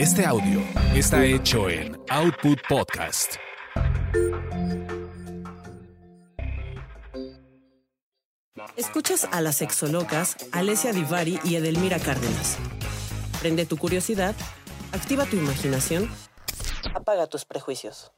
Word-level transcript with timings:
Este 0.00 0.24
audio 0.24 0.62
está 0.94 1.26
hecho 1.26 1.68
en 1.68 1.94
Output 2.08 2.58
Podcast. 2.66 3.34
Escuchas 8.78 9.28
a 9.30 9.42
las 9.42 9.56
sexolocas 9.56 10.38
Alessia 10.52 10.94
Divari 10.94 11.38
y 11.44 11.56
Edelmira 11.56 11.98
Cárdenas. 11.98 12.56
Prende 13.42 13.66
tu 13.66 13.76
curiosidad, 13.76 14.34
activa 14.94 15.26
tu 15.26 15.36
imaginación, 15.36 16.08
apaga 16.94 17.26
tus 17.26 17.44
prejuicios. 17.44 18.10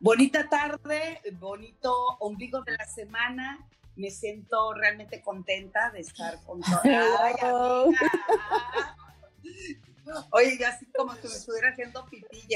Bonita 0.00 0.48
tarde, 0.48 1.20
bonito 1.38 1.94
ombligo 2.18 2.62
de 2.62 2.72
la 2.72 2.86
semana. 2.86 3.64
Me 3.96 4.10
siento 4.10 4.74
realmente 4.74 5.22
contenta 5.22 5.90
de 5.90 6.00
estar 6.00 6.42
con 6.44 6.60
todas. 6.82 6.84
Oye, 10.30 10.58
yo 10.58 10.68
así 10.68 10.86
como 10.86 11.14
si 11.14 11.28
me 11.28 11.34
estuviera 11.34 11.70
haciendo 11.70 12.04
pipí. 12.06 12.46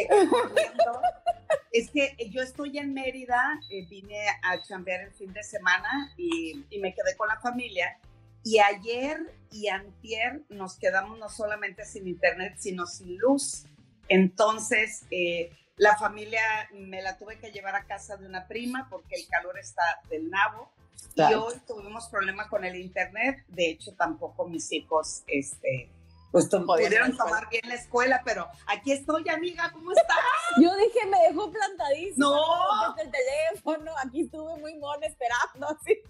Es 1.73 1.91
que 1.91 2.17
yo 2.31 2.43
estoy 2.43 2.79
en 2.79 2.93
Mérida, 2.93 3.59
eh, 3.71 3.87
vine 3.89 4.27
a 4.43 4.63
chambear 4.63 5.03
el 5.03 5.13
fin 5.13 5.33
de 5.33 5.43
semana 5.43 6.13
y, 6.17 6.65
y, 6.71 6.79
me 6.79 6.95
quedé 6.95 7.17
con 7.17 7.29
la 7.29 7.41
familia. 7.41 7.99
Y 8.45 8.59
ayer 8.59 9.19
y 9.51 9.69
antier 9.69 10.43
nos 10.49 10.79
quedamos 10.79 11.19
no 11.19 11.29
solamente 11.29 11.85
sin 11.85 12.07
internet, 12.07 12.55
sino 12.59 12.87
sin 12.87 13.19
luz. 13.19 13.67
Entonces, 14.09 15.05
eh, 15.11 15.51
la 15.77 15.97
familia 15.97 16.41
me 16.73 17.03
la 17.03 17.17
tuve 17.17 17.39
que 17.39 17.53
llevar 17.53 17.77
a 17.77 17.85
casa 17.85 18.17
de 18.17 18.27
una 18.27 18.47
prima 18.47 18.89
porque 18.91 19.15
el 19.15 19.29
calor 19.29 19.59
está 19.59 19.83
del 20.11 20.31
nabo. 20.31 20.73
Claro. 21.15 21.37
Y 21.37 21.41
hoy 21.41 21.61
tuvimos 21.67 22.09
problemas 22.09 22.49
con 22.49 22.65
el 22.65 22.77
internet. 22.77 23.45
De 23.49 23.71
hecho, 23.71 23.95
tampoco 23.95 24.47
mis 24.47 24.71
hijos, 24.73 25.23
este, 25.27 25.91
pues 26.31 26.47
pudieron 26.47 27.17
tomar 27.17 27.49
bien 27.49 27.63
la 27.67 27.75
escuela, 27.75 28.21
pero 28.25 28.47
aquí 28.67 28.93
estoy, 28.93 29.29
amiga, 29.29 29.71
¿cómo 29.73 29.93
estás? 29.93 30.17
Yo 30.61 30.75
dije, 30.77 31.07
me 31.07 31.19
dejó 31.29 31.51
plantadísima. 31.51 32.27
No. 32.27 32.95
Desde 32.95 33.09
el 33.09 33.13
teléfono, 33.13 33.93
aquí 34.05 34.23
estuve 34.23 34.61
muy 34.61 34.77
mona 34.77 35.07
esperando, 35.07 35.69
así. 35.69 36.03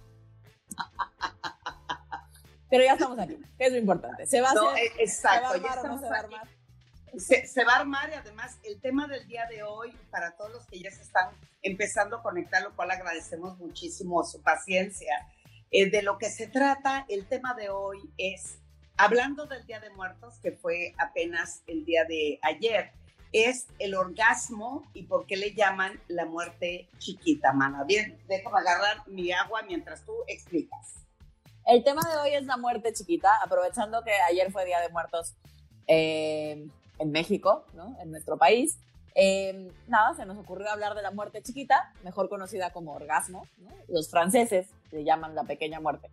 Pero 2.70 2.84
ya 2.84 2.92
estamos 2.94 3.18
aquí, 3.18 3.38
que 3.56 3.64
es 3.64 3.72
lo 3.72 3.78
importante. 3.78 4.26
Se 4.26 4.40
va 4.42 4.50
a 4.50 4.54
no, 4.54 4.68
hacer. 4.68 4.92
Exacto, 4.98 5.52
¿Se 5.52 5.60
va 5.60 5.68
a 5.68 5.72
armar 5.72 5.86
o 5.86 5.94
no 5.94 6.00
se 6.00 6.08
va 6.08 6.16
a 6.16 6.20
armar? 6.20 6.48
Se, 7.16 7.64
va 7.64 7.74
a 7.74 7.80
armar 7.80 8.10
y 8.10 8.14
además 8.14 8.58
el 8.62 8.80
tema 8.80 9.06
del 9.06 9.26
día 9.26 9.46
de 9.46 9.62
hoy, 9.62 9.92
para 10.10 10.36
todos 10.36 10.52
los 10.52 10.66
que 10.66 10.80
ya 10.80 10.90
se 10.90 11.02
están 11.02 11.30
empezando 11.62 12.16
a 12.16 12.22
conectar, 12.22 12.62
lo 12.62 12.74
cual 12.74 12.90
agradecemos 12.90 13.58
muchísimo 13.58 14.22
su 14.24 14.42
paciencia, 14.42 15.26
eh, 15.70 15.90
de 15.90 16.02
lo 16.02 16.18
que 16.18 16.30
se 16.30 16.46
trata, 16.46 17.04
el 17.08 17.26
tema 17.26 17.54
de 17.54 17.70
hoy 17.70 17.98
es, 18.16 18.58
hablando 18.96 19.46
del 19.46 19.66
Día 19.66 19.80
de 19.80 19.90
Muertos, 19.90 20.38
que 20.42 20.52
fue 20.52 20.94
apenas 20.98 21.62
el 21.66 21.84
día 21.84 22.04
de 22.04 22.38
ayer, 22.42 22.92
es 23.32 23.66
el 23.78 23.94
orgasmo 23.94 24.88
y 24.94 25.02
por 25.02 25.26
qué 25.26 25.36
le 25.36 25.54
llaman 25.54 26.00
la 26.08 26.24
muerte 26.24 26.88
chiquita, 26.98 27.52
mana. 27.52 27.84
Bien, 27.84 28.18
déjame 28.26 28.58
agarrar 28.58 29.06
mi 29.06 29.32
agua 29.32 29.62
mientras 29.62 30.04
tú 30.04 30.12
explicas. 30.26 30.94
El 31.66 31.84
tema 31.84 32.00
de 32.10 32.16
hoy 32.16 32.34
es 32.34 32.46
la 32.46 32.56
muerte 32.56 32.92
chiquita, 32.94 33.30
aprovechando 33.44 34.02
que 34.02 34.12
ayer 34.30 34.50
fue 34.50 34.64
Día 34.64 34.80
de 34.80 34.88
Muertos. 34.88 35.34
Eh, 35.86 36.66
en 36.98 37.10
México, 37.10 37.64
¿no? 37.74 37.96
en 38.00 38.10
nuestro 38.10 38.36
país. 38.36 38.78
Eh, 39.14 39.72
nada, 39.88 40.14
se 40.14 40.26
nos 40.26 40.38
ocurrió 40.38 40.70
hablar 40.70 40.94
de 40.94 41.02
la 41.02 41.10
muerte 41.10 41.42
chiquita, 41.42 41.92
mejor 42.04 42.28
conocida 42.28 42.72
como 42.72 42.92
orgasmo. 42.92 43.46
¿no? 43.58 43.70
Los 43.88 44.10
franceses 44.10 44.68
le 44.92 45.04
llaman 45.04 45.34
la 45.34 45.44
pequeña 45.44 45.80
muerte. 45.80 46.10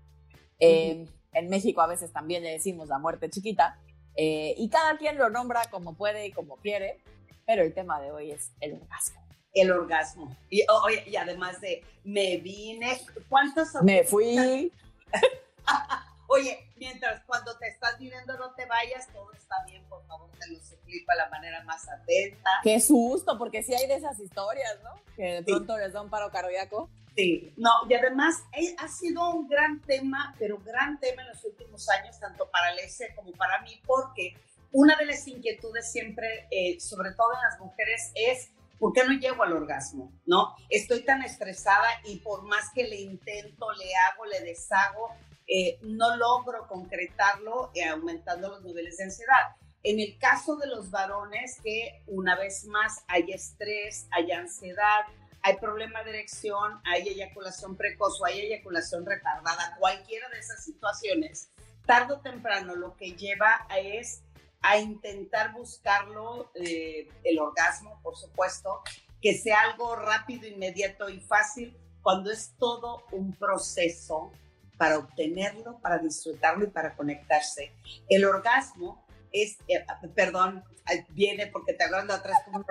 Eh, 0.60 0.96
uh 0.96 1.04
-huh. 1.04 1.10
En 1.36 1.50
México 1.50 1.82
a 1.82 1.88
veces 1.88 2.12
también 2.14 2.44
le 2.44 2.52
decimos 2.52 2.88
la 2.88 2.98
muerte 2.98 3.30
chiquita. 3.30 3.78
Eh, 4.16 4.56
y 4.58 4.70
cada 4.70 4.98
quien 4.98 5.18
lo 5.18 5.30
nombra 5.30 5.66
como 5.70 5.94
puede 5.94 6.28
y 6.28 6.32
como 6.32 6.56
quiere, 6.56 7.02
pero 7.46 7.62
el 7.62 7.74
tema 7.74 8.02
de 8.02 8.12
hoy 8.12 8.32
es 8.32 8.54
el 8.62 8.76
orgasmo. 8.76 9.22
El 9.54 9.72
orgasmo. 9.72 10.36
Y, 10.50 10.64
oh, 10.70 10.88
y 11.06 11.16
además 11.18 11.60
de 11.60 11.84
me 12.06 12.38
vine, 12.38 12.98
¿cuántos? 13.28 13.68
Me 13.84 14.04
fui. 14.06 14.72
Oye, 16.36 16.70
mientras 16.76 17.24
cuando 17.24 17.58
te 17.58 17.70
estás 17.70 17.98
viviendo 17.98 18.38
no 18.38 18.54
te 18.56 18.66
vayas, 18.66 19.08
todo 19.14 19.32
está 19.32 19.56
bien, 19.66 19.82
por 19.86 20.06
favor, 20.06 20.30
te 20.38 20.52
lo 20.52 20.60
suplico 20.60 21.10
a 21.14 21.16
la 21.16 21.30
manera 21.30 21.64
más 21.64 21.88
atenta. 21.88 22.50
Qué 22.62 22.82
susto, 22.82 23.38
porque 23.38 23.64
sí 23.64 23.74
hay 23.74 23.88
de 23.88 23.96
esas 23.96 24.20
historias, 24.20 24.78
¿no? 24.84 25.00
Que 25.16 25.36
de 25.36 25.44
pronto 25.44 25.76
sí. 25.76 25.80
les 25.80 25.94
da 25.94 26.02
un 26.02 26.10
paro 26.10 26.30
cardíaco. 26.32 26.90
Sí, 27.16 27.54
no, 27.56 27.72
y 27.90 27.94
además 27.94 28.44
eh, 28.52 28.76
ha 28.78 28.90
sido 28.90 29.30
un 29.30 29.48
gran 29.48 29.80
tema, 29.84 30.36
pero 30.38 30.58
gran 30.58 31.00
tema 31.00 31.22
en 31.22 31.30
los 31.30 31.46
últimos 31.46 31.88
años, 31.88 32.20
tanto 32.20 32.50
para 32.52 32.68
Alessia 32.68 33.16
como 33.16 33.32
para 33.32 33.62
mí, 33.62 33.82
porque 33.86 34.36
una 34.74 34.98
de 34.98 35.06
las 35.06 35.26
inquietudes 35.30 35.90
siempre, 35.90 36.50
eh, 36.52 36.82
sobre 36.82 37.12
todo 37.12 37.34
en 37.34 37.50
las 37.50 37.60
mujeres, 37.62 38.12
es 38.14 38.50
¿por 38.78 38.92
qué 38.92 39.06
no 39.06 39.14
llego 39.14 39.42
al 39.42 39.54
orgasmo? 39.54 40.12
¿No? 40.26 40.54
Estoy 40.70 41.06
tan 41.06 41.24
estresada 41.24 41.88
y 42.04 42.18
por 42.18 42.44
más 42.44 42.66
que 42.74 42.84
le 42.84 43.00
intento, 43.00 43.72
le 43.72 43.96
hago, 43.96 44.26
le 44.26 44.42
deshago, 44.42 45.16
eh, 45.48 45.78
no 45.82 46.16
logro 46.18 46.68
concretarlo 46.68 47.72
eh, 47.74 47.86
aumentando 47.86 48.50
los 48.50 48.64
niveles 48.64 48.98
de 48.98 49.06
ansiedad. 49.06 49.56
En 49.84 50.00
el 50.00 50.18
caso 50.18 50.56
de 50.56 50.68
los 50.68 50.90
varones, 50.90 51.60
que 51.64 52.02
una 52.08 52.36
vez 52.36 52.66
más 52.66 53.04
hay 53.08 53.32
estrés, 53.32 54.08
hay 54.12 54.32
ansiedad, 54.32 55.06
hay 55.44 55.58
problema 55.58 56.04
de 56.04 56.10
erección, 56.10 56.82
hay 56.86 57.08
eyaculación 57.08 57.76
precoz 57.78 58.20
o 58.20 58.26
hay 58.26 58.40
eyaculación 58.40 59.06
retardada, 59.06 59.76
cualquiera 59.78 60.28
de 60.30 60.40
esas 60.40 60.64
situaciones, 60.64 61.52
tarde 61.86 62.16
o 62.16 62.20
temprano 62.20 62.76
lo 62.76 62.96
que 62.98 63.12
lleva 63.12 63.68
es 63.78 64.24
a 64.64 64.80
intentar 64.80 65.54
buscarlo, 65.54 66.50
eh, 66.56 67.08
el 67.24 67.38
orgasmo, 67.38 68.00
por 68.02 68.16
supuesto, 68.16 68.82
que 69.22 69.38
sea 69.38 69.62
algo 69.62 69.96
rápido, 69.96 70.48
inmediato 70.48 71.10
y 71.10 71.20
fácil, 71.20 71.78
cuando 72.02 72.32
es 72.32 72.56
todo 72.58 73.04
un 73.12 73.34
proceso 73.34 74.32
para 74.78 74.98
obtenerlo, 74.98 75.80
para 75.80 75.98
disfrutarlo 76.00 76.66
y 76.66 76.70
para 76.70 76.96
conectarse. 76.96 77.72
El 78.10 78.26
orgasmo 78.26 79.06
es, 79.32 79.58
eh, 79.68 79.86
perdón, 80.14 80.64
viene 81.10 81.48
porque 81.48 81.74
te 81.74 81.84
acuerdas 81.84 82.08
de 82.08 82.14
atrás 82.14 82.38
como. 82.46 82.66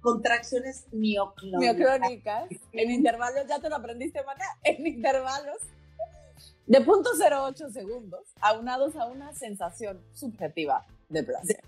Contracciones 0.00 0.86
mioclónicas. 0.92 1.76
Mioclónicas. 1.76 2.48
En 2.72 2.90
intervalos, 2.90 3.46
ya 3.48 3.58
te 3.58 3.68
lo 3.68 3.76
aprendiste, 3.76 4.22
Mana. 4.22 4.44
En 4.62 4.86
intervalos 4.86 5.58
de 6.66 6.84
0.08 6.84 7.72
segundos, 7.72 8.20
aunados 8.40 8.94
a 8.96 9.06
una 9.06 9.32
sensación 9.34 10.00
subjetiva 10.12 10.86
de 11.08 11.24
placer. 11.24 11.60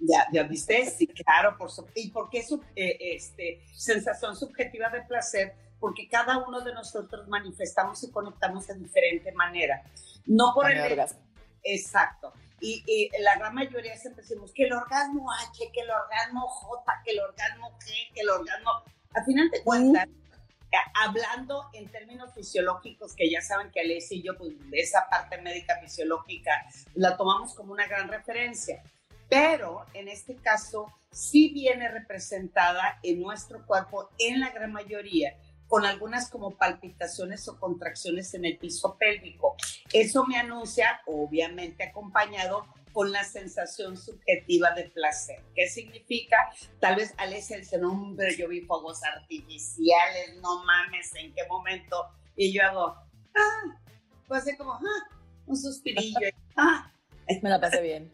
Ya, 0.00 0.26
ya 0.32 0.42
viste, 0.42 0.86
sí, 0.86 1.06
claro, 1.06 1.56
por 1.56 1.70
su, 1.70 1.86
¿y 1.94 2.10
por 2.10 2.30
qué 2.30 2.42
su, 2.42 2.62
eh, 2.74 2.96
este, 3.00 3.60
sensación 3.74 4.36
subjetiva 4.36 4.88
de 4.90 5.02
placer? 5.02 5.54
Porque 5.78 6.08
cada 6.08 6.38
uno 6.38 6.60
de 6.60 6.72
nosotros 6.72 7.28
manifestamos 7.28 8.02
y 8.04 8.10
conectamos 8.10 8.66
de 8.66 8.74
diferente 8.74 9.32
manera. 9.32 9.82
No 10.26 10.52
por 10.54 10.70
el 10.70 10.80
orgasmo. 10.80 11.20
Exacto. 11.62 12.32
Y, 12.60 12.82
y, 12.86 13.10
la 13.22 13.36
gran 13.36 13.54
mayoría 13.54 13.96
siempre 13.96 14.22
decimos 14.22 14.52
que 14.52 14.64
el 14.64 14.72
orgasmo 14.72 15.30
H, 15.32 15.70
que 15.72 15.80
el 15.80 15.90
orgasmo 15.90 16.46
J, 16.48 17.02
que 17.04 17.10
el 17.10 17.20
orgasmo 17.20 17.70
G, 17.78 18.14
que 18.14 18.20
el 18.20 18.30
orgasmo... 18.30 18.70
A 19.14 19.24
final 19.24 19.50
de 19.50 19.62
cuentas, 19.62 20.06
uh. 20.08 20.76
hablando 20.94 21.68
en 21.72 21.90
términos 21.90 22.34
fisiológicos, 22.34 23.14
que 23.14 23.30
ya 23.30 23.40
saben 23.40 23.70
que 23.70 23.80
Alessia 23.80 24.16
y 24.16 24.22
yo, 24.22 24.36
pues 24.36 24.52
de 24.70 24.78
esa 24.78 25.08
parte 25.08 25.40
médica 25.40 25.78
fisiológica, 25.80 26.66
la 26.94 27.16
tomamos 27.16 27.54
como 27.54 27.72
una 27.72 27.86
gran 27.86 28.08
referencia. 28.08 28.82
Pero 29.28 29.86
en 29.94 30.08
este 30.08 30.36
caso, 30.36 30.92
sí 31.10 31.50
viene 31.52 31.88
representada 31.88 32.98
en 33.02 33.20
nuestro 33.20 33.64
cuerpo, 33.66 34.10
en 34.18 34.40
la 34.40 34.50
gran 34.50 34.72
mayoría, 34.72 35.36
con 35.68 35.84
algunas 35.84 36.30
como 36.30 36.52
palpitaciones 36.52 37.48
o 37.48 37.58
contracciones 37.58 38.34
en 38.34 38.44
el 38.44 38.58
piso 38.58 38.96
pélvico. 38.98 39.56
Eso 39.92 40.26
me 40.26 40.36
anuncia, 40.36 41.00
obviamente 41.06 41.84
acompañado 41.84 42.66
con 42.92 43.12
la 43.12 43.24
sensación 43.24 43.96
subjetiva 43.96 44.70
de 44.70 44.84
placer. 44.84 45.42
¿Qué 45.54 45.68
significa? 45.68 46.36
Tal 46.80 46.96
vez 46.96 47.12
Alessia 47.18 47.58
dice, 47.58 47.76
no, 47.76 47.92
hombre, 47.92 48.34
yo 48.36 48.48
vi 48.48 48.62
fuegos 48.62 49.04
artificiales, 49.04 50.36
no 50.40 50.64
mames, 50.64 51.14
¿en 51.16 51.34
qué 51.34 51.42
momento? 51.46 52.06
Y 52.36 52.54
yo 52.54 52.62
hago, 52.62 52.96
ah, 53.36 53.78
pues 54.26 54.42
así 54.42 54.56
como, 54.56 54.72
ah, 54.72 55.16
un 55.46 55.56
suspirillo, 55.56 56.28
ah. 56.56 56.90
Me 57.42 57.50
la 57.50 57.60
pasé 57.60 57.82
bien. 57.82 58.12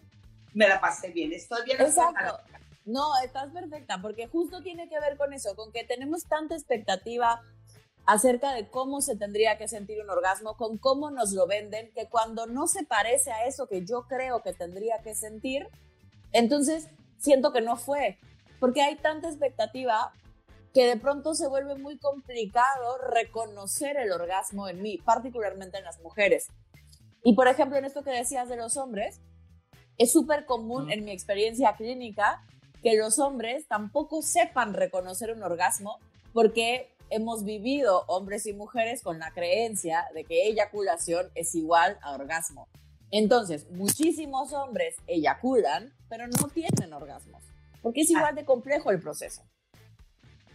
Me 0.52 0.68
la 0.68 0.80
pasé 0.80 1.10
bien, 1.10 1.32
estoy 1.32 1.64
bien. 1.64 1.80
Exacto. 1.80 2.40
No, 2.84 3.10
estás 3.24 3.52
perfecta, 3.52 4.00
porque 4.02 4.26
justo 4.26 4.62
tiene 4.62 4.88
que 4.88 4.98
ver 4.98 5.16
con 5.16 5.32
eso, 5.32 5.54
con 5.54 5.72
que 5.72 5.84
tenemos 5.84 6.24
tanta 6.24 6.54
expectativa 6.54 7.40
acerca 8.06 8.52
de 8.52 8.68
cómo 8.68 9.00
se 9.00 9.16
tendría 9.16 9.58
que 9.58 9.68
sentir 9.68 10.02
un 10.02 10.10
orgasmo, 10.10 10.56
con 10.56 10.78
cómo 10.78 11.10
nos 11.10 11.32
lo 11.32 11.46
venden, 11.46 11.92
que 11.92 12.08
cuando 12.08 12.46
no 12.46 12.66
se 12.66 12.84
parece 12.84 13.30
a 13.30 13.46
eso 13.46 13.68
que 13.68 13.84
yo 13.84 14.06
creo 14.08 14.42
que 14.42 14.52
tendría 14.52 15.00
que 15.02 15.14
sentir, 15.14 15.68
entonces 16.32 16.88
siento 17.18 17.52
que 17.52 17.60
no 17.60 17.76
fue, 17.76 18.18
porque 18.58 18.82
hay 18.82 18.96
tanta 18.96 19.28
expectativa 19.28 20.12
que 20.74 20.86
de 20.86 20.96
pronto 20.96 21.34
se 21.34 21.48
vuelve 21.48 21.76
muy 21.76 21.98
complicado 21.98 22.98
reconocer 22.98 23.96
el 23.98 24.10
orgasmo 24.10 24.68
en 24.68 24.82
mí, 24.82 24.98
particularmente 24.98 25.78
en 25.78 25.84
las 25.84 26.00
mujeres. 26.00 26.48
Y 27.22 27.34
por 27.34 27.46
ejemplo, 27.46 27.78
en 27.78 27.84
esto 27.84 28.02
que 28.02 28.10
decías 28.10 28.48
de 28.48 28.56
los 28.56 28.76
hombres, 28.76 29.20
es 29.98 30.10
súper 30.10 30.46
común 30.46 30.90
en 30.90 31.04
mi 31.04 31.12
experiencia 31.12 31.76
clínica 31.76 32.42
que 32.82 32.96
los 32.96 33.18
hombres 33.18 33.66
tampoco 33.68 34.22
sepan 34.22 34.74
reconocer 34.74 35.32
un 35.32 35.42
orgasmo 35.42 35.98
porque 36.32 36.90
hemos 37.10 37.44
vivido 37.44 38.04
hombres 38.08 38.46
y 38.46 38.52
mujeres 38.52 39.02
con 39.02 39.18
la 39.18 39.32
creencia 39.32 40.06
de 40.14 40.24
que 40.24 40.48
eyaculación 40.48 41.30
es 41.34 41.54
igual 41.54 41.98
a 42.02 42.12
orgasmo. 42.12 42.68
Entonces, 43.10 43.70
muchísimos 43.70 44.52
hombres 44.54 44.96
eyaculan, 45.06 45.92
pero 46.08 46.26
no 46.26 46.48
tienen 46.48 46.94
orgasmos, 46.94 47.42
porque 47.82 48.00
es 48.00 48.10
igual 48.10 48.34
de 48.34 48.46
complejo 48.46 48.90
el 48.90 49.00
proceso. 49.00 49.42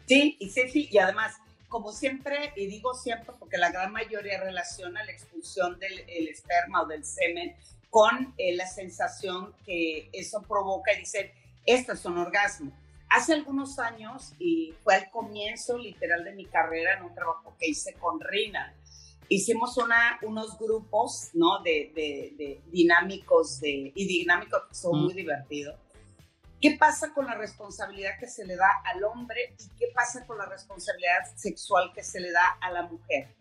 Sí, 0.08 0.38
y 0.40 0.50
sí, 0.50 0.90
y 0.90 0.98
además, 0.98 1.36
como 1.70 1.92
siempre, 1.92 2.54
y 2.56 2.66
digo 2.66 2.96
siempre 2.96 3.36
porque 3.38 3.58
la 3.58 3.70
gran 3.70 3.92
mayoría 3.92 4.40
relaciona 4.40 5.04
la 5.04 5.12
expulsión 5.12 5.78
del 5.80 6.28
esperma 6.28 6.82
o 6.82 6.88
del 6.88 7.06
semen 7.06 7.56
con 7.92 8.34
eh, 8.38 8.56
la 8.56 8.66
sensación 8.66 9.54
que 9.66 10.10
eso 10.12 10.42
provoca 10.42 10.94
y 10.94 11.00
dicen, 11.00 11.32
esto 11.68 11.94
es 11.94 12.04
un 12.06 12.18
orgasmo. 12.18 12.72
Hace 13.10 13.34
algunos 13.34 13.78
años, 13.78 14.34
y 14.40 14.74
fue 14.84 14.96
al 14.96 15.12
comienzo 15.12 15.78
literal 15.78 16.24
de 16.24 16.34
mi 16.34 16.46
carrera 16.46 16.98
en 16.98 17.04
un 17.04 17.14
trabajo 17.14 17.56
que 17.60 17.68
hice 17.68 17.94
con 17.94 18.20
Rina, 18.20 18.74
hicimos 19.30 19.78
una, 19.78 20.20
unos 20.24 20.58
grupos 20.58 21.30
¿no? 21.34 21.62
de, 21.64 21.92
de, 21.94 22.62
dinámicos 22.72 23.60
de, 23.60 23.92
y 23.94 24.08
dinámicos 24.08 24.62
que 24.68 24.76
son 24.76 25.04
muy 25.04 25.14
divertidos. 25.14 25.76
¿Qué 26.60 26.76
pasa 26.78 27.14
con 27.14 27.28
la 27.28 27.36
responsabilidad 27.36 28.18
que 28.20 28.28
se 28.28 28.44
le 28.44 28.56
da 28.56 28.82
al 28.84 29.04
hombre 29.04 29.56
y 29.60 29.78
qué 29.78 29.88
pasa 29.94 30.26
con 30.26 30.40
la 30.40 30.46
responsabilidad 30.46 31.24
sexual 31.36 31.92
que 31.94 32.04
se 32.04 32.20
le 32.20 32.32
da 32.32 32.58
a 32.60 32.72
la 32.72 32.84
mujer? 32.84 33.37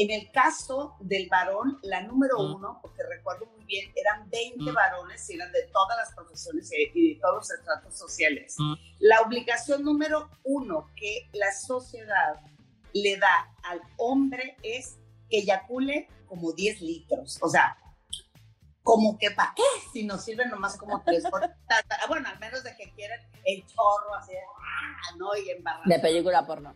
En 0.00 0.10
el 0.10 0.30
caso 0.30 0.96
del 1.00 1.28
varón, 1.28 1.78
la 1.82 2.00
número 2.00 2.38
uno, 2.38 2.78
porque 2.80 3.02
recuerdo 3.02 3.44
muy 3.54 3.66
bien, 3.66 3.92
eran 3.94 4.30
20 4.30 4.72
varones 4.72 5.28
y 5.28 5.34
eran 5.34 5.52
de 5.52 5.64
todas 5.70 5.94
las 5.98 6.14
profesiones 6.14 6.70
y 6.72 7.14
de 7.14 7.20
todos 7.20 7.34
los 7.34 7.50
estratos 7.50 7.98
sociales. 7.98 8.56
La 8.98 9.20
obligación 9.20 9.84
número 9.84 10.30
uno 10.42 10.88
que 10.96 11.28
la 11.34 11.52
sociedad 11.52 12.40
le 12.94 13.18
da 13.18 13.54
al 13.62 13.82
hombre 13.98 14.56
es 14.62 14.96
que 15.28 15.40
eyacule 15.40 16.08
como 16.26 16.54
10 16.54 16.80
litros. 16.80 17.38
O 17.42 17.50
sea, 17.50 17.76
como 18.82 19.18
que 19.18 19.30
para 19.32 19.52
qué 19.54 19.62
si 19.92 20.04
nos 20.04 20.24
sirven 20.24 20.48
nomás 20.48 20.78
como 20.78 21.02
tres 21.02 21.24
bueno 22.08 22.28
al 22.30 22.38
menos 22.40 22.64
de 22.64 22.74
que 22.76 22.90
quieran 22.92 23.20
el 23.44 23.64
chorro 23.66 24.14
así 24.18 24.32
ah, 24.34 25.14
no 25.18 25.36
y 25.36 25.50
embarrar 25.50 25.86
de 25.86 25.98
película 25.98 26.46
porno 26.46 26.74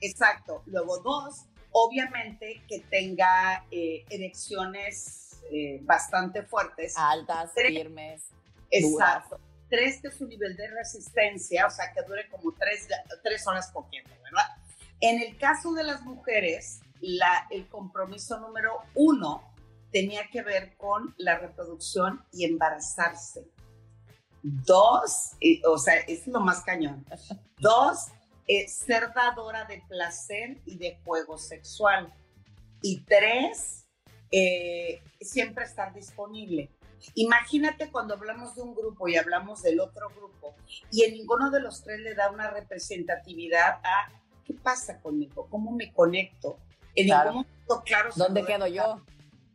exacto. 0.00 0.62
Luego 0.66 0.98
dos 0.98 1.44
obviamente 1.72 2.62
que 2.68 2.80
tenga 2.80 3.64
eh, 3.70 4.04
erecciones 4.10 5.40
eh, 5.50 5.80
bastante 5.82 6.42
fuertes 6.42 6.94
altas 6.96 7.52
firmes 7.54 8.28
exacto 8.70 9.40
tres 9.68 10.00
que 10.00 10.10
su 10.10 10.26
nivel 10.26 10.56
de 10.56 10.68
resistencia 10.68 11.66
o 11.66 11.70
sea 11.70 11.92
que 11.92 12.02
dure 12.02 12.28
como 12.28 12.52
tres, 12.52 12.88
tres 13.22 13.46
horas 13.46 13.70
cogiendo 13.72 14.10
verdad 14.22 14.56
en 15.00 15.20
el 15.20 15.36
caso 15.38 15.72
de 15.72 15.84
las 15.84 16.02
mujeres 16.02 16.80
la, 17.00 17.46
el 17.50 17.68
compromiso 17.68 18.38
número 18.38 18.78
uno 18.94 19.52
tenía 19.92 20.28
que 20.30 20.42
ver 20.42 20.76
con 20.76 21.14
la 21.18 21.38
reproducción 21.38 22.24
y 22.32 22.44
embarazarse. 22.44 23.46
Dos, 24.42 25.32
o 25.68 25.78
sea, 25.78 25.96
es 26.00 26.26
lo 26.26 26.40
más 26.40 26.62
cañón. 26.62 27.04
Dos, 27.58 28.06
eh, 28.46 28.68
ser 28.68 29.12
dadora 29.14 29.64
de 29.64 29.82
placer 29.88 30.60
y 30.66 30.76
de 30.76 30.98
juego 31.04 31.38
sexual. 31.38 32.12
Y 32.80 33.00
tres, 33.02 33.86
eh, 34.30 35.02
siempre 35.20 35.64
estar 35.64 35.94
disponible. 35.94 36.70
Imagínate 37.14 37.90
cuando 37.90 38.14
hablamos 38.14 38.54
de 38.54 38.62
un 38.62 38.74
grupo 38.74 39.08
y 39.08 39.16
hablamos 39.16 39.62
del 39.62 39.80
otro 39.80 40.08
grupo 40.10 40.54
y 40.90 41.02
en 41.02 41.14
ninguno 41.14 41.50
de 41.50 41.60
los 41.60 41.82
tres 41.82 42.00
le 42.00 42.14
da 42.14 42.30
una 42.30 42.50
representatividad 42.50 43.80
a 43.82 44.12
qué 44.44 44.54
pasa 44.54 45.00
conmigo, 45.00 45.48
cómo 45.50 45.72
me 45.72 45.92
conecto, 45.92 46.58
en 46.94 47.06
claro. 47.06 47.30
ningún 47.30 47.46
momento, 47.46 47.82
claro. 47.84 48.10
¿Dónde 48.16 48.44
quedo 48.44 48.66
yo? 48.66 49.02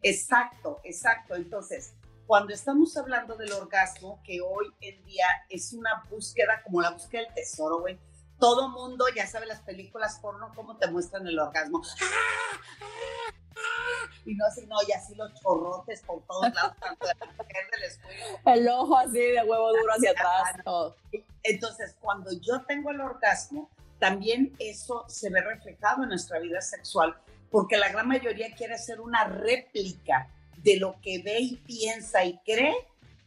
Exacto, 0.02 0.80
exacto. 0.84 1.36
Entonces, 1.36 1.94
cuando 2.26 2.54
estamos 2.54 2.96
hablando 2.98 3.36
del 3.36 3.52
orgasmo, 3.54 4.22
que 4.24 4.42
hoy 4.42 4.68
en 4.82 5.04
día 5.06 5.26
es 5.50 5.74
una 5.74 6.04
búsqueda 6.10 6.62
como 6.64 6.82
la 6.82 6.92
búsqueda 6.92 7.24
del 7.24 7.34
tesoro, 7.34 7.80
güey. 7.80 7.98
Todo 8.40 8.70
mundo 8.70 9.06
ya 9.16 9.26
sabe 9.26 9.46
las 9.46 9.62
películas 9.62 10.20
porno 10.22 10.52
cómo 10.56 10.78
te 10.78 10.88
muestran 10.90 11.28
el 11.28 11.40
orgasmo. 11.40 11.82
Y 14.26 14.36
no 14.36 14.46
así, 14.46 14.66
no, 14.68 14.76
y 14.88 14.92
así 14.92 15.16
los 15.16 15.34
chorrotes 15.36 16.02
por 16.02 16.22
todos 16.28 16.54
lados, 16.54 16.74
tanto 16.82 17.08
de 17.08 17.14
la 17.20 17.26
mujer 17.26 17.72
del 17.72 17.84
escudo. 17.84 18.54
El 18.54 18.68
ojo 18.68 18.98
así 18.98 19.20
de 19.20 19.44
huevo 19.44 19.70
duro 19.70 19.94
hacia 19.94 20.12
atrás, 20.12 20.64
todo. 20.64 20.96
Entonces, 21.44 21.96
cuando 22.02 22.32
yo 22.34 22.62
tengo 22.66 22.92
el 22.92 23.00
orgasmo, 23.00 23.70
también 24.00 24.54
eso 24.60 25.06
se 25.08 25.30
ve 25.30 25.42
reflejado 25.42 26.04
en 26.04 26.10
nuestra 26.10 26.40
vida 26.40 26.62
sexual, 26.62 27.16
porque 27.50 27.78
la 27.78 27.90
gran 27.90 28.08
mayoría 28.08 28.54
quiere 28.54 28.76
hacer 28.76 29.00
una 29.00 29.24
réplica 29.24 30.30
de 30.58 30.78
lo 30.78 31.00
que 31.02 31.22
ve 31.24 31.40
y 31.40 31.56
piensa 31.56 32.26
y 32.26 32.38
cree 32.40 32.76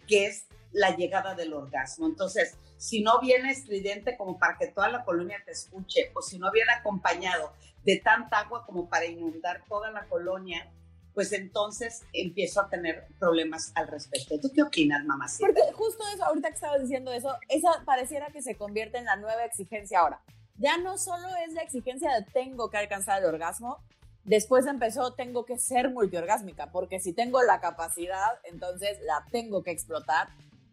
que 0.06 0.26
es 0.26 0.44
la 0.72 0.94
llegada 0.94 1.34
del 1.34 1.54
orgasmo. 1.54 2.06
Entonces, 2.06 2.56
si 2.80 3.02
no 3.02 3.20
viene 3.20 3.50
estridente 3.50 4.16
como 4.16 4.38
para 4.38 4.56
que 4.56 4.68
toda 4.68 4.88
la 4.88 5.04
colonia 5.04 5.42
te 5.44 5.52
escuche, 5.52 6.10
o 6.14 6.22
si 6.22 6.38
no 6.38 6.50
viene 6.50 6.72
acompañado 6.72 7.52
de 7.84 7.96
tanta 7.98 8.38
agua 8.40 8.64
como 8.64 8.88
para 8.88 9.04
inundar 9.04 9.62
toda 9.68 9.90
la 9.90 10.06
colonia, 10.06 10.66
pues 11.12 11.32
entonces 11.32 12.02
empiezo 12.12 12.60
a 12.60 12.70
tener 12.70 13.06
problemas 13.18 13.72
al 13.74 13.88
respecto. 13.88 14.38
¿Tú 14.40 14.50
qué 14.54 14.62
opinas, 14.62 15.04
mamacita? 15.04 15.46
Porque 15.46 15.72
justo 15.74 16.02
eso, 16.14 16.24
ahorita 16.24 16.48
que 16.48 16.54
estabas 16.54 16.80
diciendo 16.80 17.12
eso, 17.12 17.36
esa 17.48 17.84
pareciera 17.84 18.28
que 18.28 18.40
se 18.40 18.56
convierte 18.56 18.98
en 18.98 19.04
la 19.04 19.16
nueva 19.16 19.44
exigencia 19.44 20.00
ahora 20.00 20.20
ya 20.60 20.76
no 20.76 20.98
solo 20.98 21.26
es 21.46 21.54
la 21.54 21.62
exigencia 21.62 22.12
de 22.14 22.22
tengo 22.32 22.70
que 22.70 22.76
alcanzar 22.76 23.22
el 23.22 23.28
orgasmo, 23.28 23.78
después 24.24 24.66
empezó 24.66 25.14
tengo 25.14 25.46
que 25.46 25.58
ser 25.58 25.88
multiorgásmica, 25.88 26.70
porque 26.70 27.00
si 27.00 27.14
tengo 27.14 27.42
la 27.42 27.60
capacidad, 27.60 28.38
entonces 28.44 28.98
la 29.02 29.24
tengo 29.32 29.62
que 29.62 29.70
explotar. 29.70 30.28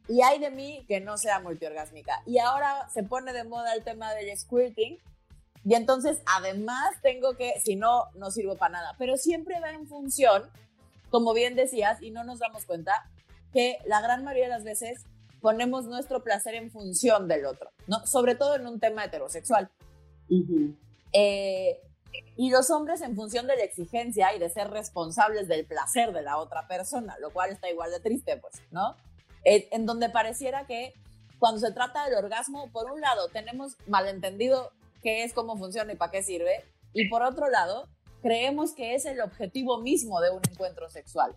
Y 0.07 0.21
hay 0.21 0.39
de 0.39 0.51
mí 0.51 0.85
que 0.87 0.99
no 0.99 1.17
sea 1.17 1.39
multiorgásmica. 1.39 2.21
Y 2.25 2.37
ahora 2.39 2.87
se 2.93 3.03
pone 3.03 3.33
de 3.33 3.43
moda 3.43 3.73
el 3.73 3.83
tema 3.83 4.13
del 4.13 4.37
squirting. 4.37 4.97
Y 5.65 5.75
entonces, 5.75 6.21
además, 6.25 6.95
tengo 7.01 7.35
que, 7.35 7.59
si 7.63 7.75
no, 7.75 8.05
no 8.15 8.31
sirvo 8.31 8.55
para 8.55 8.73
nada. 8.73 8.95
Pero 8.97 9.17
siempre 9.17 9.59
va 9.59 9.71
en 9.71 9.87
función, 9.87 10.43
como 11.09 11.33
bien 11.33 11.55
decías, 11.55 12.01
y 12.01 12.11
no 12.11 12.23
nos 12.23 12.39
damos 12.39 12.65
cuenta, 12.65 13.09
que 13.51 13.77
la 13.85 14.01
gran 14.01 14.23
mayoría 14.23 14.45
de 14.45 14.51
las 14.51 14.63
veces 14.63 15.03
ponemos 15.41 15.85
nuestro 15.85 16.23
placer 16.23 16.55
en 16.55 16.71
función 16.71 17.27
del 17.27 17.45
otro, 17.45 17.69
¿no? 17.87 18.05
Sobre 18.05 18.35
todo 18.35 18.55
en 18.55 18.65
un 18.65 18.79
tema 18.79 19.05
heterosexual. 19.05 19.69
Eh, 21.13 21.81
y 22.35 22.49
los 22.49 22.69
hombres 22.69 23.01
en 23.01 23.15
función 23.15 23.47
de 23.47 23.55
la 23.55 23.63
exigencia 23.63 24.33
y 24.35 24.39
de 24.39 24.49
ser 24.49 24.69
responsables 24.69 25.47
del 25.47 25.65
placer 25.65 26.13
de 26.13 26.21
la 26.21 26.37
otra 26.37 26.67
persona, 26.67 27.17
lo 27.19 27.31
cual 27.31 27.51
está 27.51 27.69
igual 27.69 27.91
de 27.91 27.99
triste, 27.99 28.37
pues, 28.37 28.61
¿no? 28.71 28.95
Eh, 29.49 29.69
en 29.71 29.85
donde 29.85 30.09
pareciera 30.09 30.67
que 30.67 30.93
cuando 31.39 31.61
se 31.61 31.71
trata 31.71 32.03
del 32.03 32.15
orgasmo, 32.15 32.69
por 32.73 32.91
un 32.91 32.99
lado 32.99 33.29
tenemos 33.29 33.77
malentendido 33.87 34.73
qué 35.01 35.23
es, 35.23 35.31
cómo 35.31 35.57
funciona 35.57 35.93
y 35.93 35.95
para 35.95 36.11
qué 36.11 36.21
sirve, 36.21 36.65
y 36.91 37.07
por 37.07 37.21
otro 37.23 37.49
lado, 37.49 37.87
creemos 38.21 38.73
que 38.73 38.93
es 38.93 39.05
el 39.05 39.21
objetivo 39.21 39.79
mismo 39.79 40.19
de 40.19 40.31
un 40.31 40.41
encuentro 40.51 40.89
sexual. 40.89 41.33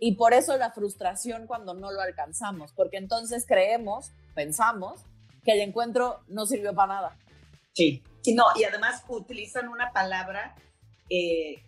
Y 0.00 0.16
por 0.16 0.34
eso 0.34 0.56
la 0.56 0.72
frustración 0.72 1.46
cuando 1.46 1.72
no 1.72 1.92
lo 1.92 2.00
alcanzamos, 2.00 2.72
porque 2.72 2.96
entonces 2.96 3.44
creemos, 3.46 4.10
pensamos, 4.34 5.02
que 5.44 5.52
el 5.52 5.60
encuentro 5.60 6.22
no 6.26 6.46
sirvió 6.46 6.74
para 6.74 6.94
nada. 6.94 7.18
Sí, 7.74 8.02
y 8.24 8.34
no, 8.34 8.46
y 8.56 8.64
además 8.64 9.04
utilizan 9.06 9.68
una 9.68 9.92
palabra, 9.92 10.56
eh, 11.10 11.62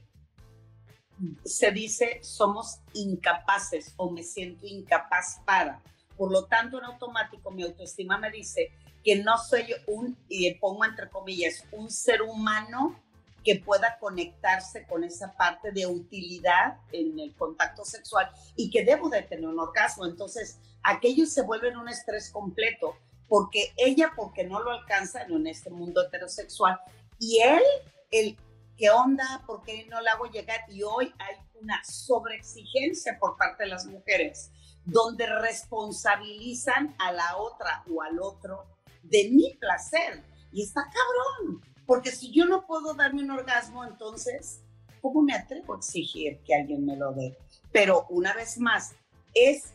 se 1.45 1.71
dice 1.71 2.21
somos 2.23 2.81
incapaces 2.95 3.95
o 3.97 4.11
me 4.11 4.23
siento 4.23 4.67
incapaz 4.67 5.41
para. 5.45 5.83
Por 6.17 6.33
lo 6.33 6.45
tanto, 6.47 6.79
en 6.79 6.85
automático 6.85 7.51
mi 7.51 7.63
autoestima 7.63 8.19
me 8.19 8.31
dice 8.31 8.73
que 9.05 9.17
no 9.17 9.39
soy 9.39 9.67
un, 9.87 10.17
y 10.29 10.53
pongo 10.55 10.85
entre 10.85 11.09
comillas, 11.09 11.65
un 11.73 11.91
ser 11.91 12.23
humano 12.23 13.01
que 13.45 13.57
pueda 13.57 13.99
conectarse 13.99 14.85
con 14.87 15.05
esa 15.05 15.33
parte 15.35 15.71
de 15.71 15.87
utilidad 15.87 16.79
en 16.93 17.19
el 17.19 17.35
contacto 17.35 17.85
sexual 17.85 18.29
y 18.57 18.69
que 18.69 18.85
debo 18.85 19.09
de 19.09 19.23
tener 19.23 19.47
un 19.47 19.61
orgasmo. 19.61 20.05
Entonces, 20.05 20.59
aquellos 20.83 21.31
se 21.31 21.43
vuelven 21.43 21.77
un 21.77 21.89
estrés 21.89 22.31
completo 22.31 22.97
porque 23.29 23.73
ella, 23.77 24.13
porque 24.17 24.45
no 24.45 24.61
lo 24.61 24.73
alcanza 24.73 25.23
en 25.23 25.47
este 25.47 25.71
mundo 25.71 26.03
heterosexual, 26.03 26.81
y 27.19 27.41
él, 27.41 27.63
el 28.11 28.37
qué 28.79 28.91
onda, 28.91 29.43
por 29.47 29.63
qué 29.63 29.87
no 29.91 30.01
le 30.01 30.09
hago 30.09 30.27
llegar, 30.27 30.61
y 30.69 30.83
hoy 30.83 31.13
hay 31.19 31.35
una 31.61 31.83
sobreexigencia 31.85 33.19
por 33.19 33.37
parte 33.37 33.65
de 33.65 33.71
las 33.71 33.85
mujeres, 33.87 34.53
donde 34.85 35.27
responsabilizan 35.27 36.95
a 36.99 37.13
la 37.13 37.37
otra 37.37 37.85
o 37.93 38.01
al 38.01 38.21
otro 38.21 38.65
de 39.03 39.29
mi 39.31 39.55
placer. 39.61 40.23
Y 40.53 40.63
está 40.63 40.83
cabrón, 40.83 41.61
porque 41.87 42.13
si 42.13 42.33
yo 42.33 42.47
no 42.47 42.67
puedo 42.67 42.95
darme 42.95 43.23
un 43.23 43.33
orgasmo, 43.33 43.85
entonces, 43.85 44.61
¿cómo 45.03 45.23
me 45.23 45.35
atrevo 45.35 45.75
a 45.75 45.79
exigir 45.79 46.39
que 46.45 46.55
alguien 46.55 46.87
me 46.87 46.97
lo 46.97 47.13
dé? 47.13 47.37
Pero 47.73 48.07
una 48.09 48.33
vez 48.33 48.59
más, 48.59 48.95
es, 49.35 49.75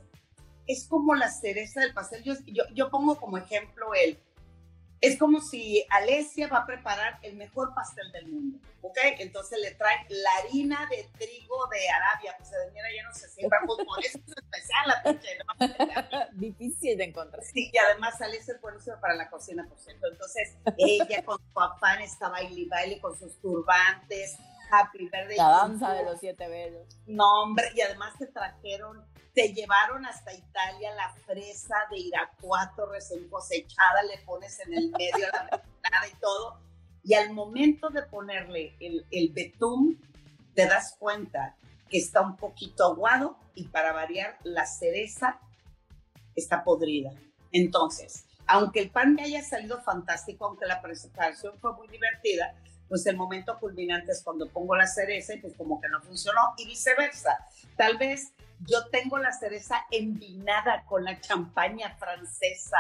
es 0.66 0.88
como 0.88 1.14
la 1.14 1.30
cereza 1.30 1.82
del 1.82 1.94
pastel. 1.94 2.24
Yo, 2.24 2.34
yo, 2.48 2.64
yo 2.74 2.90
pongo 2.90 3.20
como 3.20 3.38
ejemplo 3.38 3.94
el, 3.94 4.18
es 5.04 5.20
como 5.20 5.42
si 5.42 5.86
Alesia 5.90 6.48
va 6.48 6.60
a 6.60 6.66
preparar 6.66 7.20
el 7.24 7.36
mejor 7.36 7.74
pastel 7.76 8.10
del 8.14 8.26
mundo, 8.30 8.58
¿ok? 8.82 8.98
Entonces 9.20 9.60
le 9.60 9.72
traen 9.72 10.06
la 10.08 10.30
harina 10.38 10.88
de 10.90 11.10
trigo 11.20 11.68
de 11.70 11.90
Arabia, 11.90 12.34
pues 12.38 12.50
mira, 12.74 12.88
ya 12.96 13.04
no 13.04 13.14
se 13.14 13.28
siembra 13.28 13.60
fútbol, 13.66 14.00
eso 14.02 14.18
es 14.26 14.38
especial 14.38 14.88
la 14.88 15.04
pinche, 15.04 15.38
¿no? 15.40 16.20
Difícil 16.40 16.98
de 16.98 17.04
encontrar. 17.04 17.44
Sí, 17.44 17.70
y 17.74 17.78
además 17.78 18.22
Alesia 18.22 18.54
es 18.54 18.62
buenísima 18.62 18.98
para 19.02 19.16
la 19.16 19.30
cocina, 19.30 19.68
por 19.68 19.78
cierto. 19.78 20.08
Entonces 20.10 20.56
ella 20.78 21.26
con 21.26 21.38
su 21.52 21.60
afán 21.60 22.02
está 22.02 22.30
baile 22.30 22.62
y 22.62 22.66
baile 22.70 23.02
con 23.02 23.20
sus 23.20 23.38
turbantes, 23.42 24.38
happy 24.72 25.10
verde. 25.10 25.36
La 25.36 25.50
danza 25.50 25.92
de 25.96 26.06
los 26.06 26.18
siete 26.22 26.48
velos. 26.48 26.88
No, 27.08 27.42
hombre, 27.42 27.66
y 27.76 27.82
además 27.82 28.14
te 28.18 28.28
trajeron 28.28 29.06
te 29.34 29.54
llevaron 29.54 30.06
hasta 30.06 30.34
Italia 30.34 30.94
la 30.96 31.14
fresa 31.26 31.76
de 31.90 32.00
Irapuato 32.00 32.86
recién 32.86 33.28
cosechada, 33.30 34.04
le 34.04 34.24
pones 34.26 34.60
en 34.60 34.74
el 34.74 34.92
medio 34.92 35.28
la 35.32 35.44
mermelada 35.44 36.08
y 36.08 36.20
todo. 36.20 36.60
Y 37.04 37.16
al 37.16 37.34
momento 37.34 37.90
de 37.90 38.04
ponerle 38.04 38.76
el, 38.80 39.06
el 39.12 39.30
betún, 39.34 40.00
te 40.54 40.68
das 40.68 40.96
cuenta 41.00 41.56
que 41.90 41.98
está 41.98 42.22
un 42.22 42.38
poquito 42.38 42.86
aguado 42.86 43.38
y 43.56 43.68
para 43.68 43.92
variar, 43.92 44.38
la 44.44 44.66
cereza 44.66 45.40
está 46.36 46.64
podrida. 46.64 47.12
Entonces, 47.52 48.26
aunque 48.48 48.82
el 48.82 48.92
pan 48.92 49.16
me 49.16 49.24
haya 49.24 49.44
salido 49.44 49.82
fantástico, 49.82 50.46
aunque 50.46 50.66
la 50.66 50.82
presentación 50.82 51.58
fue 51.60 51.74
muy 51.74 51.88
divertida, 51.88 52.56
pues 52.88 53.06
el 53.08 53.18
momento 53.18 53.58
culminante 53.60 54.12
es 54.12 54.22
cuando 54.24 54.50
pongo 54.50 54.76
la 54.76 54.88
cereza 54.88 55.34
y 55.34 55.40
pues 55.40 55.56
como 55.56 55.82
que 55.82 55.90
no 55.90 56.02
funcionó 56.02 56.54
y 56.58 56.68
viceversa. 56.68 57.38
Tal 57.76 57.98
vez 57.98 58.34
yo 58.66 58.88
tengo 58.92 59.18
la 59.18 59.32
cereza 59.32 59.86
envinada 59.92 60.86
con 60.86 61.04
la 61.04 61.20
champaña 61.20 61.96
francesa 61.98 62.78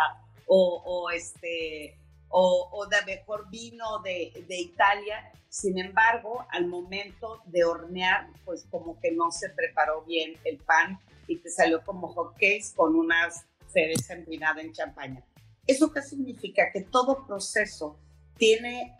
o, 0.48 1.10
este, 1.10 1.98
o, 2.30 2.86
de 2.90 3.16
mejor 3.16 3.50
vino 3.50 4.00
de, 4.04 4.46
de, 4.48 4.58
Italia. 4.60 5.32
Sin 5.50 5.80
embargo, 5.80 6.46
al 6.52 6.68
momento 6.68 7.42
de 7.46 7.64
hornear, 7.64 8.28
pues 8.46 8.66
como 8.70 9.00
que 9.00 9.12
no 9.12 9.32
se 9.32 9.50
preparó 9.50 10.04
bien 10.04 10.34
el 10.44 10.58
pan 10.58 11.00
y 11.28 11.38
te 11.38 11.50
salió 11.50 11.84
como 11.84 12.08
hot 12.10 12.36
con 12.76 12.96
una 12.96 13.30
cereza 13.68 14.14
envinada 14.14 14.62
en 14.62 14.74
champaña. 14.74 15.24
¿Eso 15.66 15.92
qué 15.92 16.02
significa? 16.02 16.72
Que 16.72 16.82
todo 16.82 17.26
proceso 17.26 17.98
tiene 18.38 18.98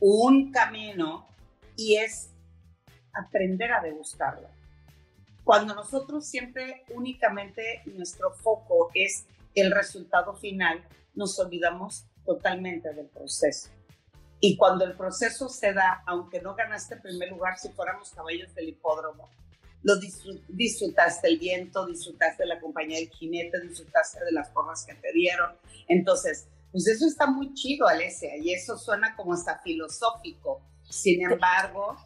un 0.00 0.50
camino 0.50 1.26
y 1.76 1.96
es 1.96 2.30
aprender 3.12 3.72
a 3.72 3.80
degustarlo. 3.80 4.55
Cuando 5.46 5.76
nosotros 5.76 6.26
siempre 6.26 6.82
únicamente 6.92 7.82
nuestro 7.84 8.32
foco 8.32 8.90
es 8.94 9.26
el 9.54 9.70
resultado 9.70 10.34
final, 10.34 10.84
nos 11.14 11.38
olvidamos 11.38 12.04
totalmente 12.24 12.92
del 12.92 13.06
proceso. 13.06 13.68
Y 14.40 14.56
cuando 14.56 14.84
el 14.84 14.96
proceso 14.96 15.48
se 15.48 15.72
da, 15.72 16.02
aunque 16.04 16.42
no 16.42 16.56
ganaste 16.56 16.96
primer 16.96 17.30
lugar, 17.30 17.60
si 17.60 17.68
fuéramos 17.68 18.10
caballos 18.10 18.52
del 18.56 18.70
hipódromo, 18.70 19.30
lo 19.84 19.94
disfrutaste 20.48 21.28
el 21.28 21.38
viento, 21.38 21.86
disfrutaste 21.86 22.44
la 22.44 22.58
compañía 22.60 22.98
del 22.98 23.10
jinete, 23.10 23.60
disfrutaste 23.60 24.24
de 24.24 24.32
las 24.32 24.50
formas 24.50 24.84
que 24.84 24.94
te 24.94 25.12
dieron. 25.12 25.52
Entonces, 25.86 26.48
pues 26.72 26.88
eso 26.88 27.06
está 27.06 27.28
muy 27.28 27.54
chido, 27.54 27.86
Alesia, 27.86 28.36
y 28.36 28.52
eso 28.52 28.76
suena 28.76 29.14
como 29.14 29.34
hasta 29.34 29.60
filosófico. 29.60 30.60
Sin 30.88 31.30
embargo, 31.30 31.96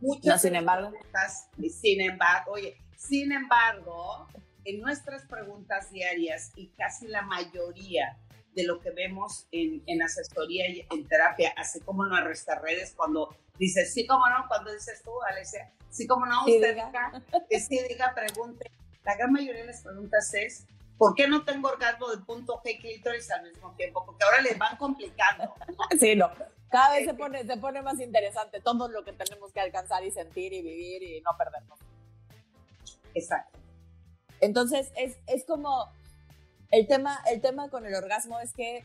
muchas 0.00 0.42
sin 0.42 0.54
embargo. 0.54 0.90
preguntas, 0.90 1.48
sin 1.80 2.00
embargo, 2.00 2.52
oye, 2.52 2.76
sin 2.96 3.32
embargo, 3.32 4.28
en 4.64 4.80
nuestras 4.80 5.26
preguntas 5.26 5.90
diarias 5.92 6.52
y 6.56 6.68
casi 6.70 7.06
la 7.06 7.22
mayoría 7.22 8.18
de 8.54 8.64
lo 8.64 8.80
que 8.80 8.90
vemos 8.90 9.46
en, 9.52 9.82
en 9.86 10.02
asesoría 10.02 10.68
y 10.68 10.86
en 10.90 11.06
terapia, 11.06 11.52
así 11.56 11.80
como 11.80 12.04
en 12.04 12.24
nuestras 12.24 12.60
redes, 12.62 12.94
cuando 12.96 13.36
dices 13.58 13.92
sí, 13.92 14.06
como 14.06 14.26
no, 14.28 14.46
cuando 14.48 14.72
dices 14.72 15.02
tú, 15.04 15.10
Alesia, 15.28 15.72
sí, 15.90 16.06
como 16.06 16.26
no, 16.26 16.40
usted 16.46 16.74
diga, 16.74 17.22
que 17.48 17.60
sí, 17.60 17.78
diga, 17.88 18.14
pregunte. 18.14 18.70
La 19.04 19.14
gran 19.16 19.32
mayoría 19.32 19.60
de 19.60 19.68
las 19.68 19.82
preguntas 19.82 20.32
es, 20.34 20.66
¿por 20.98 21.14
qué 21.14 21.28
no 21.28 21.44
tengo 21.44 21.68
orgasmo 21.68 22.10
de 22.10 22.18
punto 22.24 22.60
G 22.64 22.80
clítoris 22.80 23.30
al 23.30 23.44
mismo 23.44 23.74
tiempo? 23.76 24.04
Porque 24.04 24.24
ahora 24.24 24.40
les 24.40 24.58
van 24.58 24.76
complicando. 24.76 25.54
Sí, 26.00 26.16
no. 26.16 26.30
Cada 26.70 26.94
vez 26.94 27.06
se 27.06 27.14
pone, 27.14 27.46
se 27.46 27.56
pone 27.56 27.82
más 27.82 28.00
interesante 28.00 28.60
todo 28.60 28.88
lo 28.88 29.04
que 29.04 29.12
tenemos 29.12 29.52
que 29.52 29.60
alcanzar 29.60 30.04
y 30.04 30.10
sentir 30.10 30.52
y 30.52 30.62
vivir 30.62 31.02
y 31.02 31.20
no 31.20 31.30
perdernos. 31.38 31.78
Exacto. 33.14 33.58
Entonces, 34.40 34.92
es, 34.96 35.16
es 35.26 35.44
como 35.44 35.88
el 36.70 36.86
tema, 36.86 37.18
el 37.30 37.40
tema 37.40 37.70
con 37.70 37.86
el 37.86 37.94
orgasmo 37.94 38.38
es 38.40 38.52
que 38.52 38.84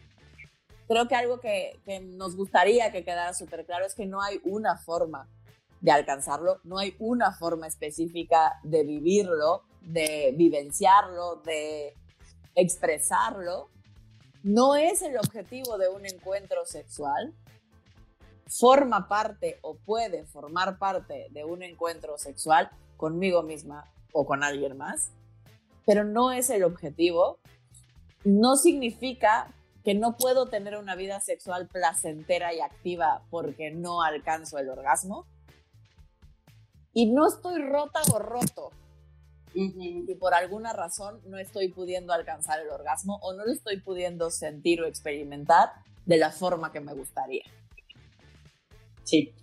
creo 0.87 1.07
que 1.07 1.15
algo 1.15 1.39
que, 1.39 1.79
que 1.85 1.99
nos 1.99 2.35
gustaría 2.35 2.91
que 2.91 3.03
quedara 3.03 3.33
súper 3.33 3.65
claro 3.65 3.85
es 3.85 3.95
que 3.95 4.05
no 4.05 4.21
hay 4.21 4.39
una 4.43 4.77
forma 4.77 5.27
de 5.81 5.91
alcanzarlo, 5.91 6.59
no 6.63 6.77
hay 6.77 6.95
una 6.99 7.33
forma 7.33 7.67
específica 7.67 8.59
de 8.63 8.83
vivirlo, 8.83 9.63
de 9.81 10.33
vivenciarlo, 10.37 11.37
de 11.37 11.95
expresarlo. 12.55 13.69
No 14.43 14.75
es 14.75 15.01
el 15.01 15.17
objetivo 15.17 15.77
de 15.77 15.89
un 15.89 16.05
encuentro 16.05 16.65
sexual, 16.65 17.33
forma 18.51 19.07
parte 19.07 19.59
o 19.61 19.75
puede 19.75 20.25
formar 20.25 20.77
parte 20.77 21.27
de 21.31 21.45
un 21.45 21.63
encuentro 21.63 22.17
sexual 22.17 22.69
conmigo 22.97 23.43
misma 23.43 23.89
o 24.11 24.25
con 24.25 24.43
alguien 24.43 24.77
más, 24.77 25.11
pero 25.85 26.03
no 26.03 26.31
es 26.31 26.49
el 26.49 26.63
objetivo. 26.63 27.39
No 28.25 28.57
significa 28.57 29.53
que 29.83 29.95
no 29.95 30.17
puedo 30.17 30.47
tener 30.47 30.77
una 30.77 30.95
vida 30.95 31.21
sexual 31.21 31.67
placentera 31.67 32.53
y 32.53 32.59
activa 32.59 33.23
porque 33.31 33.71
no 33.71 34.03
alcanzo 34.03 34.59
el 34.59 34.69
orgasmo. 34.69 35.25
Y 36.93 37.11
no 37.11 37.27
estoy 37.27 37.61
rota 37.63 38.01
o 38.13 38.19
roto. 38.19 38.71
Y 39.53 40.13
por 40.15 40.33
alguna 40.33 40.71
razón 40.73 41.21
no 41.25 41.37
estoy 41.37 41.69
pudiendo 41.69 42.13
alcanzar 42.13 42.59
el 42.59 42.69
orgasmo 42.69 43.17
o 43.21 43.33
no 43.33 43.45
lo 43.45 43.51
estoy 43.51 43.79
pudiendo 43.79 44.29
sentir 44.29 44.81
o 44.81 44.85
experimentar 44.85 45.71
de 46.05 46.17
la 46.17 46.31
forma 46.31 46.71
que 46.71 46.79
me 46.79 46.93
gustaría. 46.93 47.43
Sí, 49.11 49.35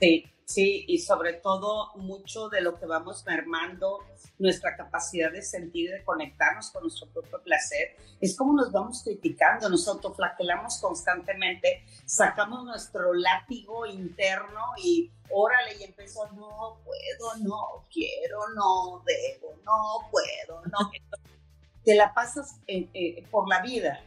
sí, 0.00 0.24
sí, 0.46 0.84
y 0.88 0.98
sobre 1.00 1.34
todo 1.34 1.92
mucho 1.96 2.48
de 2.48 2.62
lo 2.62 2.78
que 2.80 2.86
vamos 2.86 3.22
mermando 3.26 3.98
nuestra 4.38 4.78
capacidad 4.78 5.30
de 5.30 5.42
sentir 5.42 5.90
y 5.90 5.92
de 5.92 6.04
conectarnos 6.04 6.70
con 6.70 6.84
nuestro 6.84 7.06
propio 7.08 7.42
placer 7.42 7.96
es 8.18 8.34
como 8.34 8.54
nos 8.54 8.72
vamos 8.72 9.02
criticando, 9.04 9.68
nos 9.68 9.86
autoflagelamos 9.88 10.80
constantemente, 10.80 11.84
sacamos 12.06 12.64
nuestro 12.64 13.12
látigo 13.12 13.84
interno 13.84 14.72
y 14.82 15.10
órale 15.28 15.76
y 15.78 15.84
empezó, 15.84 16.26
no 16.32 16.80
puedo, 16.82 17.36
no 17.42 17.86
quiero, 17.92 18.38
no 18.54 19.04
debo, 19.04 19.54
no 19.66 20.08
puedo, 20.10 20.62
no. 20.64 20.90
Te 21.84 21.94
la 21.94 22.14
pasas 22.14 22.58
eh, 22.66 22.88
eh, 22.94 23.26
por 23.30 23.50
la 23.50 23.60
vida 23.60 24.00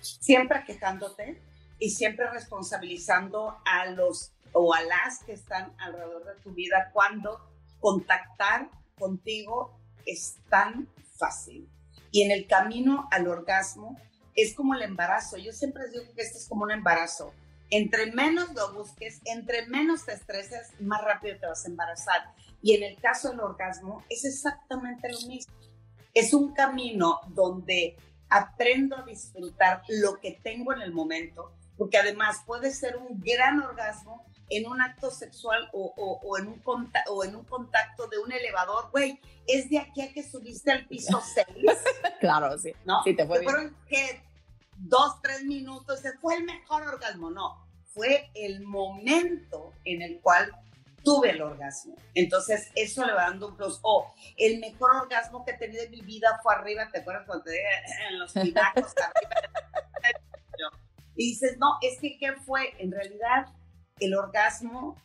siempre 0.00 0.64
quejándote, 0.64 1.38
y 1.80 1.90
siempre 1.90 2.30
responsabilizando 2.30 3.56
a 3.64 3.86
los 3.86 4.32
o 4.52 4.74
a 4.74 4.82
las 4.82 5.24
que 5.24 5.32
están 5.32 5.72
alrededor 5.78 6.24
de 6.24 6.42
tu 6.42 6.52
vida 6.52 6.90
cuando 6.92 7.40
contactar 7.80 8.68
contigo 8.98 9.78
es 10.06 10.36
tan 10.48 10.88
fácil. 11.16 11.68
Y 12.10 12.22
en 12.22 12.30
el 12.30 12.46
camino 12.46 13.08
al 13.10 13.28
orgasmo 13.28 13.96
es 14.34 14.54
como 14.54 14.74
el 14.74 14.82
embarazo. 14.82 15.36
Yo 15.36 15.52
siempre 15.52 15.88
digo 15.90 16.04
que 16.14 16.22
esto 16.22 16.38
es 16.38 16.48
como 16.48 16.64
un 16.64 16.72
embarazo. 16.72 17.32
Entre 17.70 18.12
menos 18.12 18.52
lo 18.54 18.72
busques, 18.72 19.20
entre 19.24 19.66
menos 19.68 20.04
te 20.04 20.12
estreses, 20.12 20.72
más 20.80 21.02
rápido 21.02 21.38
te 21.38 21.46
vas 21.46 21.64
a 21.64 21.68
embarazar. 21.68 22.34
Y 22.60 22.74
en 22.74 22.82
el 22.82 23.00
caso 23.00 23.30
del 23.30 23.40
orgasmo 23.40 24.04
es 24.08 24.24
exactamente 24.24 25.10
lo 25.10 25.20
mismo. 25.28 25.54
Es 26.12 26.34
un 26.34 26.52
camino 26.52 27.20
donde 27.28 27.96
aprendo 28.28 28.96
a 28.96 29.04
disfrutar 29.04 29.82
lo 29.88 30.18
que 30.18 30.38
tengo 30.42 30.72
en 30.72 30.82
el 30.82 30.92
momento, 30.92 31.52
porque 31.80 31.96
además 31.96 32.42
puede 32.44 32.72
ser 32.72 32.98
un 32.98 33.22
gran 33.22 33.58
orgasmo 33.58 34.22
en 34.50 34.66
un 34.66 34.82
acto 34.82 35.10
sexual 35.10 35.70
o, 35.72 36.36
en, 36.38 36.48
un 36.48 36.62
o 37.08 37.24
en 37.24 37.34
un 37.36 37.44
contacto 37.44 38.06
de 38.08 38.18
un 38.18 38.30
elevador, 38.30 38.90
güey, 38.90 39.18
es 39.46 39.70
de 39.70 39.78
aquí 39.78 40.02
a 40.02 40.12
que 40.12 40.22
subiste 40.22 40.70
al 40.72 40.86
piso 40.86 41.22
6. 41.34 41.46
claro, 42.20 42.58
sí. 42.58 42.74
¿No? 42.84 43.02
Sí, 43.02 43.16
te 43.16 43.26
fue 43.26 43.42
Fueron 43.42 43.74
que 43.88 44.22
dos, 44.76 45.22
tres 45.22 45.42
minutos, 45.44 46.02
fue 46.20 46.36
el 46.36 46.44
mejor 46.44 46.82
orgasmo. 46.82 47.30
No, 47.30 47.66
fue 47.86 48.28
el 48.34 48.60
momento 48.60 49.72
en 49.86 50.02
el 50.02 50.20
cual 50.20 50.52
tuve 51.02 51.30
el 51.30 51.40
orgasmo. 51.40 51.96
Entonces, 52.14 52.70
eso 52.74 53.06
le 53.06 53.14
va 53.14 53.22
dando 53.22 53.48
un 53.48 53.56
plus. 53.56 53.78
O 53.80 54.12
el 54.36 54.60
mejor 54.60 54.96
orgasmo 54.96 55.46
que 55.46 55.52
he 55.52 55.56
tenido 55.56 55.82
en 55.82 55.92
mi 55.92 56.02
vida 56.02 56.38
fue 56.42 56.54
arriba, 56.54 56.90
¿te 56.92 56.98
acuerdas 57.00 57.24
cuando 57.26 57.44
te 57.44 57.58
en 58.08 58.18
los 58.18 58.32
pinacos 58.34 58.92
arriba? 58.98 59.69
Y 61.20 61.32
dices, 61.32 61.58
no, 61.58 61.74
es 61.82 62.00
que 62.00 62.16
¿qué 62.16 62.32
fue? 62.32 62.72
En 62.78 62.90
realidad, 62.90 63.48
el 63.98 64.14
orgasmo 64.14 64.96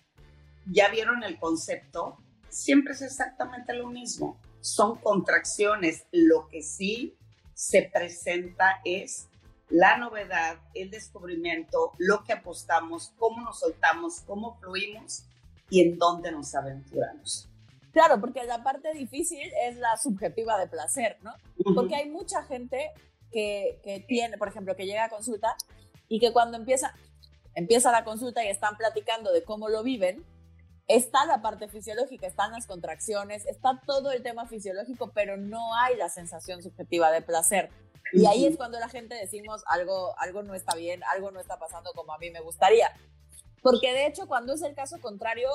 ya 0.65 0.87
vieron 0.87 1.25
el 1.25 1.37
concepto, 1.37 2.15
siempre 2.47 2.93
es 2.93 3.01
exactamente 3.01 3.73
lo 3.73 3.89
mismo. 3.89 4.39
Son 4.61 4.95
contracciones. 4.95 6.07
Lo 6.13 6.47
que 6.47 6.61
sí 6.61 7.17
se 7.53 7.91
presenta 7.93 8.79
es 8.85 9.27
la 9.67 9.97
novedad, 9.97 10.55
el 10.73 10.89
descubrimiento, 10.89 11.91
lo 11.97 12.23
que 12.23 12.31
apostamos, 12.31 13.11
cómo 13.17 13.41
nos 13.41 13.59
soltamos, 13.59 14.21
cómo 14.21 14.57
fluimos 14.61 15.25
y 15.69 15.81
en 15.81 15.97
dónde 15.97 16.31
nos 16.31 16.55
aventuramos. 16.55 17.49
Claro, 17.91 18.21
porque 18.21 18.45
la 18.45 18.63
parte 18.63 18.93
difícil 18.93 19.51
es 19.67 19.75
la 19.75 19.97
subjetiva 19.97 20.57
de 20.59 20.67
placer, 20.67 21.17
¿no? 21.23 21.33
Porque 21.75 21.95
hay 21.95 22.09
mucha 22.09 22.41
gente 22.43 22.91
que, 23.33 23.81
que, 23.83 23.99
tiene, 23.99 24.37
por 24.37 24.47
ejemplo, 24.47 24.77
que 24.77 24.85
llega 24.85 25.03
a 25.03 25.09
consulta 25.09 25.57
y 26.07 26.19
que 26.19 26.33
cuando 26.33 26.57
empieza, 26.57 26.93
empieza 27.53 27.91
la 27.91 28.03
consulta 28.03 28.43
y 28.43 28.47
están 28.47 28.77
platicando 28.77 29.31
de 29.31 29.43
cómo 29.43 29.69
lo 29.69 29.83
viven, 29.83 30.25
está 30.87 31.25
la 31.25 31.41
parte 31.41 31.67
fisiológica, 31.67 32.27
están 32.27 32.51
las 32.51 32.67
contracciones, 32.67 33.45
está 33.45 33.81
todo 33.85 34.11
el 34.11 34.21
tema 34.23 34.47
fisiológico, 34.47 35.11
pero 35.13 35.37
no 35.37 35.75
hay 35.75 35.95
la 35.97 36.09
sensación 36.09 36.61
subjetiva 36.61 37.11
de 37.11 37.21
placer. 37.21 37.69
Y 38.13 38.27
ahí 38.27 38.45
es 38.45 38.55
cuando 38.55 38.79
la 38.79 38.87
gente 38.87 39.15
decimos 39.15 39.63
algo, 39.67 40.17
algo 40.19 40.43
no 40.43 40.53
está 40.53 40.75
bien, 40.75 41.01
algo 41.11 41.31
no 41.31 41.39
está 41.39 41.57
pasando 41.57 41.91
como 41.93 42.13
a 42.13 42.17
mí 42.17 42.29
me 42.29 42.39
gustaría. 42.39 42.91
Porque 43.61 43.93
de 43.93 44.05
hecho, 44.05 44.27
cuando 44.27 44.53
es 44.53 44.61
el 44.61 44.75
caso 44.75 44.99
contrario 45.01 45.49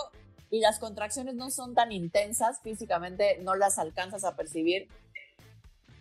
y 0.50 0.60
las 0.60 0.80
contracciones 0.80 1.36
no 1.36 1.50
son 1.50 1.74
tan 1.74 1.92
intensas 1.92 2.60
físicamente, 2.60 3.38
no 3.42 3.54
las 3.54 3.78
alcanzas 3.78 4.24
a 4.24 4.34
percibir, 4.34 4.88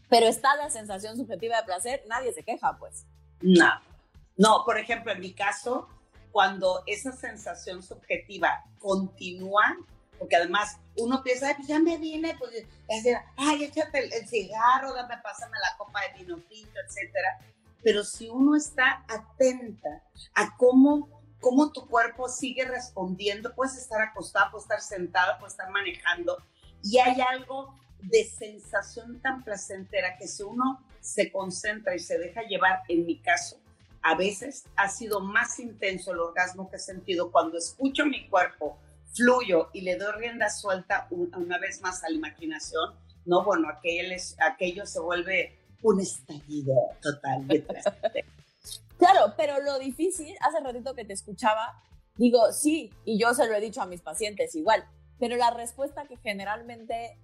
pero 0.10 0.26
está 0.26 0.56
la 0.56 0.72
sensación 0.72 1.18
subjetiva 1.18 1.58
de 1.58 1.64
placer, 1.64 2.04
nadie 2.08 2.34
se 2.34 2.44
queja, 2.44 2.78
pues. 2.80 3.06
No. 3.42 3.70
No, 4.40 4.64
por 4.64 4.80
ejemplo, 4.80 5.12
en 5.12 5.20
mi 5.20 5.34
caso, 5.34 5.90
cuando 6.32 6.82
esa 6.88 7.12
sensación 7.12 7.84
subjetiva 7.84 8.64
continúa, 8.80 9.78
porque 10.18 10.38
además 10.38 10.78
uno 10.96 11.22
piensa, 11.22 11.54
pues 11.58 11.68
ya 11.68 11.78
me 11.78 11.98
vine, 11.98 12.38
pues, 12.40 12.66
ay, 13.36 13.66
échate 13.66 14.00
el, 14.00 14.28
cigarro, 14.30 14.94
dame, 14.94 15.18
pásame 15.22 15.58
la 15.60 15.78
copa 15.78 16.00
de 16.02 16.20
vino 16.20 16.38
tinto, 16.48 16.80
etcétera. 16.88 17.38
Pero 17.84 18.06
si 18.06 18.30
uno 18.30 18.56
está 18.56 19.04
atenta 19.10 20.04
a 20.36 20.56
cómo, 20.56 21.22
cómo 21.42 21.74
tu 21.74 21.86
cuerpo 21.86 22.30
sigue 22.30 22.64
respondiendo, 22.64 23.54
puedes 23.54 23.76
estar 23.76 24.02
acostado, 24.02 24.52
puedes 24.52 24.64
estar 24.64 24.80
sentado, 24.80 25.38
puedes 25.40 25.52
estar 25.52 25.70
manejando, 25.70 26.38
y 26.82 26.98
hay 27.00 27.20
algo 27.20 27.78
de 28.00 28.24
sensación 28.24 29.20
tan 29.22 29.44
placentera 29.44 30.18
que 30.18 30.30
si 30.30 30.44
uno 30.44 30.82
se 31.02 31.30
concentra 31.30 31.94
y 31.94 32.00
se 32.00 32.18
deja 32.18 32.44
llevar, 32.44 32.84
en 32.88 33.06
mi 33.06 33.20
caso, 33.20 33.60
a 34.02 34.16
veces 34.16 34.66
ha 34.76 34.90
sido 34.90 35.20
más 35.20 35.60
intenso 35.60 36.12
el 36.12 36.20
orgasmo 36.20 36.70
que 36.70 36.78
he 36.78 36.80
sentido 36.80 37.32
cuando 37.32 37.58
escucho 37.58 38.06
mi 38.06 38.28
cuerpo, 38.30 38.78
fluyo 39.14 39.70
y 39.74 39.82
le 39.82 39.98
doy 39.98 40.14
rienda 40.18 40.50
suelta 40.50 41.08
una 41.10 41.58
vez 41.58 41.82
más 41.82 42.04
a 42.04 42.10
la 42.10 42.16
imaginación. 42.16 42.96
No, 43.26 43.44
bueno, 43.44 43.70
aquello, 43.70 44.16
aquello 44.40 44.86
se 44.86 45.00
vuelve 45.00 45.58
un 45.82 46.00
estallido 46.00 46.74
total. 47.02 47.46
claro, 48.98 49.34
pero 49.38 49.62
lo 49.62 49.80
difícil, 49.80 50.36
hace 50.42 50.60
ratito 50.62 50.94
que 50.94 51.06
te 51.06 51.14
escuchaba, 51.14 51.82
digo, 52.16 52.52
sí, 52.52 52.92
y 53.06 53.20
yo 53.20 53.34
se 53.34 53.48
lo 53.48 53.56
he 53.56 53.62
dicho 53.62 53.82
a 53.82 53.86
mis 53.86 54.02
pacientes 54.02 54.56
igual, 54.56 54.86
pero 55.20 55.36
la 55.36 55.52
respuesta 55.52 56.06
que 56.08 56.18
generalmente 56.18 57.18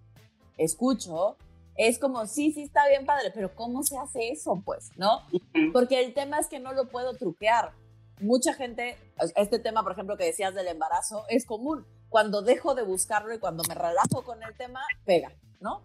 escucho 0.57 1.37
es 1.75 1.99
como, 1.99 2.25
sí, 2.25 2.51
sí 2.51 2.63
está 2.63 2.87
bien 2.87 3.05
padre, 3.05 3.31
pero 3.33 3.53
¿cómo 3.53 3.83
se 3.83 3.97
hace 3.97 4.29
eso? 4.29 4.61
Pues, 4.63 4.91
¿no? 4.97 5.21
Porque 5.73 6.01
el 6.03 6.13
tema 6.13 6.39
es 6.39 6.47
que 6.47 6.59
no 6.59 6.73
lo 6.73 6.87
puedo 6.87 7.15
truquear. 7.15 7.73
Mucha 8.21 8.53
gente, 8.53 8.97
este 9.35 9.59
tema, 9.59 9.83
por 9.83 9.91
ejemplo, 9.91 10.15
que 10.15 10.23
decías 10.23 10.55
del 10.55 10.67
embarazo, 10.67 11.25
es 11.27 11.45
común. 11.45 11.85
Cuando 12.07 12.41
dejo 12.41 12.75
de 12.75 12.83
buscarlo 12.83 13.33
y 13.33 13.39
cuando 13.39 13.63
me 13.67 13.75
relajo 13.75 14.23
con 14.23 14.41
el 14.41 14.55
tema, 14.55 14.81
pega, 15.03 15.33
¿no? 15.59 15.81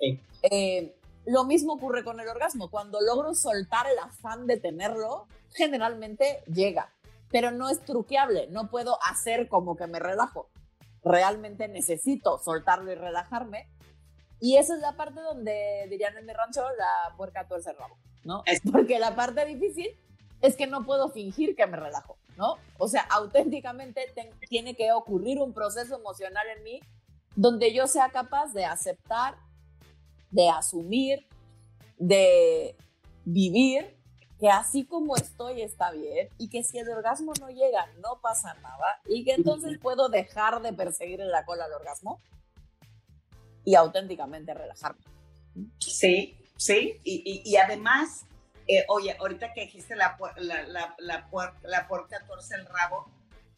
Sí. 0.00 0.20
Eh, 0.42 0.96
lo 1.24 1.44
mismo 1.44 1.74
ocurre 1.74 2.02
con 2.02 2.18
el 2.18 2.28
orgasmo. 2.28 2.68
Cuando 2.68 3.00
logro 3.00 3.34
soltar 3.34 3.86
el 3.86 3.98
afán 3.98 4.46
de 4.48 4.56
tenerlo, 4.56 5.28
generalmente 5.54 6.42
llega, 6.52 6.90
pero 7.30 7.52
no 7.52 7.68
es 7.68 7.84
truqueable. 7.84 8.48
No 8.48 8.70
puedo 8.70 8.98
hacer 9.04 9.48
como 9.48 9.76
que 9.76 9.86
me 9.86 10.00
relajo. 10.00 10.48
Realmente 11.04 11.68
necesito 11.68 12.38
soltarlo 12.38 12.90
y 12.90 12.96
relajarme 12.96 13.68
y 14.40 14.56
esa 14.56 14.74
es 14.74 14.80
la 14.80 14.96
parte 14.96 15.20
donde, 15.20 15.86
dirían 15.90 16.16
en 16.16 16.26
mi 16.26 16.32
rancho, 16.32 16.62
la 16.76 17.16
puerca 17.16 17.46
tuerce 17.46 17.70
el 17.70 17.76
rabo, 17.76 17.96
¿no? 18.24 18.42
Es 18.46 18.60
porque 18.70 18.98
la 18.98 19.14
parte 19.16 19.44
difícil 19.44 19.88
es 20.40 20.56
que 20.56 20.66
no 20.66 20.84
puedo 20.84 21.08
fingir 21.10 21.56
que 21.56 21.66
me 21.66 21.76
relajo, 21.76 22.16
¿no? 22.36 22.56
O 22.78 22.88
sea, 22.88 23.02
auténticamente 23.10 24.12
tiene 24.48 24.74
que 24.74 24.92
ocurrir 24.92 25.40
un 25.40 25.52
proceso 25.52 25.96
emocional 25.96 26.46
en 26.56 26.62
mí 26.62 26.80
donde 27.34 27.72
yo 27.72 27.86
sea 27.86 28.10
capaz 28.10 28.52
de 28.52 28.64
aceptar, 28.64 29.36
de 30.30 30.48
asumir, 30.48 31.26
de 31.98 32.76
vivir 33.24 33.96
que 34.38 34.48
así 34.48 34.84
como 34.84 35.16
estoy 35.16 35.62
está 35.62 35.90
bien 35.90 36.28
y 36.38 36.48
que 36.48 36.62
si 36.62 36.78
el 36.78 36.88
orgasmo 36.88 37.32
no 37.40 37.48
llega 37.48 37.86
no 38.02 38.20
pasa 38.20 38.54
nada 38.62 39.00
y 39.06 39.24
que 39.24 39.32
entonces 39.32 39.78
puedo 39.78 40.08
dejar 40.08 40.62
de 40.62 40.72
perseguir 40.72 41.20
en 41.20 41.30
la 41.30 41.44
cola 41.44 41.64
al 41.64 41.72
orgasmo 41.72 42.20
y 43.64 43.74
auténticamente 43.74 44.54
relajarme. 44.54 45.02
Sí, 45.78 46.36
sí, 46.56 47.00
y, 47.04 47.42
y, 47.44 47.56
además, 47.56 48.26
eh, 48.66 48.84
oye, 48.88 49.16
ahorita 49.18 49.52
que 49.52 49.62
dijiste 49.62 49.96
la, 49.96 50.16
la, 50.36 50.62
la, 50.62 50.96
la, 50.98 51.28
la 51.62 51.88
puerca 51.88 52.24
torce 52.26 52.54
el 52.54 52.66
rabo, 52.66 53.10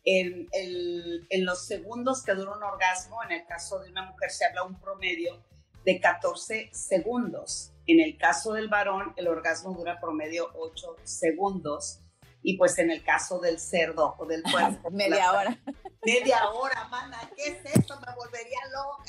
en, 0.05 0.49
el, 0.53 1.27
en, 1.29 1.45
los 1.45 1.67
segundos 1.67 2.23
que 2.25 2.35
dura 2.35 2.57
un 2.57 2.63
orgasmo, 2.63 3.23
en 3.25 3.33
el 3.33 3.47
caso 3.47 3.81
de 3.81 3.91
una 3.91 4.07
mujer 4.07 4.31
se 4.31 4.47
habla 4.47 4.65
un 4.65 4.81
promedio 4.81 5.43
de 5.85 6.01
14 6.01 6.71
segundos. 6.73 7.73
En 7.87 8.01
el 8.01 8.17
caso 8.17 8.53
del 8.53 8.69
varón, 8.69 9.13
el 9.17 9.29
orgasmo 9.29 9.75
dura 9.75 10.01
promedio 10.01 10.51
8 10.55 10.97
segundos 11.05 12.01
y 12.42 12.57
pues 12.57 12.79
en 12.79 12.90
el 12.90 13.03
caso 13.05 13.38
del 13.38 13.59
cerdo 13.59 14.14
o 14.18 14.26
del 14.26 14.42
puerco. 14.42 14.90
media 14.90 15.33
hora. 15.33 15.59
Media 16.03 16.48
hora, 16.50 16.88
mana, 16.88 17.18
¿qué 17.37 17.48
es 17.48 17.76
esto? 17.76 17.98
Me 18.00 18.14
volvería 18.14 18.59
loca. 18.72 19.05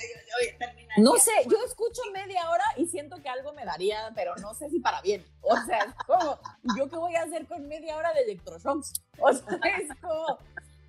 no 0.98 1.16
sé, 1.18 1.32
yo 1.50 1.58
escucho 1.66 2.02
media 2.12 2.50
hora 2.50 2.66
y 2.76 2.88
siento 2.88 3.22
que 3.22 3.30
algo 3.30 3.54
me 3.54 3.64
daría, 3.64 4.12
pero 4.14 4.36
no 4.38 4.54
sé 4.54 4.70
si 4.70 4.80
para 4.80 5.02
bien. 5.02 5.26
O 5.42 5.56
sea, 5.66 5.80
es 5.80 5.94
como, 6.06 6.40
¿yo 6.78 6.90
qué 6.90 6.98
voy 6.98 7.16
a 7.16 7.24
hacer 7.24 7.48
con 7.48 7.68
media 7.68 7.96
hora 7.96 8.14
de 8.14 8.22
electroshocks? 8.24 9.02
O 9.20 9.34
sea, 9.34 9.60
es 9.80 9.88
como, 10.02 10.38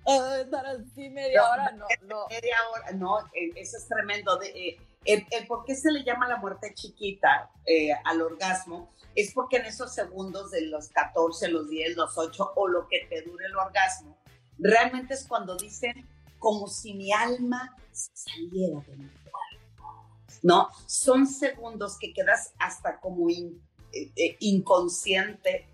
uh, 0.05 0.33
estar 0.41 0.65
así 0.65 1.09
media 1.09 1.49
hora, 1.49 1.71
no, 1.71 1.85
no. 2.01 2.27
Media 2.27 2.57
hora, 2.71 2.91
no, 2.91 3.19
eh, 3.33 3.51
eso 3.55 3.77
es 3.77 3.87
tremendo. 3.87 4.37
De, 4.37 4.47
eh, 4.49 4.77
el, 5.05 5.25
el, 5.31 5.47
por 5.47 5.65
qué 5.65 5.75
se 5.75 5.91
le 5.91 6.03
llama 6.03 6.27
la 6.27 6.37
muerte 6.37 6.73
chiquita 6.73 7.51
eh, 7.65 7.91
al 8.05 8.21
orgasmo 8.21 8.91
es 9.15 9.31
porque 9.33 9.57
en 9.57 9.65
esos 9.65 9.93
segundos 9.93 10.51
de 10.51 10.61
los 10.67 10.89
14, 10.89 11.49
los 11.49 11.69
10, 11.69 11.95
los 11.95 12.17
8 12.17 12.53
o 12.55 12.67
lo 12.67 12.87
que 12.87 13.05
te 13.09 13.21
dure 13.21 13.45
el 13.45 13.55
orgasmo, 13.55 14.17
realmente 14.57 15.13
es 15.13 15.27
cuando 15.27 15.55
dicen 15.55 16.07
como 16.39 16.67
si 16.67 16.93
mi 16.93 17.11
alma 17.11 17.75
saliera 17.91 18.81
de 18.81 18.95
mi 18.97 19.09
cuerpo. 19.09 20.23
¿No? 20.41 20.69
Son 20.87 21.27
segundos 21.27 21.97
que 21.99 22.13
quedas 22.13 22.53
hasta 22.59 22.99
como 22.99 23.29
eh, 23.29 23.53
eh, 23.93 24.37
inconsciente, 24.39 25.67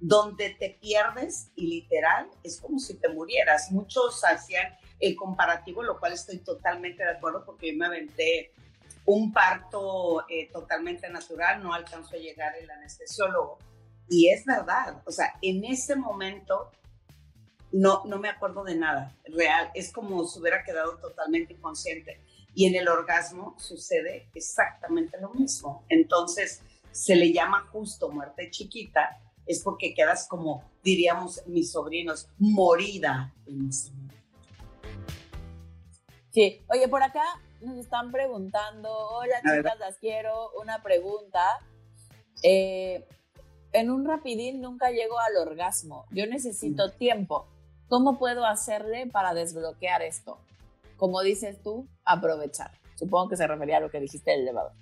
donde 0.00 0.50
te 0.50 0.78
pierdes 0.80 1.50
y 1.56 1.66
literal 1.66 2.28
es 2.42 2.60
como 2.60 2.78
si 2.78 2.94
te 2.94 3.08
murieras. 3.08 3.72
Muchos 3.72 4.22
hacían 4.24 4.76
el 5.00 5.16
comparativo, 5.16 5.82
lo 5.82 5.98
cual 5.98 6.12
estoy 6.12 6.38
totalmente 6.38 7.02
de 7.02 7.10
acuerdo 7.10 7.44
porque 7.44 7.72
yo 7.72 7.78
me 7.78 7.86
aventé 7.86 8.52
un 9.06 9.32
parto 9.32 10.24
eh, 10.28 10.50
totalmente 10.52 11.08
natural, 11.10 11.62
no 11.62 11.74
alcanzó 11.74 12.16
a 12.16 12.18
llegar 12.18 12.56
el 12.56 12.70
anestesiólogo. 12.70 13.58
Y 14.08 14.28
es 14.28 14.44
verdad, 14.44 15.02
o 15.06 15.10
sea, 15.10 15.34
en 15.42 15.64
ese 15.64 15.96
momento 15.96 16.70
no, 17.72 18.04
no 18.04 18.18
me 18.18 18.28
acuerdo 18.28 18.62
de 18.62 18.76
nada, 18.76 19.16
real, 19.24 19.70
es 19.74 19.92
como 19.92 20.24
si 20.26 20.38
hubiera 20.40 20.62
quedado 20.62 20.98
totalmente 20.98 21.54
inconsciente. 21.54 22.20
Y 22.54 22.66
en 22.66 22.76
el 22.76 22.86
orgasmo 22.86 23.56
sucede 23.58 24.28
exactamente 24.34 25.20
lo 25.20 25.30
mismo. 25.30 25.84
Entonces, 25.88 26.62
se 26.92 27.16
le 27.16 27.32
llama 27.32 27.66
justo 27.72 28.10
muerte 28.10 28.48
chiquita, 28.50 29.20
es 29.44 29.60
porque 29.60 29.92
quedas 29.92 30.28
como, 30.28 30.62
diríamos 30.84 31.44
mis 31.46 31.72
sobrinos, 31.72 32.28
morida 32.38 33.34
en 33.46 33.68
ese 33.68 33.90
momento. 33.90 34.14
Sí, 36.30 36.64
oye, 36.68 36.88
por 36.88 37.02
acá 37.02 37.24
nos 37.64 37.78
están 37.78 38.12
preguntando, 38.12 38.90
hola 38.90 39.36
chicas, 39.42 39.78
las 39.78 39.98
quiero, 39.98 40.50
una 40.60 40.82
pregunta. 40.82 41.40
Eh, 42.42 43.06
en 43.72 43.90
un 43.90 44.04
rapidín 44.04 44.60
nunca 44.60 44.90
llego 44.90 45.18
al 45.18 45.36
orgasmo, 45.36 46.06
yo 46.10 46.26
necesito 46.26 46.88
mm. 46.88 46.90
tiempo. 46.92 47.48
¿Cómo 47.88 48.18
puedo 48.18 48.46
hacerle 48.46 49.06
para 49.06 49.34
desbloquear 49.34 50.02
esto? 50.02 50.38
Como 50.96 51.22
dices 51.22 51.62
tú, 51.62 51.86
aprovechar. 52.04 52.70
Supongo 52.94 53.30
que 53.30 53.36
se 53.36 53.46
refería 53.46 53.78
a 53.78 53.80
lo 53.80 53.90
que 53.90 54.00
dijiste 54.00 54.30
del 54.30 54.40
elevador. 54.40 54.72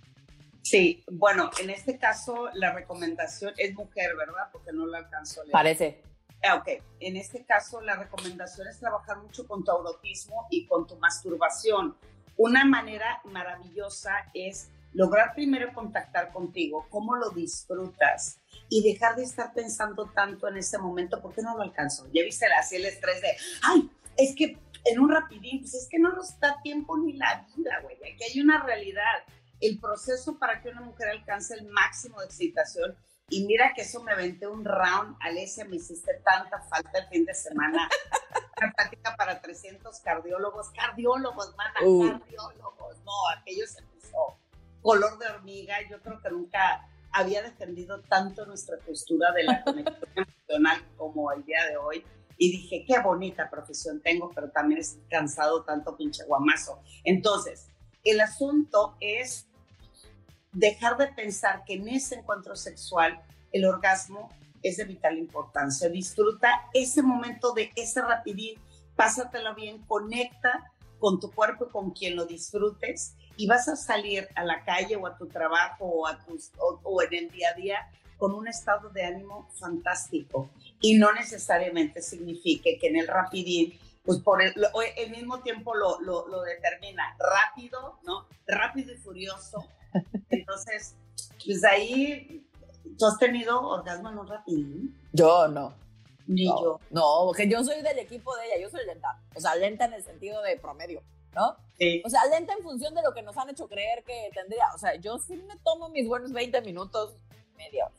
Sí, 0.62 1.04
bueno, 1.10 1.50
en 1.60 1.70
este 1.70 1.98
caso 1.98 2.48
la 2.54 2.72
recomendación 2.72 3.52
es 3.56 3.74
mujer, 3.74 4.16
¿verdad? 4.16 4.48
Porque 4.52 4.72
no 4.72 4.86
la 4.86 4.98
alcanzó 4.98 5.40
a 5.40 5.44
leer. 5.44 5.52
Parece. 5.52 6.02
Ah, 6.44 6.56
ok, 6.56 6.82
en 7.00 7.16
este 7.16 7.44
caso 7.44 7.80
la 7.80 7.96
recomendación 7.96 8.68
es 8.68 8.78
trabajar 8.78 9.18
mucho 9.18 9.46
con 9.46 9.64
tu 9.64 9.72
erotismo 9.72 10.46
y 10.50 10.66
con 10.66 10.86
tu 10.86 10.96
masturbación. 10.96 11.96
Una 12.36 12.64
manera 12.64 13.20
maravillosa 13.24 14.12
es 14.34 14.70
lograr 14.94 15.34
primero 15.34 15.72
contactar 15.72 16.32
contigo, 16.32 16.86
cómo 16.90 17.16
lo 17.16 17.30
disfrutas 17.30 18.38
y 18.68 18.82
dejar 18.82 19.16
de 19.16 19.24
estar 19.24 19.52
pensando 19.54 20.10
tanto 20.14 20.48
en 20.48 20.56
ese 20.56 20.78
momento, 20.78 21.20
porque 21.22 21.42
no 21.42 21.56
lo 21.56 21.62
alcanzo. 21.62 22.06
Ya 22.12 22.22
viste 22.22 22.46
así 22.58 22.76
el 22.76 22.86
estrés 22.86 23.20
de, 23.20 23.28
ay, 23.62 23.90
es 24.16 24.34
que 24.36 24.58
en 24.84 25.00
un 25.00 25.10
rapidín, 25.10 25.60
pues 25.60 25.74
es 25.74 25.88
que 25.88 25.98
no 25.98 26.12
nos 26.12 26.38
da 26.40 26.60
tiempo 26.62 26.96
ni 26.98 27.14
la 27.14 27.46
vida, 27.56 27.80
güey. 27.82 27.96
Aquí 27.96 28.24
hay 28.24 28.40
una 28.40 28.62
realidad. 28.62 29.24
El 29.60 29.78
proceso 29.78 30.38
para 30.38 30.60
que 30.60 30.70
una 30.70 30.80
mujer 30.80 31.08
alcance 31.08 31.54
el 31.54 31.66
máximo 31.68 32.18
de 32.20 32.26
excitación 32.26 32.96
y 33.32 33.46
mira 33.46 33.72
que 33.74 33.80
eso 33.80 34.02
me 34.02 34.12
aventé 34.12 34.46
un 34.46 34.62
round, 34.62 35.16
Alesia, 35.20 35.64
me 35.64 35.76
hiciste 35.76 36.20
tanta 36.22 36.60
falta 36.64 36.98
el 36.98 37.08
fin 37.08 37.24
de 37.24 37.32
semana. 37.32 37.88
Una 38.58 38.72
práctica 38.74 39.16
para 39.16 39.40
300 39.40 40.00
cardiólogos, 40.00 40.68
cardiólogos, 40.68 41.56
mana, 41.56 41.72
uh. 41.82 42.10
cardiólogos. 42.10 42.98
No, 43.06 43.12
aquello 43.34 43.66
se 43.66 43.82
puso 43.84 44.36
color 44.82 45.18
de 45.18 45.28
hormiga. 45.28 45.76
Yo 45.88 45.98
creo 46.02 46.20
que 46.20 46.28
nunca 46.28 46.86
había 47.10 47.40
defendido 47.40 48.02
tanto 48.02 48.44
nuestra 48.44 48.76
postura 48.76 49.32
de 49.32 49.44
la 49.44 49.64
conexión 49.64 49.96
emocional 50.14 50.84
como 50.98 51.32
el 51.32 51.42
día 51.46 51.64
de 51.70 51.78
hoy. 51.78 52.04
Y 52.36 52.52
dije, 52.52 52.84
qué 52.86 52.98
bonita 53.00 53.48
profesión 53.48 54.02
tengo, 54.02 54.30
pero 54.34 54.50
también 54.50 54.80
es 54.82 54.98
cansado 55.08 55.64
tanto 55.64 55.96
pinche 55.96 56.24
guamazo. 56.24 56.82
Entonces, 57.02 57.68
el 58.04 58.20
asunto 58.20 58.94
es 59.00 59.48
dejar 60.52 60.96
de 60.96 61.08
pensar 61.08 61.64
que 61.64 61.74
en 61.74 61.88
ese 61.88 62.16
encuentro 62.16 62.56
sexual 62.56 63.20
el 63.52 63.64
orgasmo 63.64 64.30
es 64.62 64.76
de 64.76 64.84
vital 64.84 65.18
importancia. 65.18 65.88
Disfruta 65.88 66.68
ese 66.72 67.02
momento 67.02 67.52
de 67.52 67.72
ese 67.76 68.00
rapidín, 68.02 68.58
pásatelo 68.96 69.54
bien, 69.54 69.82
conecta 69.86 70.70
con 70.98 71.18
tu 71.18 71.32
cuerpo 71.32 71.68
con 71.68 71.90
quien 71.90 72.14
lo 72.14 72.26
disfrutes 72.26 73.16
y 73.36 73.46
vas 73.46 73.68
a 73.68 73.76
salir 73.76 74.28
a 74.36 74.44
la 74.44 74.64
calle 74.64 74.96
o 74.96 75.06
a 75.06 75.16
tu 75.16 75.26
trabajo 75.26 75.84
o, 75.84 76.06
a 76.06 76.18
tus, 76.24 76.52
o, 76.58 77.02
en 77.02 77.14
el 77.14 77.30
día 77.30 77.48
a 77.50 77.54
día 77.54 77.90
con 78.18 78.34
un 78.34 78.46
estado 78.46 78.88
de 78.90 79.04
ánimo 79.04 79.48
fantástico 79.58 80.48
y 80.80 80.96
no 80.96 81.12
necesariamente 81.12 82.00
signifique 82.02 82.78
que 82.78 82.86
en 82.86 82.96
el 82.96 83.08
rapidín 83.08 83.76
pues 84.04 84.18
por 84.20 84.42
el, 84.42 84.54
el 84.96 85.10
mismo 85.10 85.40
tiempo 85.40 85.74
lo, 85.74 86.00
lo, 86.00 86.26
lo, 86.28 86.42
determina 86.42 87.16
rápido, 87.18 88.00
¿no? 88.04 88.26
Rápido 88.46 88.92
y 88.92 88.96
furioso. 88.96 89.64
Entonces, 90.30 90.96
pues 91.44 91.64
ahí, 91.64 92.46
¿tú 92.98 93.06
has 93.06 93.18
tenido 93.18 93.60
orgasmo 93.60 94.10
en 94.10 94.18
un 94.18 94.26
rapidín? 94.26 95.00
Yo 95.12 95.48
no. 95.48 95.74
Ni 96.26 96.46
yo. 96.46 96.78
No, 96.90 97.24
porque 97.26 97.48
yo 97.48 97.62
soy 97.64 97.82
del 97.82 97.98
equipo 97.98 98.34
de 98.36 98.46
ella, 98.46 98.62
yo 98.62 98.70
soy 98.70 98.86
lenta. 98.86 99.20
O 99.34 99.40
sea, 99.40 99.54
lenta 99.56 99.86
en 99.86 99.94
el 99.94 100.04
sentido 100.04 100.40
de 100.42 100.56
promedio, 100.56 101.02
¿no? 101.34 101.56
Sí. 101.78 102.02
O 102.04 102.10
sea, 102.10 102.24
lenta 102.26 102.54
en 102.54 102.62
función 102.62 102.94
de 102.94 103.02
lo 103.02 103.12
que 103.12 103.22
nos 103.22 103.36
han 103.36 103.50
hecho 103.50 103.68
creer 103.68 104.04
que 104.04 104.30
tendría. 104.32 104.66
O 104.74 104.78
sea, 104.78 104.94
yo 104.96 105.18
sí 105.18 105.36
me 105.36 105.56
tomo 105.64 105.88
mis 105.88 106.06
buenos 106.06 106.32
20 106.32 106.60
minutos, 106.62 107.14
media 107.56 107.86
hora. 107.86 107.94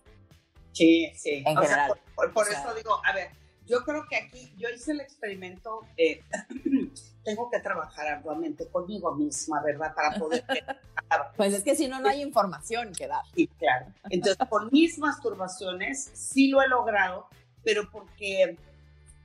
Sí, 0.71 1.11
sí. 1.15 1.43
En 1.45 1.55
general. 1.57 1.93
por, 2.15 2.47
eso 2.47 2.73
digo, 2.75 2.99
a 3.05 3.13
ver, 3.13 3.29
yo 3.65 3.83
creo 3.83 4.05
que 4.09 4.15
aquí 4.15 4.53
yo 4.57 4.69
hice 4.69 4.91
el 4.91 5.01
experimento, 5.01 5.81
eh, 5.97 6.21
tengo 7.23 7.49
que 7.49 7.59
trabajar 7.59 8.07
arduamente 8.07 8.67
conmigo 8.67 9.15
misma, 9.15 9.61
¿verdad? 9.61 9.93
Para 9.93 10.15
poder... 10.17 10.43
pues 11.37 11.53
es 11.53 11.63
que 11.63 11.75
si 11.75 11.87
no, 11.87 11.99
no 11.99 12.09
hay 12.09 12.21
información 12.21 12.93
que 12.93 13.07
dar. 13.07 13.23
Sí, 13.35 13.47
claro. 13.59 13.87
Entonces, 14.09 14.47
con 14.49 14.69
mis 14.71 14.97
masturbaciones 14.99 16.11
sí 16.13 16.49
lo 16.49 16.61
he 16.61 16.67
logrado, 16.67 17.27
pero 17.63 17.89
porque 17.91 18.57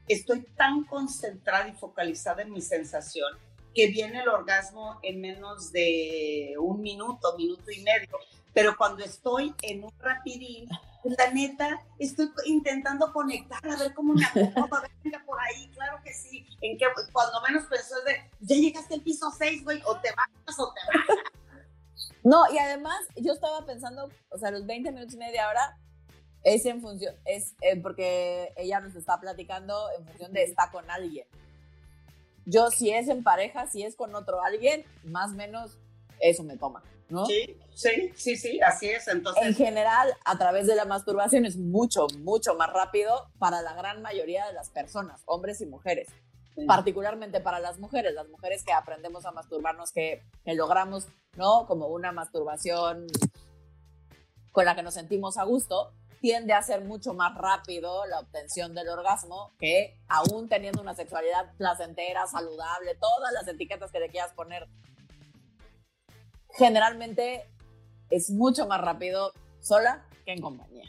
estoy 0.09 0.43
tan 0.57 0.85
concentrada 0.85 1.69
y 1.69 1.73
focalizada 1.73 2.43
en 2.43 2.53
mi 2.53 2.61
sensación 2.61 3.29
que 3.75 3.89
viene 3.89 4.23
el 4.23 4.29
orgasmo 4.29 4.99
en 5.03 5.21
menos 5.21 5.73
de 5.73 6.55
un 6.59 6.81
minuto, 6.81 7.37
minuto 7.37 7.71
y 7.71 7.81
medio. 7.83 8.19
Pero 8.53 8.77
cuando 8.77 9.05
estoy 9.05 9.55
en 9.63 9.85
un 9.85 9.93
rapidín, 10.01 10.69
la 11.05 11.31
neta, 11.33 11.81
estoy 11.99 12.31
intentando 12.47 13.13
conectar, 13.13 13.61
a 13.69 13.77
ver 13.77 13.95
cómo 13.95 14.15
me 14.15 14.25
acomodo, 14.25 14.77
a 14.77 14.81
ver, 14.83 14.91
venga 15.03 15.23
por 15.25 15.39
ahí, 15.41 15.69
claro 15.75 16.01
que 16.05 16.13
sí. 16.13 16.47
En 16.61 16.77
que 16.77 16.87
cuando 17.13 17.41
menos 17.43 17.65
pensó 17.65 17.97
es 17.99 18.05
de, 18.05 18.31
ya 18.41 18.57
llegaste 18.57 18.95
al 18.95 19.03
piso 19.03 19.31
6, 19.31 19.65
güey, 19.65 19.81
o 19.87 19.97
te 20.01 20.11
vas 20.13 20.59
o 20.59 20.73
te 20.73 20.81
vas. 20.87 21.19
No, 22.25 22.45
y 22.53 22.59
además 22.59 22.99
yo 23.17 23.33
estaba 23.33 23.65
pensando, 23.65 24.11
o 24.31 24.39
sea, 24.39 24.51
los 24.51 24.67
20 24.67 24.93
minutos 24.93 25.15
y 25.15 25.19
media 25.19 25.49
hora 25.49 25.79
es 26.43 26.65
en 26.67 26.81
función, 26.81 27.15
es 27.25 27.55
eh, 27.61 27.81
porque 27.81 28.53
ella 28.57 28.81
nos 28.81 28.95
está 28.95 29.19
platicando 29.21 29.89
en 29.99 30.07
función 30.07 30.33
de 30.33 30.45
está 30.45 30.71
con 30.71 30.91
alguien. 30.91 31.27
Yo 32.45 32.71
si 32.71 32.91
es 32.91 33.09
en 33.09 33.23
pareja, 33.23 33.67
si 33.67 33.83
es 33.83 33.95
con 33.95 34.15
otro 34.15 34.43
alguien, 34.43 34.85
más 35.05 35.33
o 35.33 35.35
menos 35.35 35.79
eso 36.21 36.43
me 36.45 36.57
toma. 36.57 36.83
¿No? 37.09 37.27
Sí, 37.27 37.57
sí, 37.75 38.13
sí, 38.15 38.37
sí, 38.37 38.61
así 38.61 38.89
es. 38.89 39.09
Entonces, 39.09 39.45
en 39.45 39.55
general, 39.55 40.15
a 40.25 40.39
través 40.39 40.67
de 40.67 40.75
la 40.75 40.85
masturbación 40.85 41.45
es 41.47 41.57
mucho, 41.57 42.07
mucho 42.21 42.55
más 42.55 42.73
rápido 42.73 43.31
para 43.39 43.63
la 43.63 43.75
gran 43.75 44.03
mayoría 44.03 44.47
de 44.47 44.53
las 44.53 44.71
personas, 44.71 45.23
hombres 45.27 45.61
y 45.61 45.67
mujeres. 45.67 46.09
Particularmente 46.67 47.41
para 47.41 47.61
las 47.61 47.79
mujeres, 47.79 48.15
las 48.15 48.29
mujeres 48.29 48.65
que 48.65 48.73
aprendemos 48.73 49.25
a 49.27 49.31
masturbarnos, 49.31 49.93
que, 49.93 50.23
que 50.45 50.55
logramos, 50.55 51.07
¿no? 51.37 51.67
Como 51.67 51.87
una 51.87 52.11
masturbación 52.11 53.07
con 54.51 54.65
la 54.65 54.75
que 54.75 54.83
nos 54.83 54.95
sentimos 54.95 55.39
a 55.39 55.45
gusto, 55.45 55.93
tiende 56.21 56.53
a 56.53 56.63
ser 56.63 56.85
mucho 56.85 57.15
más 57.15 57.37
rápido 57.37 58.05
la 58.07 58.21
obtención 58.21 58.75
del 58.75 58.89
orgasmo 58.89 59.53
que 59.59 59.97
aún 60.09 60.49
teniendo 60.49 60.83
una 60.83 60.95
sexualidad 60.95 61.53
placentera, 61.57 62.27
saludable, 62.27 62.97
todas 62.97 63.33
las 63.33 63.47
etiquetas 63.47 63.93
que 63.93 64.01
le 64.01 64.09
quieras 64.09 64.33
poner 64.33 64.67
generalmente 66.57 67.49
es 68.11 68.31
mucho 68.31 68.67
más 68.67 68.81
rápido 68.81 69.33
sola 69.61 70.07
que 70.25 70.33
en 70.33 70.41
compañía. 70.41 70.85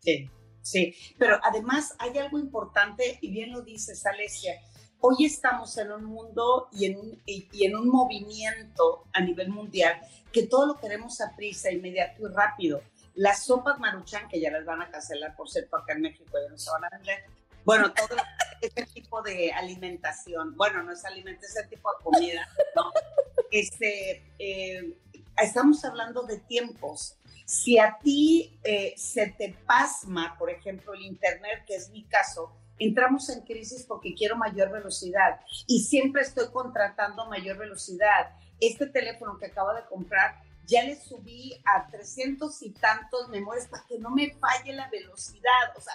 Sí, 0.00 0.30
sí. 0.62 0.94
Pero 1.18 1.38
además 1.42 1.94
hay 1.98 2.18
algo 2.18 2.38
importante, 2.38 3.18
y 3.20 3.30
bien 3.30 3.52
lo 3.52 3.62
dices, 3.62 4.04
Alesia. 4.06 4.60
Hoy 5.00 5.26
estamos 5.26 5.76
en 5.76 5.92
un 5.92 6.04
mundo 6.04 6.68
y 6.72 6.86
en 6.86 6.98
un, 6.98 7.22
y, 7.26 7.48
en 7.64 7.76
un 7.76 7.88
movimiento 7.88 9.04
a 9.12 9.20
nivel 9.20 9.50
mundial 9.50 10.00
que 10.32 10.46
todo 10.46 10.66
lo 10.66 10.78
queremos 10.78 11.20
a 11.20 11.36
prisa, 11.36 11.70
inmediato 11.70 12.26
y 12.26 12.32
rápido. 12.32 12.80
Las 13.14 13.44
sopas 13.44 13.78
maruchan, 13.78 14.28
que 14.28 14.40
ya 14.40 14.50
las 14.50 14.64
van 14.64 14.80
a 14.80 14.90
cancelar, 14.90 15.36
por 15.36 15.48
cierto, 15.48 15.76
acá 15.76 15.92
en 15.92 16.00
México 16.00 16.32
ya 16.32 16.50
no 16.50 16.58
se 16.58 16.70
van 16.70 16.84
a 16.84 16.88
vender. 16.88 17.24
Bueno, 17.64 17.92
todo 17.92 18.16
ese 18.60 18.86
tipo 18.86 19.22
de 19.22 19.52
alimentación, 19.52 20.56
bueno, 20.56 20.82
no 20.82 20.92
es 20.92 21.04
alimento, 21.04 21.46
ese 21.46 21.66
tipo 21.68 21.90
de 21.90 22.04
comida, 22.04 22.48
¿no? 22.74 22.90
Este, 23.50 24.24
eh, 24.38 24.96
estamos 25.42 25.84
hablando 25.84 26.22
de 26.22 26.38
tiempos. 26.38 27.16
Si 27.44 27.78
a 27.78 27.98
ti 27.98 28.58
eh, 28.64 28.94
se 28.96 29.28
te 29.28 29.56
pasma, 29.66 30.36
por 30.38 30.50
ejemplo, 30.50 30.94
el 30.94 31.02
Internet, 31.02 31.64
que 31.66 31.76
es 31.76 31.90
mi 31.90 32.04
caso, 32.04 32.52
entramos 32.78 33.28
en 33.28 33.42
crisis 33.42 33.84
porque 33.86 34.14
quiero 34.14 34.36
mayor 34.36 34.70
velocidad 34.70 35.40
y 35.66 35.82
siempre 35.82 36.22
estoy 36.22 36.50
contratando 36.50 37.26
mayor 37.28 37.58
velocidad. 37.58 38.30
Este 38.60 38.86
teléfono 38.86 39.38
que 39.38 39.46
acabo 39.46 39.74
de 39.74 39.84
comprar, 39.84 40.42
ya 40.66 40.82
le 40.82 40.96
subí 40.96 41.60
a 41.64 41.86
300 41.88 42.62
y 42.62 42.70
tantos 42.70 43.28
memorias 43.28 43.66
para 43.66 43.84
que 43.86 43.98
no 43.98 44.10
me 44.10 44.34
falle 44.34 44.72
la 44.72 44.88
velocidad. 44.88 45.76
O 45.76 45.80
sea, 45.80 45.94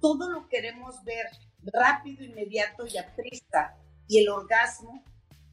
todo 0.00 0.28
lo 0.30 0.48
queremos 0.48 1.04
ver 1.04 1.26
rápido, 1.62 2.24
inmediato 2.24 2.86
y 2.86 2.98
a 2.98 3.14
prisa. 3.14 3.76
Y 4.08 4.18
el 4.18 4.28
orgasmo 4.30 5.04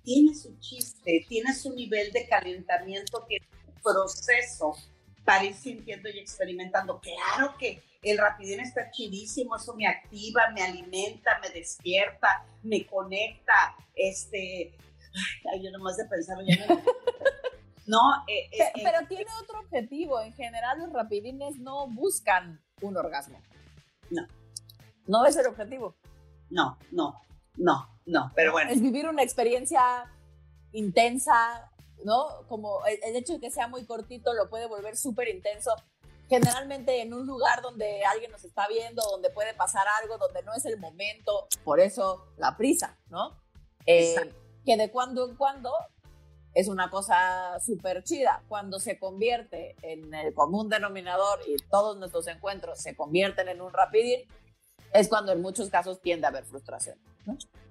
tiene 0.06 0.34
su 0.34 0.58
chiste, 0.60 1.26
tiene 1.28 1.54
su 1.54 1.74
nivel 1.74 2.12
de 2.14 2.28
calentamiento, 2.28 3.26
tiene 3.28 3.46
un 3.68 3.74
proceso 3.82 4.74
para 5.26 5.44
ir 5.44 5.56
sintiendo 5.56 6.08
y 6.08 6.20
experimentando. 6.20 7.02
Claro 7.02 7.56
que 7.58 7.84
el 8.04 8.18
rapidín 8.18 8.60
está 8.60 8.92
chidísimo, 8.92 9.58
eso 9.58 9.74
me 9.76 9.88
activa, 9.88 10.44
me 10.54 10.62
alimenta, 10.62 11.40
me 11.42 11.50
despierta, 11.50 12.46
me 12.62 12.86
conecta, 12.86 13.76
este, 13.96 14.78
ay, 15.52 15.64
yo 15.64 15.72
nomás 15.72 15.98
de 15.98 16.06
pensarlo 16.06 16.46
ya 16.48 16.68
me... 16.68 16.82
No, 17.88 18.00
eh, 18.28 18.50
eh, 18.52 18.72
eh, 18.76 18.82
pero, 18.84 19.08
tiene 19.08 19.28
otro 19.44 19.60
objetivo. 19.60 20.20
En 20.20 20.34
general, 20.34 20.80
los 20.80 20.92
rapidines 20.92 21.60
no 21.60 21.88
buscan 21.88 22.60
un 22.82 22.98
orgasmo. 22.98 23.40
No. 24.10 24.26
No 25.06 25.24
es 25.26 25.36
el 25.36 25.46
objetivo. 25.46 25.96
No, 26.50 26.80
no, 26.92 27.22
no. 27.58 27.96
No, 28.06 28.32
pero 28.36 28.52
bueno. 28.52 28.72
Es 28.72 28.82
vivir 28.82 29.08
una 29.08 29.24
experiencia 29.24 29.82
intensa, 30.72 31.72
¿no? 32.04 32.46
Como 32.48 32.86
el, 32.86 33.16
hecho 33.16 33.34
de 33.34 33.40
que 33.40 33.52
sea 33.52 33.68
muy 33.68 33.86
cortito 33.86 34.34
lo 34.34 34.50
puede 34.50 34.68
volver 34.68 34.96
súper 34.96 35.28
intenso. 35.30 35.72
Generalmente 36.30 37.02
en 37.02 37.14
un 37.14 37.26
lugar 37.26 37.62
donde 37.62 38.04
alguien 38.06 38.32
nos 38.32 38.44
está 38.44 38.68
viendo, 38.68 39.04
donde 39.10 39.30
puede 39.30 39.54
pasar 39.54 39.86
algo, 40.02 40.18
donde 40.18 40.44
no 40.44 40.54
es 40.54 40.66
el 40.66 40.80
momento, 40.80 41.48
por 41.64 41.80
eso 41.80 42.28
la 42.38 42.58
prisa, 42.58 42.98
¿no? 43.10 43.40
Eh, 43.86 44.16
que 44.66 44.78
de 44.78 44.92
cuando 44.92 45.28
en 45.30 45.36
cuando 45.36 45.72
es 46.56 46.68
una 46.70 46.90
cosa 46.90 47.60
súper 47.60 48.04
chida. 48.04 48.44
Cuando 48.48 48.80
se 48.80 48.98
convierte 48.98 49.76
en 49.82 50.14
el 50.14 50.34
común 50.34 50.70
denominador 50.70 51.40
y 51.48 51.58
todos 51.70 51.98
nuestros 51.98 52.28
encuentros 52.28 52.80
se 52.80 52.96
convierten 52.96 53.50
en 53.50 53.62
un 53.62 53.74
rapidín, 53.74 54.22
es 54.94 55.10
cuando 55.10 55.34
en 55.34 55.42
muchos 55.42 55.70
casos 55.70 56.02
tiende 56.02 56.26
a 56.26 56.30
haber 56.30 56.46
frustración. 56.46 56.98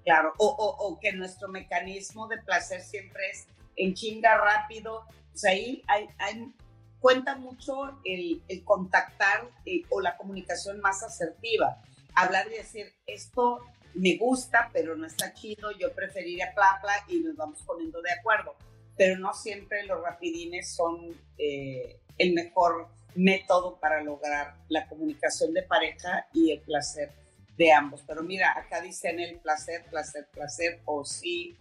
Claro, 0.04 0.34
o, 0.38 0.46
o, 0.46 0.98
que 1.00 1.12
nuestro 1.12 1.48
mecanismo 1.48 2.28
de 2.28 2.38
placer 2.38 2.82
siempre 2.82 3.22
es 3.30 3.46
en 3.76 3.94
chinga 3.94 4.36
rápido. 4.36 5.06
O 5.34 5.36
sea, 5.36 5.52
ahí 5.52 5.82
hay, 5.88 6.52
cuenta 7.00 7.36
mucho 7.36 7.98
el, 8.04 8.42
el 8.48 8.64
contactar 8.64 9.48
eh, 9.64 9.82
o 9.88 10.00
la 10.00 10.16
comunicación 10.16 10.80
más 10.80 11.02
asertiva. 11.02 11.80
Hablar 12.14 12.46
y 12.48 12.56
decir, 12.56 12.92
esto 13.06 13.60
me 13.94 14.16
gusta, 14.18 14.70
pero 14.72 14.96
no 14.96 15.06
está 15.06 15.32
chido, 15.32 15.70
yo 15.72 15.92
preferiría 15.94 16.52
pla, 16.54 16.80
y 17.08 17.20
nos 17.20 17.36
vamos 17.36 17.62
poniendo 17.62 18.02
de 18.02 18.12
acuerdo. 18.12 18.54
Pero 18.96 19.18
no 19.18 19.32
siempre 19.32 19.84
los 19.86 20.02
rapidines 20.02 20.74
son 20.74 21.16
eh, 21.38 22.00
el 22.18 22.34
mejor 22.34 22.88
método 23.14 23.78
para 23.78 24.02
lograr 24.02 24.56
la 24.68 24.86
comunicación 24.88 25.52
de 25.52 25.62
pareja 25.62 26.26
y 26.32 26.52
el 26.52 26.60
placer 26.60 27.12
de 27.56 27.72
ambos. 27.72 28.02
Pero 28.06 28.22
mira, 28.22 28.52
acá 28.56 28.80
dicen 28.80 29.20
el 29.20 29.38
placer, 29.38 29.84
placer, 29.86 30.26
placer, 30.32 30.80
o 30.84 31.04
sí. 31.04 31.56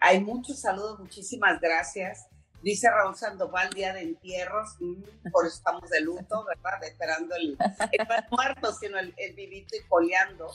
Hay 0.00 0.20
muchos 0.20 0.60
saludos, 0.60 0.98
muchísimas 0.98 1.60
gracias. 1.60 2.26
Dice 2.62 2.90
Raúl 2.90 3.14
Sandoval, 3.14 3.70
día 3.70 3.92
de 3.92 4.02
entierros, 4.02 4.76
mm, 4.80 5.30
por 5.30 5.46
eso 5.46 5.56
estamos 5.56 5.88
de 5.90 6.00
luto, 6.00 6.44
¿verdad? 6.44 6.82
Esperando 6.82 7.34
el, 7.36 7.56
el 7.92 8.06
muerto, 8.30 8.72
sino 8.72 8.98
el, 8.98 9.14
vivito 9.34 9.76
y 9.76 9.88
coleando. 9.88 10.52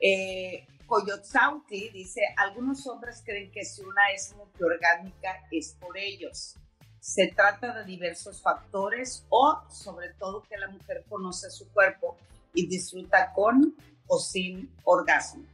Eh, 0.00 0.64
Coyotzauti 0.86 1.88
dice, 1.90 2.20
algunos 2.36 2.86
hombres 2.86 3.22
creen 3.24 3.50
que 3.50 3.64
si 3.64 3.82
una 3.82 4.12
es 4.14 4.34
multiorgánica 4.36 5.44
es 5.50 5.76
por 5.80 5.96
ellos. 5.96 6.56
Se 7.04 7.26
trata 7.26 7.74
de 7.74 7.84
diversos 7.84 8.40
factores 8.40 9.26
o 9.28 9.60
sobre 9.68 10.14
todo 10.14 10.42
que 10.48 10.56
la 10.56 10.68
mujer 10.68 11.04
conoce 11.06 11.50
su 11.50 11.70
cuerpo 11.70 12.16
y 12.54 12.66
disfruta 12.66 13.30
con 13.34 13.76
o 14.06 14.18
sin 14.18 14.74
orgasmo. 14.84 15.44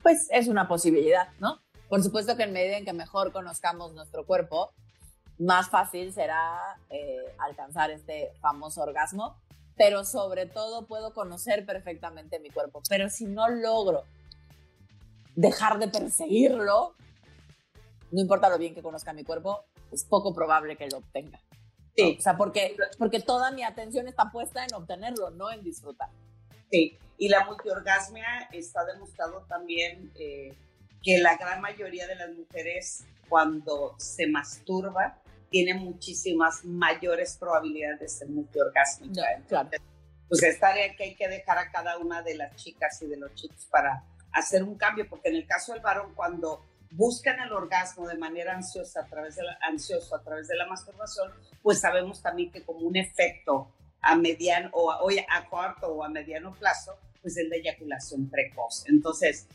Pues 0.00 0.28
es 0.30 0.46
una 0.46 0.68
posibilidad, 0.68 1.26
¿no? 1.40 1.60
Por 1.88 2.04
supuesto 2.04 2.36
que 2.36 2.44
en 2.44 2.52
medida 2.52 2.76
en 2.76 2.84
que 2.84 2.92
mejor 2.92 3.32
conozcamos 3.32 3.92
nuestro 3.94 4.24
cuerpo, 4.24 4.70
más 5.40 5.68
fácil 5.70 6.12
será 6.12 6.78
eh, 6.90 7.34
alcanzar 7.38 7.90
este 7.90 8.30
famoso 8.40 8.80
orgasmo, 8.80 9.36
pero 9.76 10.04
sobre 10.04 10.46
todo 10.46 10.86
puedo 10.86 11.12
conocer 11.12 11.66
perfectamente 11.66 12.38
mi 12.38 12.50
cuerpo. 12.50 12.80
Pero 12.88 13.10
si 13.10 13.24
no 13.24 13.48
logro 13.48 14.04
dejar 15.34 15.80
de 15.80 15.88
perseguirlo, 15.88 16.94
no 18.10 18.20
importa 18.20 18.48
lo 18.48 18.58
bien 18.58 18.74
que 18.74 18.82
conozca 18.82 19.12
mi 19.12 19.24
cuerpo, 19.24 19.64
es 19.92 20.04
poco 20.04 20.34
probable 20.34 20.76
que 20.76 20.88
lo 20.88 20.98
obtenga. 20.98 21.40
Sí. 21.96 22.16
O 22.18 22.22
sea, 22.22 22.36
porque, 22.36 22.76
porque 22.98 23.20
toda 23.20 23.50
mi 23.52 23.62
atención 23.62 24.08
está 24.08 24.30
puesta 24.30 24.64
en 24.64 24.74
obtenerlo, 24.74 25.30
no 25.30 25.50
en 25.50 25.62
disfrutar. 25.62 26.08
Sí, 26.70 26.98
y 27.18 27.28
la 27.28 27.44
multiorgasmia 27.44 28.48
está 28.52 28.84
demostrado 28.84 29.44
también 29.48 30.12
eh, 30.18 30.52
que 31.02 31.18
la 31.18 31.36
gran 31.36 31.60
mayoría 31.60 32.06
de 32.08 32.16
las 32.16 32.30
mujeres 32.30 33.04
cuando 33.28 33.94
se 33.98 34.26
masturba 34.26 35.18
tiene 35.50 35.74
muchísimas 35.74 36.64
mayores 36.64 37.36
probabilidades 37.38 38.00
de 38.00 38.08
ser 38.08 38.28
multiorgásmica. 38.28 39.22
claro. 39.48 39.70
Pues 40.28 40.42
es 40.42 40.58
tarea 40.58 40.96
que 40.96 41.04
hay 41.04 41.14
que 41.14 41.28
dejar 41.28 41.58
a 41.58 41.70
cada 41.70 41.98
una 41.98 42.22
de 42.22 42.34
las 42.34 42.56
chicas 42.56 43.00
y 43.02 43.06
de 43.06 43.18
los 43.18 43.34
chicos 43.34 43.66
para 43.70 44.02
hacer 44.32 44.64
un 44.64 44.76
cambio, 44.76 45.06
porque 45.08 45.28
en 45.28 45.36
el 45.36 45.46
caso 45.46 45.72
del 45.74 45.82
varón, 45.82 46.12
cuando 46.14 46.64
buscan 46.96 47.40
el 47.40 47.52
orgasmo 47.52 48.06
de 48.06 48.16
manera 48.16 48.54
ansiosa 48.54 49.00
a 49.00 49.06
través 49.06 49.36
de 49.36 49.42
la, 49.42 49.58
ansioso 49.62 50.14
a 50.14 50.22
través 50.22 50.48
de 50.48 50.56
la 50.56 50.66
masturbación, 50.66 51.32
pues 51.62 51.80
sabemos 51.80 52.22
también 52.22 52.50
que 52.50 52.64
como 52.64 52.80
un 52.80 52.96
efecto 52.96 53.68
a 54.00 54.16
mediano 54.16 54.70
o 54.72 54.90
a, 54.90 54.98
a 55.30 55.48
corto 55.48 55.88
o 55.88 56.04
a 56.04 56.08
mediano 56.08 56.54
plazo, 56.54 56.96
pues 57.20 57.36
el 57.36 57.48
de 57.50 57.56
eyaculación 57.58 58.28
precoz. 58.28 58.84
Entonces, 58.86 59.48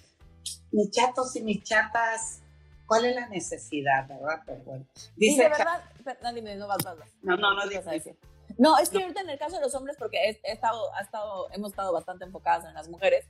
mis 0.71 0.91
chatos 0.91 1.35
y 1.35 1.41
mis 1.41 1.63
chatas, 1.63 2.41
¿cuál 2.85 3.05
es 3.05 3.15
la 3.15 3.27
necesidad, 3.29 4.07
verdad? 4.07 4.41
Pero 4.45 4.59
bueno. 4.63 4.85
Dice 5.15 5.43
de 5.43 5.49
verdad, 5.49 5.83
no, 6.21 6.33
dime, 6.33 6.55
no 6.55 6.67
vas, 6.67 6.83
No, 7.21 7.37
no, 7.37 7.53
no, 7.53 7.65
no 7.65 7.69
decir. 7.69 8.17
No, 8.57 8.77
es 8.77 8.89
que 8.89 9.01
ahorita 9.01 9.21
en 9.21 9.29
el 9.29 9.39
caso 9.39 9.55
de 9.55 9.61
los 9.61 9.73
hombres, 9.75 9.95
porque 9.97 10.17
he, 10.43 10.51
estado, 10.51 10.93
ha 10.95 11.01
estado, 11.01 11.49
hemos 11.53 11.71
estado 11.71 11.93
bastante 11.93 12.25
enfocadas 12.25 12.65
en 12.65 12.73
las 12.73 12.89
mujeres, 12.89 13.25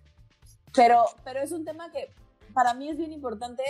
pero, 0.73 1.05
pero 1.23 1.41
es 1.41 1.51
un 1.51 1.65
tema 1.65 1.91
que 1.91 2.11
para 2.53 2.73
mí 2.73 2.89
es 2.89 2.97
bien 2.97 3.11
importante, 3.11 3.63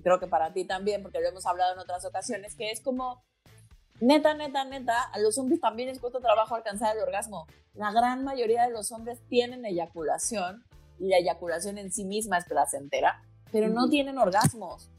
creo 0.00 0.18
que 0.18 0.26
para 0.26 0.52
ti 0.52 0.64
también, 0.64 1.02
porque 1.02 1.20
lo 1.20 1.28
hemos 1.28 1.46
hablado 1.46 1.72
en 1.74 1.78
otras 1.78 2.04
ocasiones, 2.04 2.54
que 2.54 2.70
es 2.70 2.80
como 2.80 3.22
neta, 4.00 4.34
neta, 4.34 4.64
neta, 4.64 5.02
a 5.02 5.18
los 5.18 5.38
hombres 5.38 5.60
también 5.60 5.88
les 5.88 5.98
cuesta 5.98 6.20
trabajo 6.20 6.54
alcanzar 6.54 6.96
el 6.96 7.02
orgasmo. 7.02 7.46
La 7.74 7.92
gran 7.92 8.24
mayoría 8.24 8.64
de 8.64 8.72
los 8.72 8.92
hombres 8.92 9.20
tienen 9.28 9.64
eyaculación 9.64 10.64
y 10.98 11.08
la 11.08 11.18
eyaculación 11.18 11.78
en 11.78 11.92
sí 11.92 12.04
misma 12.04 12.38
es 12.38 12.44
placentera, 12.44 13.22
pero 13.52 13.68
no 13.68 13.88
tienen 13.88 14.18
orgasmos. 14.18 14.90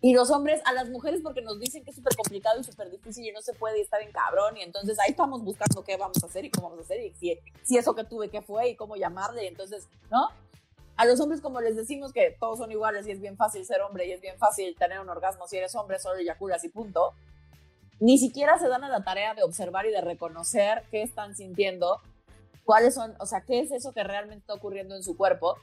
Y 0.00 0.12
los 0.12 0.30
hombres, 0.30 0.60
a 0.66 0.72
las 0.74 0.90
mujeres 0.90 1.22
porque 1.22 1.40
nos 1.40 1.58
dicen 1.58 1.82
que 1.82 1.88
es 1.90 1.96
súper 1.96 2.14
complicado 2.14 2.60
y 2.60 2.64
súper 2.64 2.90
difícil 2.90 3.26
y 3.26 3.32
no 3.32 3.40
se 3.40 3.54
puede 3.54 3.80
estar 3.80 4.02
en 4.02 4.12
cabrón 4.12 4.54
y 4.58 4.60
entonces 4.60 4.98
ahí 5.00 5.12
estamos 5.12 5.42
buscando 5.42 5.82
qué 5.82 5.96
vamos 5.96 6.22
a 6.22 6.26
hacer 6.26 6.44
y 6.44 6.50
cómo 6.50 6.68
vamos 6.68 6.82
a 6.82 6.84
hacer 6.84 7.00
y 7.00 7.14
si, 7.14 7.38
si 7.62 7.78
eso 7.78 7.94
que 7.94 8.04
tuve, 8.04 8.28
qué 8.28 8.42
fue 8.42 8.68
y 8.68 8.76
cómo 8.76 8.96
llamarle. 8.96 9.48
Entonces, 9.48 9.88
¿no? 10.10 10.28
A 10.96 11.06
los 11.06 11.20
hombres 11.20 11.40
como 11.40 11.60
les 11.60 11.76
decimos 11.76 12.12
que 12.12 12.36
todos 12.38 12.58
son 12.58 12.70
iguales 12.70 13.06
y 13.06 13.10
es 13.10 13.20
bien 13.20 13.36
fácil 13.36 13.64
ser 13.64 13.80
hombre 13.82 14.06
y 14.06 14.12
es 14.12 14.20
bien 14.20 14.38
fácil 14.38 14.76
tener 14.76 15.00
un 15.00 15.08
orgasmo 15.08 15.48
si 15.48 15.56
eres 15.56 15.74
hombre, 15.74 15.98
solo 15.98 16.18
eyaculas 16.18 16.62
y 16.64 16.68
punto 16.68 17.14
ni 18.00 18.18
siquiera 18.18 18.58
se 18.58 18.68
dan 18.68 18.84
a 18.84 18.88
la 18.88 19.02
tarea 19.02 19.34
de 19.34 19.42
observar 19.42 19.86
y 19.86 19.90
de 19.90 20.00
reconocer 20.00 20.84
qué 20.90 21.02
están 21.02 21.34
sintiendo, 21.36 22.00
cuáles 22.64 22.94
son, 22.94 23.14
o 23.18 23.26
sea, 23.26 23.42
qué 23.42 23.60
es 23.60 23.72
eso 23.72 23.92
que 23.92 24.04
realmente 24.04 24.40
está 24.40 24.54
ocurriendo 24.54 24.94
en 24.96 25.02
su 25.02 25.16
cuerpo, 25.16 25.56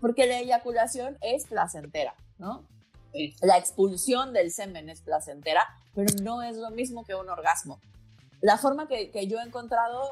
porque 0.00 0.26
la 0.26 0.38
eyaculación 0.38 1.18
es 1.20 1.46
placentera, 1.46 2.14
¿no? 2.38 2.64
La 3.42 3.58
expulsión 3.58 4.32
del 4.32 4.50
semen 4.50 4.90
es 4.90 5.02
placentera, 5.02 5.62
pero 5.94 6.12
no 6.22 6.42
es 6.42 6.56
lo 6.56 6.70
mismo 6.70 7.04
que 7.04 7.14
un 7.14 7.28
orgasmo. 7.28 7.78
La 8.40 8.58
forma 8.58 8.88
que, 8.88 9.10
que 9.10 9.28
yo 9.28 9.38
he 9.38 9.42
encontrado 9.42 10.02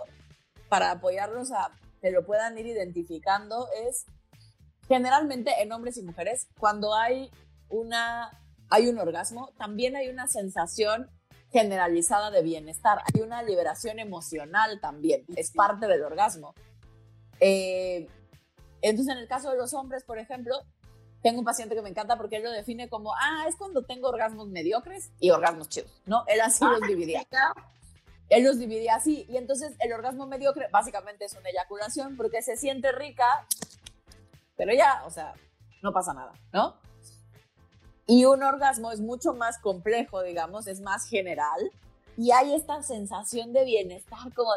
para 0.68 0.92
apoyarlos 0.92 1.50
a 1.50 1.72
que 2.00 2.12
lo 2.12 2.24
puedan 2.24 2.56
ir 2.58 2.66
identificando 2.66 3.68
es 3.88 4.06
generalmente 4.88 5.52
en 5.60 5.72
hombres 5.72 5.96
y 5.96 6.02
mujeres, 6.02 6.48
cuando 6.58 6.94
hay 6.94 7.30
una 7.68 8.38
hay 8.72 8.88
un 8.88 8.98
orgasmo, 8.98 9.52
también 9.58 9.96
hay 9.96 10.08
una 10.08 10.26
sensación 10.26 11.10
generalizada 11.52 12.30
de 12.30 12.42
bienestar. 12.42 13.02
Hay 13.12 13.20
una 13.20 13.42
liberación 13.42 13.98
emocional 13.98 14.80
también, 14.80 15.24
es 15.36 15.50
parte 15.50 15.86
del 15.86 16.02
orgasmo. 16.02 16.54
Eh, 17.38 18.08
entonces, 18.80 19.14
en 19.14 19.20
el 19.20 19.28
caso 19.28 19.50
de 19.50 19.58
los 19.58 19.74
hombres, 19.74 20.04
por 20.04 20.18
ejemplo, 20.18 20.56
tengo 21.22 21.40
un 21.40 21.44
paciente 21.44 21.74
que 21.74 21.82
me 21.82 21.90
encanta 21.90 22.16
porque 22.16 22.36
él 22.36 22.44
lo 22.44 22.50
define 22.50 22.88
como, 22.88 23.12
ah, 23.14 23.44
es 23.46 23.56
cuando 23.56 23.84
tengo 23.84 24.08
orgasmos 24.08 24.48
mediocres 24.48 25.10
y 25.20 25.30
orgasmos 25.30 25.68
chidos, 25.68 25.92
¿no? 26.06 26.24
Él 26.26 26.40
así 26.40 26.64
los 26.64 26.80
dividía. 26.80 27.26
Él 28.30 28.44
los 28.44 28.58
dividía 28.58 28.96
así. 28.96 29.26
Y 29.28 29.36
entonces 29.36 29.74
el 29.80 29.92
orgasmo 29.92 30.26
mediocre 30.26 30.68
básicamente 30.72 31.26
es 31.26 31.34
una 31.34 31.50
eyaculación 31.50 32.16
porque 32.16 32.40
se 32.40 32.56
siente 32.56 32.90
rica, 32.90 33.26
pero 34.56 34.72
ya, 34.74 35.02
o 35.06 35.10
sea, 35.10 35.34
no 35.82 35.92
pasa 35.92 36.14
nada, 36.14 36.32
¿no? 36.52 36.76
Y 38.06 38.24
un 38.24 38.42
orgasmo 38.42 38.90
es 38.90 39.00
mucho 39.00 39.34
más 39.34 39.58
complejo, 39.58 40.22
digamos, 40.22 40.66
es 40.66 40.80
más 40.80 41.06
general. 41.06 41.70
Y 42.16 42.32
hay 42.32 42.54
esta 42.54 42.82
sensación 42.82 43.52
de 43.52 43.64
bienestar, 43.64 44.32
como 44.34 44.50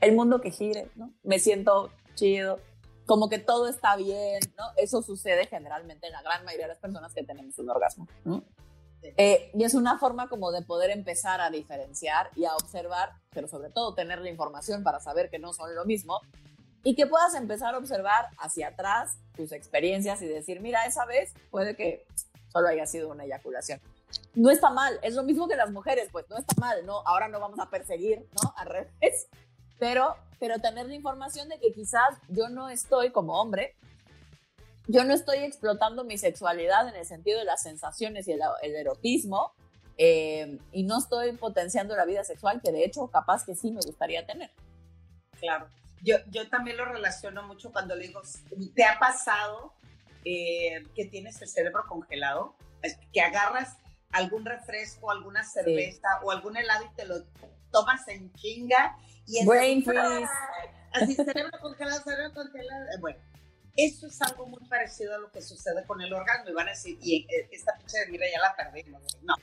el 0.00 0.14
mundo 0.14 0.40
que 0.40 0.50
gire, 0.50 0.90
¿no? 0.94 1.12
Me 1.22 1.38
siento 1.38 1.90
chido, 2.14 2.58
como 3.06 3.28
que 3.28 3.38
todo 3.38 3.68
está 3.68 3.96
bien, 3.96 4.40
¿no? 4.58 4.64
Eso 4.76 5.02
sucede 5.02 5.46
generalmente 5.46 6.06
en 6.06 6.12
la 6.12 6.22
gran 6.22 6.44
mayoría 6.44 6.66
de 6.66 6.72
las 6.72 6.80
personas 6.80 7.14
que 7.14 7.24
tenemos 7.24 7.58
un 7.58 7.70
orgasmo, 7.70 8.08
¿no? 8.24 8.44
Eh, 9.16 9.50
y 9.54 9.64
es 9.64 9.74
una 9.74 9.98
forma 9.98 10.28
como 10.28 10.52
de 10.52 10.62
poder 10.62 10.90
empezar 10.90 11.40
a 11.40 11.50
diferenciar 11.50 12.30
y 12.36 12.44
a 12.44 12.54
observar, 12.54 13.10
pero 13.30 13.48
sobre 13.48 13.70
todo 13.70 13.94
tener 13.94 14.20
la 14.20 14.30
información 14.30 14.84
para 14.84 15.00
saber 15.00 15.28
que 15.28 15.40
no 15.40 15.52
son 15.52 15.74
lo 15.74 15.84
mismo, 15.84 16.20
y 16.84 16.94
que 16.94 17.06
puedas 17.06 17.34
empezar 17.34 17.74
a 17.74 17.78
observar 17.78 18.28
hacia 18.38 18.68
atrás 18.68 19.16
tus 19.36 19.52
experiencias 19.52 20.20
y 20.22 20.26
decir, 20.26 20.60
mira, 20.60 20.84
esa 20.84 21.04
vez 21.06 21.32
puede 21.50 21.76
que 21.76 22.06
solo 22.48 22.68
haya 22.68 22.86
sido 22.86 23.08
una 23.10 23.24
eyaculación. 23.24 23.80
No 24.34 24.50
está 24.50 24.70
mal, 24.70 24.98
es 25.02 25.14
lo 25.14 25.22
mismo 25.22 25.48
que 25.48 25.56
las 25.56 25.70
mujeres, 25.70 26.08
pues 26.12 26.28
no 26.28 26.36
está 26.36 26.54
mal, 26.60 26.84
¿no? 26.84 27.02
Ahora 27.06 27.28
no 27.28 27.40
vamos 27.40 27.58
a 27.60 27.70
perseguir, 27.70 28.26
¿no? 28.42 28.52
Al 28.56 28.66
revés. 28.66 29.28
Pero, 29.78 30.16
pero 30.38 30.58
tener 30.58 30.86
la 30.86 30.94
información 30.94 31.48
de 31.48 31.58
que 31.58 31.72
quizás 31.72 32.18
yo 32.28 32.48
no 32.48 32.68
estoy 32.68 33.10
como 33.10 33.40
hombre, 33.40 33.74
yo 34.86 35.04
no 35.04 35.14
estoy 35.14 35.38
explotando 35.38 36.04
mi 36.04 36.18
sexualidad 36.18 36.88
en 36.88 36.96
el 36.96 37.06
sentido 37.06 37.38
de 37.38 37.44
las 37.44 37.62
sensaciones 37.62 38.28
y 38.28 38.32
el, 38.32 38.76
erotismo, 38.76 39.52
eh, 39.96 40.58
y 40.72 40.82
no 40.82 40.98
estoy 40.98 41.32
potenciando 41.32 41.96
la 41.96 42.04
vida 42.04 42.24
sexual, 42.24 42.60
que 42.62 42.72
de 42.72 42.84
hecho 42.84 43.06
capaz 43.08 43.44
que 43.44 43.54
sí 43.54 43.70
me 43.70 43.80
gustaría 43.80 44.26
tener. 44.26 44.50
Claro 45.38 45.68
yo, 46.02 46.16
yo 46.30 46.48
también 46.48 46.76
lo 46.76 46.84
relaciono 46.84 47.42
mucho 47.44 47.72
cuando 47.72 47.94
le 47.94 48.08
digo, 48.08 48.20
¿te 48.74 48.84
ha 48.84 48.98
pasado 48.98 49.72
eh, 50.24 50.84
que 50.94 51.06
tienes 51.06 51.40
el 51.40 51.48
cerebro 51.48 51.84
congelado? 51.88 52.56
Que 53.12 53.20
agarras 53.20 53.76
algún 54.10 54.44
refresco, 54.44 55.10
alguna 55.10 55.44
cerveza 55.44 56.08
o 56.22 56.30
algún 56.30 56.56
helado 56.56 56.84
y 56.84 56.94
te 56.96 57.06
lo 57.06 57.24
tomas 57.70 58.06
en 58.08 58.32
chinga. 58.34 58.96
Y 59.26 59.46
Brain 59.46 59.82
freeze. 59.84 60.30
Así, 60.92 61.14
cerebro 61.14 61.58
congelado, 61.60 62.02
cerebro 62.02 62.34
congelado. 62.34 62.84
Bueno, 63.00 63.18
eso 63.76 64.06
es 64.08 64.20
algo 64.22 64.46
muy 64.46 64.60
parecido 64.68 65.14
a 65.14 65.18
lo 65.18 65.30
que 65.30 65.40
sucede 65.40 65.86
con 65.86 66.00
el 66.02 66.12
orgasmo. 66.12 66.50
Y 66.50 66.52
van 66.52 66.66
a 66.66 66.72
decir, 66.72 66.98
y 67.00 67.26
eh, 67.30 67.48
esta 67.52 67.76
pinche 67.78 67.98
de 68.00 68.08
mira 68.08 68.26
ya 68.30 68.40
la 68.40 68.56
perdimos. 68.56 69.00
No, 69.22 69.34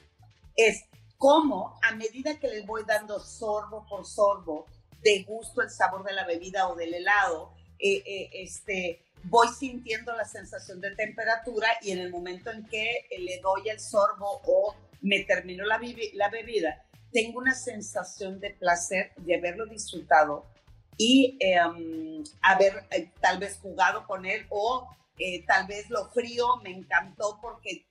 es 0.55 0.85
como 1.17 1.79
a 1.81 1.95
medida 1.95 2.37
que 2.37 2.47
les 2.47 2.65
voy 2.65 2.83
dando 2.85 3.19
sorbo 3.19 3.85
por 3.87 4.05
sorbo, 4.05 4.67
de 5.01 5.23
gusto 5.23 5.61
el 5.61 5.69
sabor 5.69 6.03
de 6.03 6.13
la 6.13 6.25
bebida 6.25 6.67
o 6.67 6.75
del 6.75 6.93
helado, 6.93 7.53
eh, 7.79 8.03
eh, 8.05 8.29
este, 8.33 9.05
voy 9.23 9.47
sintiendo 9.47 10.15
la 10.15 10.25
sensación 10.25 10.81
de 10.81 10.95
temperatura 10.95 11.67
y 11.81 11.91
en 11.91 11.99
el 11.99 12.11
momento 12.11 12.51
en 12.51 12.65
que 12.65 13.07
le 13.17 13.39
doy 13.39 13.69
el 13.69 13.79
sorbo 13.79 14.41
o 14.45 14.75
me 15.01 15.21
termino 15.21 15.65
la, 15.65 15.79
la 16.13 16.29
bebida, 16.29 16.83
tengo 17.11 17.39
una 17.39 17.53
sensación 17.53 18.39
de 18.39 18.51
placer 18.51 19.11
de 19.17 19.35
haberlo 19.35 19.65
disfrutado 19.65 20.45
y 20.97 21.37
em, 21.39 22.23
haber 22.41 22.85
eh, 22.91 23.09
tal 23.21 23.39
vez 23.39 23.57
jugado 23.61 24.05
con 24.05 24.25
él 24.25 24.45
o 24.49 24.87
eh, 25.17 25.45
tal 25.45 25.65
vez 25.67 25.89
lo 25.89 26.09
frío 26.09 26.57
me 26.57 26.71
encantó 26.71 27.39
porque 27.41 27.85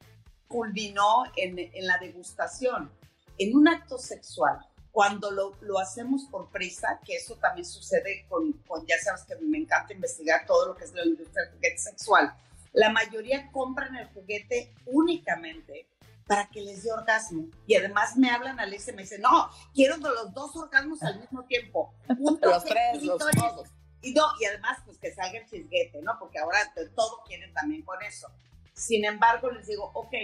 culminó 0.46 1.24
en, 1.36 1.58
en, 1.58 1.86
la 1.86 1.98
degustación. 1.98 2.90
En 3.38 3.56
un 3.56 3.68
acto 3.68 3.98
sexual, 3.98 4.58
cuando 4.92 5.30
lo, 5.30 5.54
lo, 5.60 5.78
hacemos 5.78 6.24
por 6.24 6.50
prisa, 6.50 7.00
que 7.04 7.16
eso 7.16 7.36
también 7.36 7.64
sucede 7.64 8.26
con, 8.28 8.52
con, 8.66 8.86
ya 8.86 8.98
sabes 8.98 9.22
que 9.24 9.36
me 9.36 9.58
encanta 9.58 9.92
investigar 9.92 10.46
todo 10.46 10.68
lo 10.68 10.76
que 10.76 10.84
es 10.84 10.92
la 10.92 11.04
industria 11.04 11.44
del 11.44 11.54
juguete 11.54 11.78
sexual, 11.78 12.34
la 12.72 12.90
mayoría 12.90 13.50
compran 13.52 13.96
el 13.96 14.08
juguete 14.08 14.72
únicamente 14.86 15.88
para 16.28 16.48
que 16.48 16.60
les 16.60 16.84
dé 16.84 16.92
orgasmo. 16.92 17.48
Y 17.66 17.74
además 17.74 18.16
me 18.16 18.30
hablan 18.30 18.60
al 18.60 18.72
ese, 18.72 18.92
me 18.92 19.02
dicen, 19.02 19.22
no, 19.22 19.50
quiero 19.74 19.96
los 19.96 20.32
dos 20.34 20.54
orgasmos 20.54 21.02
al 21.02 21.18
mismo 21.18 21.44
tiempo. 21.44 21.94
los 22.18 22.64
tres, 22.64 23.02
los 23.02 23.18
dos. 23.18 23.68
Y, 24.02 24.12
no, 24.12 24.24
y 24.38 24.44
además, 24.44 24.78
pues 24.84 24.98
que 24.98 25.12
salga 25.12 25.40
el 25.40 25.46
chisguete, 25.46 26.00
¿no? 26.02 26.16
Porque 26.20 26.38
ahora 26.38 26.58
todo 26.94 27.22
quieren 27.26 27.52
también 27.52 27.82
con 27.82 28.00
eso. 28.02 28.28
Sin 28.74 29.04
embargo, 29.04 29.50
les 29.50 29.66
digo, 29.66 29.90
ok, 29.94 30.14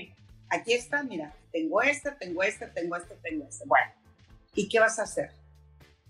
aquí 0.51 0.75
está, 0.75 1.03
mira, 1.03 1.35
tengo 1.51 1.83
este, 1.83 2.13
tengo 2.13 2.43
este, 2.43 2.69
tengo 2.69 2.95
este, 2.95 3.17
tengo 3.17 3.49
este. 3.49 3.65
Bueno, 3.67 3.91
¿y 4.55 4.69
qué 4.69 4.81
vas 4.81 4.99
a 4.99 5.03
hacer? 5.03 5.33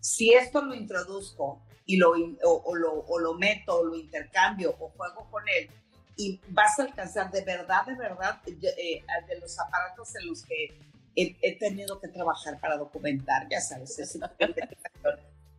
Si 0.00 0.33
esto 0.33 0.62
lo 0.62 0.74
introduzco 0.74 1.62
y 1.87 1.96
lo, 1.96 2.12
o, 2.42 2.74
lo, 2.74 3.04
o 3.07 3.18
lo 3.18 3.35
meto, 3.35 3.78
o 3.78 3.85
lo 3.85 3.96
intercambio, 3.96 4.74
o 4.78 4.90
juego 4.90 5.28
con 5.30 5.42
él, 5.48 5.70
y 6.16 6.40
vas 6.48 6.78
a 6.78 6.85
alcanzar 6.85 7.30
de 7.30 7.42
verdad, 7.42 7.87
de 7.87 7.96
verdad, 7.96 8.40
eh, 8.46 9.02
de 9.28 9.40
los 9.40 9.59
aparatos 9.59 10.14
en 10.16 10.28
los 10.28 10.44
que 10.44 10.68
he, 11.16 11.59
tenido 11.59 12.00
que 12.00 12.09
trabajar 12.09 12.59
para 12.61 12.76
documentar, 12.76 13.48
ya 13.48 13.61
sabes, 13.61 13.98
ese 13.98 14.18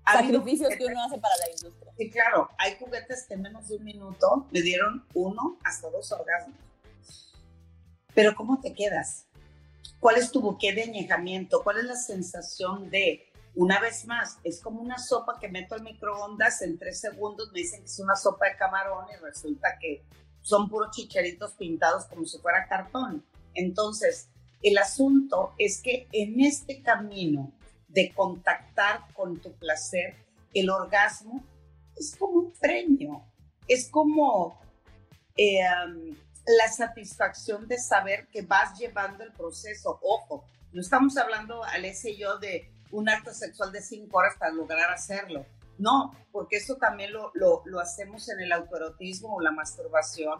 Sacrificios 0.06 0.70
que 0.78 0.86
uno 0.86 1.04
hace 1.04 1.18
para 1.18 1.36
la 1.38 1.50
industria. 1.50 1.92
Sí, 1.98 2.12
claro, 2.12 2.52
hay 2.60 2.76
juguetes 2.78 3.26
que 3.28 3.34
en 3.34 3.42
menos 3.42 3.68
de 3.68 3.78
un 3.78 3.84
minuto 3.84 4.48
me 4.52 4.62
dieron 4.62 5.04
uno 5.16 5.58
hasta 5.64 5.90
dos 5.90 6.12
orgasmos. 6.12 6.56
Pero 8.14 8.36
¿cómo 8.36 8.62
te 8.62 8.74
quedas? 8.74 9.26
¿Cuál 10.00 10.18
es 10.18 10.32
tu 10.32 10.42
buque 10.42 10.74
de 10.74 10.84
añejamiento? 10.84 11.64
¿Cuál 11.64 11.80
es 11.80 11.86
la 11.86 11.96
sensación 11.96 12.90
de, 12.90 13.32
una 13.56 13.80
vez 13.80 14.06
más, 14.06 14.38
es 14.44 14.62
como 14.62 14.82
una 14.82 14.98
sopa 14.98 15.40
que 15.40 15.48
meto 15.48 15.76
al 15.76 15.84
microondas 15.84 16.62
en 16.62 16.78
tres 16.78 17.00
segundos, 17.00 17.52
me 17.54 17.60
dicen 17.60 17.80
que 17.80 17.86
es 17.86 18.00
una 18.00 18.16
sopa 18.16 18.48
de 18.48 18.58
camarón 18.58 19.06
y 19.14 19.24
resulta 19.24 19.78
que 19.80 20.04
son 20.42 20.70
puros 20.70 20.96
chicharitos 20.96 21.54
pintados 21.54 22.06
como 22.06 22.26
si 22.26 22.38
fuera 22.40 22.68
cartón. 22.68 23.26
Entonces, 23.54 24.30
el 24.62 24.78
asunto 24.78 25.54
es 25.58 25.82
que 25.82 26.08
en 26.12 26.42
este 26.42 26.82
camino 26.82 27.52
de 27.88 28.14
contactar 28.14 29.02
con 29.14 29.40
tu 29.40 29.54
placer, 29.54 30.16
el 30.54 30.70
orgasmo 30.70 31.44
es 31.96 32.16
como 32.18 32.40
un 32.40 32.52
premio, 32.52 33.24
es 33.68 33.90
como 33.90 34.60
eh, 35.38 35.64
la 36.46 36.72
satisfacción 36.72 37.68
de 37.68 37.78
saber 37.78 38.28
que 38.28 38.42
vas 38.42 38.78
llevando 38.78 39.24
el 39.24 39.32
proceso. 39.32 40.00
Ojo, 40.02 40.46
no 40.72 40.82
estamos 40.82 41.18
hablando, 41.18 41.64
Alessia 41.64 42.12
y 42.12 42.18
yo, 42.18 42.38
de 42.38 42.70
un 42.92 43.10
acto 43.10 43.34
sexual 43.34 43.72
de 43.72 43.82
cinco 43.82 44.18
horas 44.18 44.36
para 44.38 44.52
lograr 44.52 44.92
hacerlo. 44.92 45.46
No, 45.78 46.16
porque 46.32 46.58
eso 46.58 46.76
también 46.78 47.12
lo, 47.12 47.32
lo, 47.34 47.80
hacemos 47.80 48.30
en 48.30 48.40
el 48.40 48.52
autoerotismo 48.52 49.36
o 49.36 49.42
la 49.42 49.52
masturbación. 49.52 50.40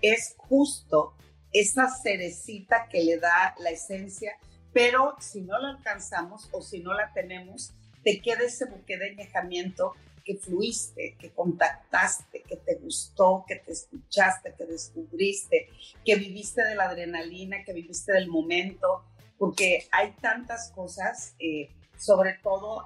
Es 0.00 0.34
justo 0.36 1.14
esa 1.52 1.88
cerecita 1.88 2.88
que 2.88 3.04
le 3.04 3.18
da 3.18 3.54
la 3.60 3.70
esencia, 3.70 4.36
pero 4.72 5.14
si 5.20 5.42
no 5.42 5.58
la 5.58 5.70
alcanzamos 5.70 6.48
o 6.52 6.62
si 6.62 6.80
no 6.80 6.94
la 6.94 7.12
tenemos, 7.12 7.72
te 8.02 8.20
queda 8.20 8.44
ese 8.44 8.64
buque 8.64 8.98
de 8.98 9.10
añejamiento 9.10 9.92
que 10.24 10.36
fluiste, 10.36 11.16
que 11.18 11.30
contactaste, 11.30 12.42
que 12.42 12.56
te 12.56 12.76
gustó, 12.76 13.44
que 13.46 13.56
te 13.56 13.72
escuchaste, 13.72 14.54
que 14.56 14.64
descubriste, 14.64 15.68
que 16.04 16.16
viviste 16.16 16.62
de 16.64 16.74
la 16.74 16.84
adrenalina, 16.84 17.64
que 17.64 17.72
viviste 17.72 18.12
del 18.12 18.28
momento, 18.28 19.04
porque 19.38 19.86
hay 19.90 20.12
tantas 20.20 20.70
cosas. 20.70 21.34
Eh, 21.38 21.68
sobre 21.98 22.32
todo 22.42 22.84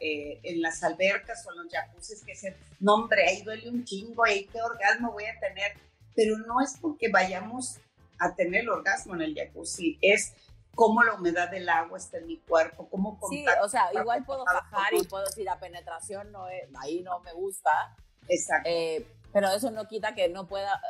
eh, 0.00 0.40
en 0.42 0.62
las 0.62 0.82
albercas 0.82 1.46
o 1.46 1.52
en 1.52 1.64
los 1.64 1.72
jacuzzis 1.72 2.24
que 2.24 2.32
dicen, 2.32 2.56
no 2.80 2.94
hombre, 2.94 3.28
ahí 3.28 3.42
duele 3.42 3.68
un 3.68 3.84
chingo, 3.84 4.24
ahí 4.24 4.48
qué 4.50 4.62
orgasmo 4.62 5.12
voy 5.12 5.24
a 5.26 5.38
tener, 5.38 5.72
pero 6.14 6.38
no 6.38 6.62
es 6.62 6.78
porque 6.80 7.10
vayamos 7.10 7.76
a 8.18 8.34
tener 8.34 8.62
el 8.62 8.70
orgasmo 8.70 9.14
en 9.14 9.22
el 9.22 9.34
jacuzzi, 9.34 9.98
es 10.00 10.32
cómo 10.76 11.02
la 11.02 11.14
humedad 11.14 11.50
del 11.50 11.68
agua 11.68 11.98
está 11.98 12.18
en 12.18 12.26
mi 12.26 12.38
cuerpo, 12.38 12.88
cómo 12.88 13.18
Sí, 13.28 13.44
o 13.60 13.68
sea, 13.68 13.92
igual 13.92 14.24
puedo 14.24 14.44
bajar 14.44 14.94
y 14.94 15.02
puedo 15.02 15.24
decir, 15.24 15.44
la 15.44 15.58
penetración 15.58 16.30
no 16.30 16.48
es, 16.48 16.68
ahí 16.78 17.02
no 17.02 17.18
me 17.20 17.32
gusta. 17.32 17.96
Exacto. 18.28 18.68
Eh, 18.70 19.04
pero 19.32 19.48
eso 19.48 19.72
no 19.72 19.88
quita 19.88 20.14
que 20.14 20.28
no 20.28 20.46
pueda, 20.46 20.80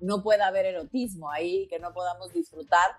no 0.00 0.22
pueda 0.22 0.48
haber 0.48 0.66
erotismo 0.66 1.30
ahí, 1.30 1.66
que 1.68 1.78
no 1.78 1.94
podamos 1.94 2.32
disfrutar 2.34 2.98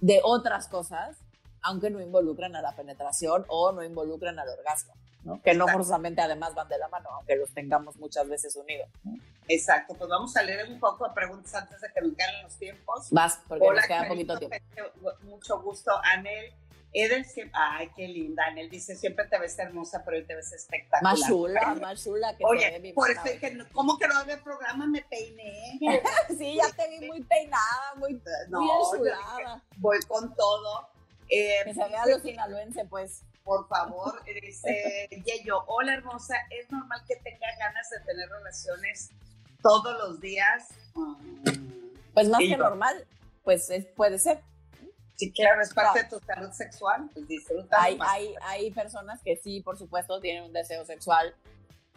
de 0.00 0.20
otras 0.22 0.68
cosas 0.68 1.16
aunque 1.62 1.90
no 1.90 2.00
involucren 2.00 2.54
a 2.56 2.62
la 2.62 2.74
penetración 2.74 3.44
o 3.48 3.72
no 3.72 3.82
involucren 3.84 4.38
al 4.38 4.48
orgasmo, 4.48 4.94
¿no? 5.24 5.40
que 5.42 5.54
no 5.54 5.68
forzosamente 5.68 6.20
además 6.20 6.54
van 6.54 6.68
de 6.68 6.78
la 6.78 6.88
mano, 6.88 7.10
aunque 7.10 7.36
los 7.36 7.52
tengamos 7.52 7.96
muchas 7.96 8.28
veces 8.28 8.56
unidos. 8.56 8.88
Exacto, 9.48 9.94
pues 9.94 10.08
vamos 10.08 10.36
a 10.36 10.42
leer 10.42 10.68
un 10.68 10.78
poco 10.78 11.08
de 11.08 11.14
preguntas 11.14 11.54
antes 11.54 11.80
de 11.80 11.88
que 11.92 12.00
nos 12.00 12.16
ganen 12.16 12.42
los 12.42 12.56
tiempos. 12.56 13.08
Vas, 13.10 13.40
porque 13.48 13.68
nos 13.68 13.86
queda 13.86 14.08
poquito 14.08 14.38
tiempo. 14.38 14.56
Mucho 15.22 15.60
gusto, 15.60 15.92
Anel. 16.04 16.52
Edel 16.94 17.24
siempre, 17.24 17.58
ay, 17.58 17.90
qué 17.96 18.06
linda. 18.06 18.44
Anel 18.46 18.68
dice, 18.68 18.94
siempre 18.94 19.26
te 19.26 19.38
ves 19.38 19.58
hermosa, 19.58 20.02
pero 20.04 20.18
hoy 20.18 20.24
te 20.24 20.34
ves 20.34 20.52
espectacular. 20.52 21.02
Más 21.02 21.26
chula, 21.26 21.74
más 21.80 22.04
chula 22.04 22.36
que 22.36 22.44
Oye, 22.44 22.78
ve 22.80 22.92
por 22.92 23.10
eso 23.10 23.22
es 23.24 23.40
que, 23.40 23.64
¿cómo 23.72 23.98
que 23.98 24.06
no 24.06 24.18
había 24.18 24.42
programa? 24.42 24.86
Me 24.86 25.02
peiné. 25.02 25.78
sí, 26.38 26.56
ya 26.56 26.70
te 26.76 26.90
vi 26.90 27.06
muy 27.06 27.22
peinada, 27.22 27.94
muy, 27.96 28.20
no, 28.48 28.60
muy 28.60 29.10
Voy 29.76 29.98
con 30.06 30.34
todo. 30.34 30.90
Eh, 31.30 31.62
que 31.64 31.72
se 31.72 31.88
vea 31.88 32.06
lo 32.06 32.20
sinaloense, 32.20 32.84
pues. 32.84 33.22
Por 33.44 33.66
favor, 33.68 34.22
dice 34.24 35.08
Yeyo, 35.24 35.64
hola 35.66 35.94
hermosa, 35.94 36.34
¿es 36.50 36.70
normal 36.70 37.02
que 37.06 37.16
tenga 37.16 37.46
ganas 37.58 37.90
de 37.90 38.00
tener 38.00 38.28
relaciones 38.28 39.10
todos 39.62 39.98
los 39.98 40.20
días? 40.20 40.68
Pues 42.14 42.28
más 42.28 42.40
que 42.40 42.56
normal, 42.56 43.06
pues 43.42 43.70
puede 43.96 44.18
ser. 44.18 44.42
Sí, 45.16 45.32
claro, 45.32 45.62
es 45.62 45.72
parte 45.72 46.02
de 46.04 46.08
tu 46.08 46.20
salud 46.20 46.50
sexual, 46.52 47.10
pues 47.12 47.28
disfruta. 47.28 47.82
Hay, 47.82 47.98
hay, 48.00 48.34
hay 48.42 48.70
personas 48.70 49.20
que 49.22 49.36
sí, 49.36 49.60
por 49.60 49.78
supuesto, 49.78 50.20
tienen 50.20 50.44
un 50.44 50.52
deseo 50.52 50.84
sexual 50.84 51.34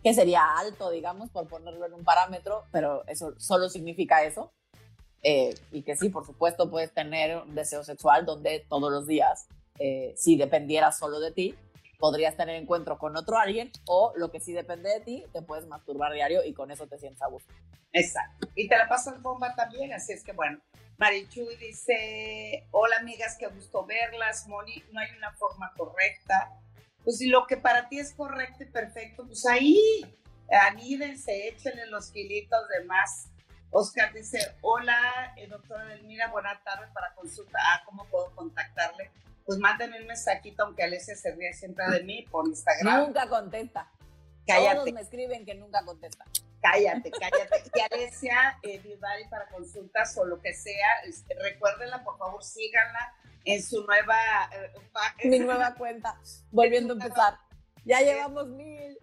que 0.04 0.14
sería 0.14 0.58
alto, 0.58 0.92
digamos, 0.92 1.32
por 1.32 1.48
ponerlo 1.48 1.86
en 1.86 1.94
un 1.94 2.04
parámetro, 2.04 2.66
pero 2.72 3.04
eso 3.08 3.34
solo 3.40 3.70
significa 3.70 4.24
eso. 4.24 4.52
Eh, 5.24 5.56
y 5.72 5.82
que 5.82 5.96
sí, 5.96 6.10
por 6.10 6.24
supuesto, 6.24 6.70
puedes 6.70 6.94
tener 6.94 7.38
un 7.38 7.56
deseo 7.56 7.84
sexual 7.84 8.24
donde 8.24 8.64
todos 8.70 8.92
los 8.92 9.08
días, 9.08 9.48
eh, 9.80 10.14
si 10.16 10.38
dependiera 10.38 10.92
solo 10.92 11.20
de 11.20 11.32
ti, 11.32 11.56
podrías 12.00 12.36
tener 12.36 12.56
encuentro 12.56 12.98
con 12.98 13.16
otro 13.16 13.38
alguien 13.38 13.72
o 13.86 14.14
lo 14.16 14.32
que 14.32 14.40
sí 14.40 14.54
depende 14.54 14.90
de 14.90 15.00
ti, 15.02 15.26
te 15.34 15.42
puedes 15.42 15.66
masturbar 15.68 16.14
diario 16.14 16.44
y 16.44 16.54
con 16.54 16.72
eso 16.72 16.88
te 16.88 16.98
sientes 16.98 17.22
a 17.22 17.28
gusto. 17.28 17.54
Exacto. 17.94 18.48
Y 18.56 18.68
te 18.68 18.78
la 18.78 18.88
pasas 18.88 19.22
bomba 19.22 19.56
también, 19.56 19.94
así 19.94 20.14
es 20.14 20.24
que 20.24 20.34
bueno. 20.34 20.60
Marichuy 20.98 21.56
dice, 21.58 22.68
hola 22.72 22.98
amigas, 23.00 23.38
qué 23.38 23.48
gusto 23.48 23.86
verlas. 23.86 24.48
Moni, 24.48 24.82
no 24.92 25.00
hay 25.00 25.10
una 25.18 25.32
forma 25.34 25.74
correcta. 25.76 26.58
Pues 27.04 27.18
si 27.18 27.28
lo 27.28 27.46
que 27.48 27.58
para 27.58 27.90
ti 27.90 28.00
es 28.00 28.14
correcto 28.14 28.64
y 28.64 28.68
perfecto, 28.68 29.26
pues 29.26 29.46
ahí 29.46 29.78
anídense, 30.68 31.50
échenle 31.50 31.88
los 31.88 32.12
kilitos 32.12 32.68
de 32.70 32.86
más 32.86 33.30
Oscar 33.78 34.14
dice, 34.14 34.40
hola, 34.62 35.34
eh, 35.36 35.48
doctora 35.48 35.84
Delmira, 35.84 36.30
buena 36.30 36.62
tarde 36.64 36.88
para 36.94 37.14
consulta. 37.14 37.60
Ah, 37.62 37.82
¿cómo 37.86 38.06
puedo 38.06 38.34
contactarle? 38.34 39.12
Pues 39.46 39.60
mándenme 39.60 40.02
un 40.02 40.08
mensajito, 40.08 40.64
aunque 40.64 40.84
Alesia 40.84 41.16
se 41.16 41.32
ríe 41.32 41.54
siempre 41.54 41.86
de 41.90 42.04
mí 42.04 42.26
por 42.32 42.48
Instagram. 42.48 43.08
Nunca 43.08 43.30
contesta. 43.30 43.92
Cállate. 44.48 44.76
Todos 44.76 44.92
me 44.92 45.02
escriben 45.02 45.46
que 45.46 45.56
nunca 45.56 45.84
contesta. 45.86 46.26
Cállate, 46.62 47.12
cállate. 47.12 47.64
Y 47.76 47.80
Alesia 47.80 48.58
eh, 48.64 48.82
para 49.30 49.48
consultas 49.50 50.18
o 50.18 50.26
lo 50.26 50.42
que 50.42 50.54
sea, 50.54 50.88
recuérdenla, 51.42 52.04
por 52.04 52.18
favor, 52.18 52.44
síganla 52.44 53.14
en 53.46 53.62
su 53.62 53.86
nueva... 53.86 54.18
Eh, 54.52 54.72
Mi 55.30 55.40
nueva 55.40 55.76
cuenta, 55.76 56.20
volviendo 56.52 56.94
a 56.94 56.98
empezar 56.98 57.38
Ya 57.86 58.02
llevamos 58.02 58.48
mil. 58.48 58.98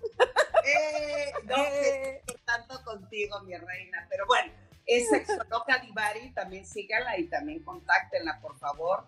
Eh, 0.65 1.33
no, 1.45 1.57
eh. 1.65 2.23
tanto 2.45 2.83
contigo, 2.85 3.41
mi 3.43 3.57
reina. 3.57 4.07
Pero 4.11 4.27
bueno, 4.27 4.53
es 4.87 5.09
Sexoloca 5.09 5.79
Divari, 5.79 6.33
también 6.33 6.67
sígala 6.67 7.17
y 7.19 7.29
también 7.29 7.63
contáctenla, 7.63 8.41
por 8.41 8.59
favor. 8.59 9.05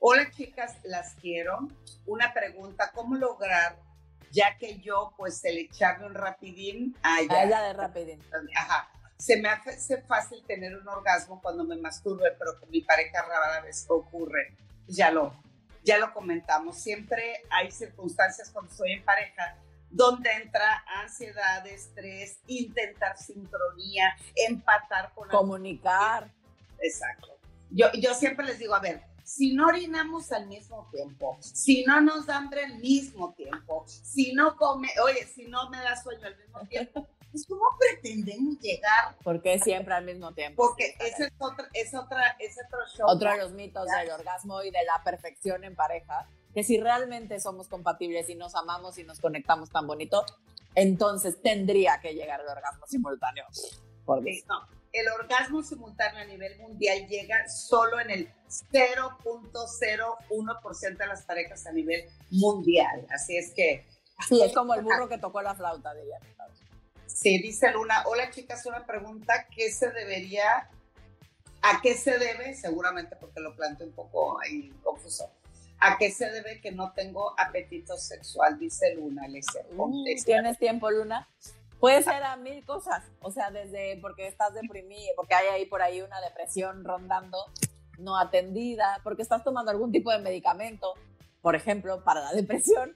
Hola, 0.00 0.30
chicas, 0.30 0.76
las 0.84 1.14
quiero. 1.14 1.68
Una 2.06 2.32
pregunta, 2.32 2.92
¿cómo 2.94 3.16
lograr, 3.16 3.76
ya 4.30 4.56
que 4.56 4.78
yo, 4.78 5.12
pues, 5.16 5.44
el 5.44 5.58
echarme 5.58 6.06
un 6.06 6.14
rapidín 6.14 6.96
a 7.02 7.20
ella, 7.20 7.62
de 7.62 7.72
rapidín. 7.72 8.22
Ajá. 8.54 8.88
Se 9.18 9.36
me 9.38 9.48
hace 9.48 10.00
fácil 10.02 10.44
tener 10.46 10.76
un 10.76 10.86
orgasmo 10.86 11.42
cuando 11.42 11.64
me 11.64 11.76
masturbe, 11.76 12.30
pero 12.38 12.60
con 12.60 12.70
mi 12.70 12.82
pareja 12.82 13.22
rara 13.22 13.60
vez 13.62 13.86
ocurre. 13.88 14.56
Ya 14.86 15.10
lo, 15.10 15.34
ya 15.82 15.98
lo 15.98 16.12
comentamos. 16.12 16.78
Siempre 16.78 17.42
hay 17.50 17.72
circunstancias 17.72 18.50
cuando 18.50 18.70
estoy 18.70 18.92
en 18.92 19.04
pareja 19.04 19.56
donde 19.90 20.30
entra 20.30 20.84
ansiedad, 21.02 21.66
estrés, 21.66 22.38
intentar 22.46 23.16
sincronía, 23.16 24.16
empatar 24.36 25.12
con... 25.14 25.28
Comunicar. 25.28 26.30
Exacto. 26.80 27.36
Yo, 27.70 27.90
yo 27.94 28.14
siempre 28.14 28.46
les 28.46 28.58
digo, 28.60 28.74
a 28.74 28.80
ver, 28.80 29.02
si 29.28 29.52
no 29.52 29.66
orinamos 29.66 30.32
al 30.32 30.46
mismo 30.46 30.88
tiempo, 30.90 31.36
si 31.40 31.84
no 31.84 32.00
nos 32.00 32.24
da 32.24 32.38
hambre 32.38 32.64
al 32.64 32.78
mismo 32.78 33.34
tiempo, 33.34 33.84
si 33.86 34.32
no 34.32 34.56
come, 34.56 34.88
oye, 35.04 35.26
si 35.26 35.46
no 35.48 35.68
me 35.68 35.76
da 35.76 36.02
sueño 36.02 36.26
al 36.26 36.36
mismo 36.38 36.60
tiempo, 36.66 37.06
pues 37.30 37.46
¿cómo 37.46 37.64
pretendemos 37.78 38.58
llegar? 38.58 39.16
Porque 39.22 39.58
siempre 39.58 39.92
al 39.92 40.06
mismo 40.06 40.32
tiempo. 40.32 40.66
Porque 40.66 40.96
ese 41.00 41.26
es, 41.26 41.32
otra, 41.38 41.68
es, 41.74 41.94
otra, 41.94 42.36
es 42.38 42.56
otro 42.66 42.78
show. 42.96 43.06
Otro 43.06 43.30
de 43.30 43.36
los 43.36 43.52
mitos 43.52 43.86
del 43.86 44.10
orgasmo 44.10 44.62
y 44.62 44.70
de 44.70 44.82
la 44.86 45.04
perfección 45.04 45.62
en 45.62 45.76
pareja 45.76 46.26
que 46.54 46.64
si 46.64 46.80
realmente 46.80 47.38
somos 47.38 47.68
compatibles 47.68 48.30
y 48.30 48.34
nos 48.34 48.54
amamos 48.54 48.96
y 48.96 49.04
nos 49.04 49.20
conectamos 49.20 49.68
tan 49.68 49.86
bonito, 49.86 50.24
entonces 50.74 51.42
tendría 51.42 52.00
que 52.00 52.14
llegar 52.14 52.40
el 52.40 52.48
orgasmo 52.48 52.86
simultáneo. 52.86 53.44
Por 54.06 54.24
el 54.92 55.08
orgasmo 55.08 55.62
simultáneo 55.62 56.20
a 56.22 56.24
nivel 56.24 56.58
mundial 56.58 57.06
llega 57.06 57.46
solo 57.48 58.00
en 58.00 58.10
el 58.10 58.28
0.01% 58.48 60.96
de 60.96 61.06
las 61.06 61.22
parejas 61.22 61.64
a 61.66 61.72
nivel 61.72 62.04
mundial. 62.30 63.06
Así 63.10 63.36
es 63.36 63.52
que... 63.54 63.86
Sí, 64.26 64.42
es 64.42 64.52
como 64.52 64.74
el 64.74 64.82
burro 64.82 65.08
que 65.08 65.18
tocó 65.18 65.40
la 65.42 65.54
flauta 65.54 65.94
de 65.94 66.02
ella. 66.02 66.18
Sí, 67.06 67.40
dice 67.40 67.70
Luna, 67.70 68.02
hola 68.06 68.30
chicas, 68.30 68.66
una 68.66 68.84
pregunta, 68.84 69.46
¿qué 69.54 69.70
se 69.70 69.90
debería, 69.90 70.68
a 71.62 71.80
qué 71.80 71.94
se 71.94 72.18
debe? 72.18 72.54
Seguramente 72.54 73.14
porque 73.16 73.40
lo 73.40 73.56
planteo 73.56 73.86
un 73.86 73.94
poco 73.94 74.38
ahí 74.40 74.70
confuso 74.82 75.30
¿A 75.80 75.96
qué 75.96 76.10
se 76.10 76.28
debe 76.30 76.60
que 76.60 76.72
no 76.72 76.92
tengo 76.92 77.34
apetito 77.38 77.96
sexual? 77.96 78.58
Dice 78.58 78.96
Luna, 78.96 79.22
uh, 79.76 80.04
¿Tienes 80.24 80.58
tiempo, 80.58 80.90
Luna? 80.90 81.28
Puede 81.80 82.02
ser 82.02 82.22
a 82.24 82.36
mil 82.36 82.64
cosas, 82.64 83.04
o 83.20 83.30
sea, 83.30 83.50
desde 83.52 83.98
porque 84.00 84.26
estás 84.26 84.52
deprimida, 84.52 85.12
porque 85.14 85.34
hay 85.34 85.46
ahí 85.48 85.66
por 85.66 85.80
ahí 85.80 86.02
una 86.02 86.20
depresión 86.20 86.84
rondando, 86.84 87.38
no 87.98 88.18
atendida, 88.18 89.00
porque 89.04 89.22
estás 89.22 89.44
tomando 89.44 89.70
algún 89.70 89.92
tipo 89.92 90.10
de 90.10 90.18
medicamento, 90.18 90.94
por 91.40 91.54
ejemplo, 91.54 92.02
para 92.02 92.20
la 92.20 92.32
depresión 92.34 92.94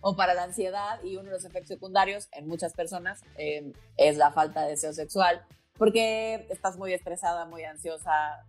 o 0.00 0.14
para 0.14 0.34
la 0.34 0.44
ansiedad, 0.44 1.02
y 1.02 1.16
uno 1.16 1.24
de 1.24 1.32
los 1.32 1.44
efectos 1.44 1.68
secundarios 1.68 2.28
en 2.30 2.46
muchas 2.46 2.74
personas 2.74 3.22
eh, 3.38 3.72
es 3.96 4.16
la 4.16 4.30
falta 4.30 4.62
de 4.62 4.70
deseo 4.70 4.92
sexual, 4.92 5.44
porque 5.76 6.46
estás 6.48 6.76
muy 6.76 6.92
estresada, 6.92 7.44
muy 7.44 7.64
ansiosa, 7.64 8.44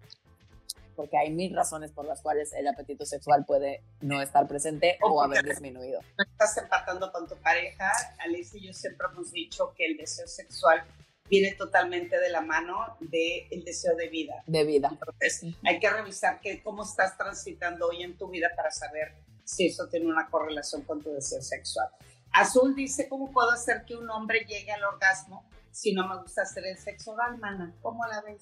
porque 0.97 1.15
hay 1.15 1.31
mil 1.31 1.55
razones 1.55 1.91
por 1.91 2.05
las 2.05 2.21
cuales 2.21 2.51
el 2.53 2.67
apetito 2.67 3.05
sexual 3.05 3.45
puede 3.45 3.83
no 4.01 4.19
estar 4.21 4.47
presente 4.47 4.97
o, 5.01 5.21
haber 5.21 5.45
disminuido. 5.45 6.01
Estás 6.17 6.57
empatando 6.57 7.11
con 7.11 7.27
tu 7.27 7.35
pareja. 7.37 7.89
Alice 8.19 8.57
y 8.57 8.65
yo 8.65 8.73
siempre 8.73 9.07
hemos 9.13 9.31
dicho 9.31 9.73
que 9.77 9.85
el 9.85 9.95
deseo 9.95 10.27
sexual 10.27 10.83
viene 11.29 11.53
totalmente 11.53 12.19
de 12.19 12.29
la 12.29 12.41
mano 12.41 12.97
del 12.99 13.63
deseo 13.63 13.95
de 13.95 14.09
vida. 14.09 14.43
De 14.47 14.63
vida. 14.63 14.89
Entonces, 14.91 15.55
hay 15.63 15.79
que 15.79 15.89
revisar 15.89 16.41
que, 16.41 16.63
cómo 16.63 16.83
estás 16.83 17.15
transitando 17.15 17.87
hoy 17.87 18.01
en 18.01 18.17
tu 18.17 18.27
vida 18.27 18.49
para 18.55 18.71
saber 18.71 19.13
si 19.43 19.67
eso 19.67 19.87
tiene 19.87 20.07
una 20.07 20.29
correlación 20.29 20.81
con 20.81 21.01
tu 21.01 21.11
deseo 21.13 21.41
sexual. 21.41 21.87
Azul 22.33 22.75
dice, 22.75 23.07
¿cómo 23.07 23.31
puedo 23.31 23.51
hacer 23.51 23.85
que 23.85 23.95
un 23.95 24.09
hombre 24.09 24.45
llegue 24.45 24.71
al 24.71 24.83
orgasmo 24.83 25.45
si 25.71 25.93
no 25.93 26.07
me 26.07 26.19
gusta 26.21 26.41
hacer 26.41 26.65
el 26.65 26.77
sexo 26.77 27.11
oral, 27.11 27.37
mana? 27.37 27.73
¿Cómo 27.81 28.05
la 28.07 28.21
ves? 28.21 28.41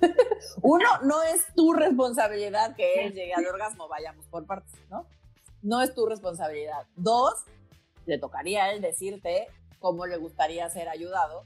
Uno, 0.62 0.86
no 1.02 1.22
es 1.22 1.46
tu 1.54 1.72
responsabilidad 1.72 2.76
que 2.76 3.06
él 3.06 3.14
llegue 3.14 3.34
al 3.34 3.46
orgasmo, 3.46 3.88
vayamos 3.88 4.26
por 4.26 4.46
partes, 4.46 4.78
¿no? 4.90 5.06
No 5.62 5.82
es 5.82 5.94
tu 5.94 6.06
responsabilidad. 6.06 6.86
Dos, 6.96 7.44
le 8.06 8.18
tocaría 8.18 8.64
a 8.64 8.72
él 8.72 8.80
decirte 8.80 9.48
cómo 9.80 10.06
le 10.06 10.16
gustaría 10.16 10.68
ser 10.70 10.88
ayudado 10.88 11.44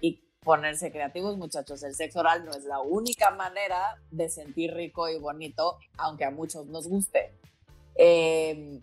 y 0.00 0.22
ponerse 0.40 0.90
creativos, 0.90 1.36
muchachos. 1.36 1.82
El 1.82 1.94
sexo 1.94 2.20
oral 2.20 2.44
no 2.44 2.52
es 2.52 2.64
la 2.64 2.80
única 2.80 3.30
manera 3.30 4.00
de 4.10 4.28
sentir 4.28 4.74
rico 4.74 5.08
y 5.08 5.18
bonito, 5.18 5.78
aunque 5.98 6.24
a 6.24 6.30
muchos 6.30 6.66
nos 6.66 6.88
guste. 6.88 7.34
Em, 7.96 8.80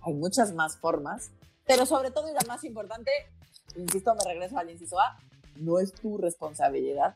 hay 0.00 0.14
muchas 0.14 0.54
más 0.54 0.78
formas, 0.78 1.30
pero 1.66 1.84
sobre 1.84 2.10
todo 2.10 2.30
y 2.30 2.32
la 2.32 2.40
más 2.46 2.64
importante, 2.64 3.10
insisto, 3.76 4.14
me 4.14 4.24
regreso 4.24 4.58
al 4.58 4.70
inciso 4.70 4.98
A, 4.98 5.18
no 5.56 5.78
es 5.80 5.92
tu 5.92 6.16
responsabilidad 6.16 7.14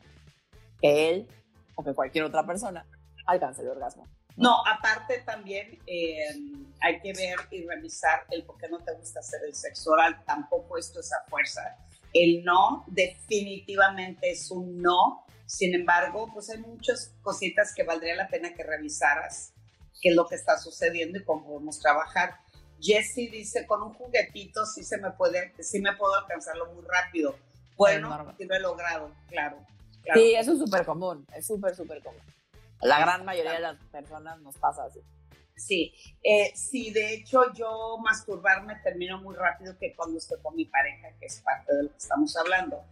que 0.83 1.09
él 1.09 1.27
o 1.75 1.83
que 1.83 1.93
cualquier 1.93 2.25
otra 2.25 2.45
persona 2.45 2.85
alcance 3.25 3.61
el 3.61 3.69
orgasmo. 3.69 4.05
No, 4.35 4.61
aparte 4.67 5.23
también 5.25 5.79
eh, 5.87 6.17
hay 6.81 6.99
que 6.99 7.13
ver 7.13 7.37
y 7.51 7.65
revisar 7.65 8.25
el 8.31 8.43
por 8.43 8.57
qué 8.57 8.67
no 8.67 8.79
te 8.79 8.93
gusta 8.93 9.21
hacer 9.21 9.41
el 9.45 9.55
sexo 9.55 9.91
oral. 9.91 10.21
Tampoco 10.25 10.77
esto 10.77 10.99
es 10.99 11.13
a 11.13 11.23
fuerza. 11.29 11.77
El 12.13 12.43
no 12.43 12.83
definitivamente 12.87 14.31
es 14.31 14.51
un 14.51 14.81
no. 14.81 15.25
Sin 15.45 15.73
embargo, 15.73 16.29
pues 16.33 16.49
hay 16.49 16.59
muchas 16.59 17.13
cositas 17.21 17.73
que 17.73 17.83
valdría 17.83 18.15
la 18.15 18.27
pena 18.27 18.53
que 18.53 18.63
revisaras 18.63 19.53
qué 20.01 20.09
es 20.09 20.15
lo 20.15 20.27
que 20.27 20.35
está 20.35 20.57
sucediendo 20.57 21.17
y 21.17 21.23
cómo 21.23 21.45
podemos 21.45 21.79
trabajar. 21.79 22.39
Jessie 22.81 23.29
dice, 23.29 23.65
con 23.65 23.81
un 23.83 23.93
juguetito 23.93 24.65
sí 24.65 24.83
se 24.83 24.97
me 24.97 25.11
puede, 25.11 25.53
sí 25.63 25.79
me 25.79 25.95
puedo 25.95 26.15
alcanzarlo 26.15 26.73
muy 26.73 26.83
rápido. 26.85 27.37
Bueno, 27.77 28.35
sí 28.37 28.45
lo 28.45 28.55
he 28.55 28.59
logrado, 28.59 29.11
claro. 29.29 29.65
Sí, 30.13 30.35
eso 30.35 30.53
es 30.53 30.59
súper 30.59 30.85
común, 30.85 31.25
es 31.35 31.45
súper, 31.45 31.75
súper 31.75 32.01
común. 32.01 32.21
La 32.81 32.99
gran 32.99 33.23
mayoría 33.23 33.53
de 33.53 33.59
las 33.61 33.81
personas 33.85 34.39
nos 34.41 34.57
pasa 34.57 34.85
así. 34.85 34.99
Sí, 35.55 35.93
eh, 36.23 36.51
sí, 36.55 36.91
de 36.91 37.13
hecho 37.13 37.53
yo 37.53 37.97
masturbarme 38.03 38.75
termino 38.83 39.21
muy 39.21 39.35
rápido 39.35 39.77
que 39.77 39.95
cuando 39.95 40.17
estoy 40.17 40.41
con 40.41 40.55
mi 40.55 40.65
pareja, 40.65 41.09
que 41.19 41.27
es 41.27 41.41
parte 41.41 41.73
de 41.75 41.83
lo 41.83 41.89
que 41.89 41.97
estamos 41.97 42.35
hablando. 42.35 42.83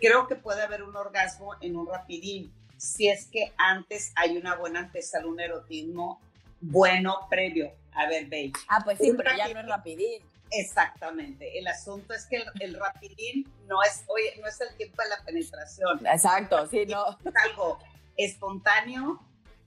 Creo 0.00 0.26
que 0.26 0.36
puede 0.36 0.62
haber 0.62 0.82
un 0.82 0.96
orgasmo 0.96 1.54
en 1.60 1.76
un 1.76 1.86
rapidín, 1.86 2.52
si 2.76 3.08
es 3.08 3.26
que 3.26 3.52
antes 3.56 4.12
hay 4.16 4.36
una 4.36 4.56
buena 4.56 4.80
antesala, 4.80 5.26
un 5.26 5.40
erotismo 5.40 6.20
bueno 6.60 7.26
previo. 7.30 7.72
A 7.92 8.06
ver, 8.06 8.24
baby. 8.24 8.52
Ah, 8.68 8.80
pues 8.84 8.98
sí, 8.98 9.12
pero 9.16 9.36
ya 9.36 9.52
no 9.52 9.60
es 9.60 9.66
rapidín. 9.66 10.22
Exactamente. 10.50 11.58
El 11.58 11.66
asunto 11.66 12.14
es 12.14 12.26
que 12.26 12.42
el, 12.60 12.74
rapidín 12.74 13.50
no 13.66 13.82
es, 13.82 14.04
oye, 14.08 14.40
no 14.40 14.46
es 14.46 14.60
el 14.60 14.74
tiempo 14.76 15.02
de 15.02 15.08
la 15.08 15.24
penetración. 15.24 16.06
Exacto, 16.06 16.66
sí, 16.66 16.86
no. 16.86 17.18
Es 17.24 17.36
algo 17.50 17.78
espontáneo, 18.16 19.20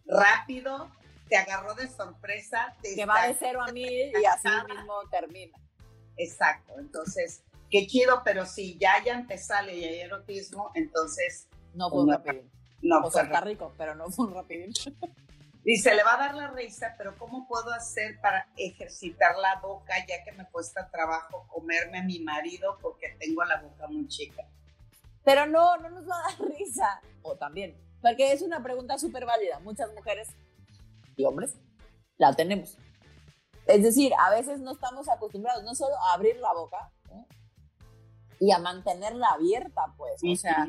rápido, 0.05 0.91
te 1.29 1.37
agarró 1.37 1.73
de 1.75 1.87
sorpresa. 1.87 2.75
que 2.81 3.05
va 3.05 3.27
de 3.27 3.35
cero 3.35 3.61
a 3.61 3.71
mil 3.71 4.11
y 4.11 4.25
así 4.25 4.47
mismo 4.67 4.93
termina. 5.09 5.57
Exacto. 6.17 6.73
Entonces, 6.77 7.43
qué 7.69 7.87
chido, 7.87 8.21
pero 8.23 8.45
si 8.45 8.77
ya 8.77 9.03
ya 9.03 9.25
sale 9.37 9.75
y 9.75 9.83
hay 9.85 9.99
erotismo, 10.01 10.71
entonces. 10.75 11.47
No 11.73 11.89
fue 11.89 12.03
un 12.03 12.11
rapidín. 12.11 12.51
No, 12.81 12.99
o 12.99 13.11
sea, 13.11 13.23
está 13.23 13.41
rico, 13.41 13.73
pero 13.77 13.95
no 13.95 14.09
fue 14.09 14.25
un 14.25 14.33
rapidín. 14.33 14.73
Dice, 15.63 15.93
le 15.93 16.03
va 16.03 16.15
a 16.15 16.17
dar 16.17 16.35
la 16.35 16.47
risa, 16.49 16.95
pero 16.97 17.15
¿cómo 17.17 17.47
puedo 17.47 17.71
hacer 17.71 18.19
para 18.19 18.47
ejercitar 18.57 19.37
la 19.37 19.59
boca 19.61 19.93
ya 20.07 20.23
que 20.23 20.31
me 20.31 20.49
cuesta 20.49 20.89
trabajo 20.89 21.45
comerme 21.47 21.99
a 21.99 22.03
mi 22.03 22.19
marido 22.19 22.79
porque 22.81 23.15
tengo 23.19 23.43
la 23.43 23.61
boca 23.61 23.87
muy 23.87 24.07
chica? 24.07 24.43
Pero 25.23 25.45
no, 25.45 25.77
no 25.77 25.89
nos 25.89 26.09
va 26.09 26.15
a 26.15 26.31
dar 26.31 26.49
risa. 26.49 27.01
O 27.21 27.35
también, 27.35 27.77
porque 28.01 28.31
es 28.31 28.41
una 28.41 28.63
pregunta 28.63 28.97
súper 28.97 29.25
válida. 29.25 29.59
Muchas 29.59 29.93
mujeres 29.93 30.29
y 31.15 31.25
hombres 31.25 31.55
la 32.17 32.33
tenemos. 32.33 32.77
Es 33.67 33.83
decir, 33.83 34.11
a 34.17 34.31
veces 34.31 34.59
no 34.59 34.71
estamos 34.71 35.07
acostumbrados 35.09 35.63
no 35.63 35.75
solo 35.75 35.95
a 35.95 36.13
abrir 36.13 36.37
la 36.37 36.53
boca 36.53 36.91
y 38.39 38.51
a 38.51 38.57
mantenerla 38.57 39.27
abierta, 39.27 39.93
pues. 39.95 40.19
O 40.23 40.35
sea, 40.35 40.67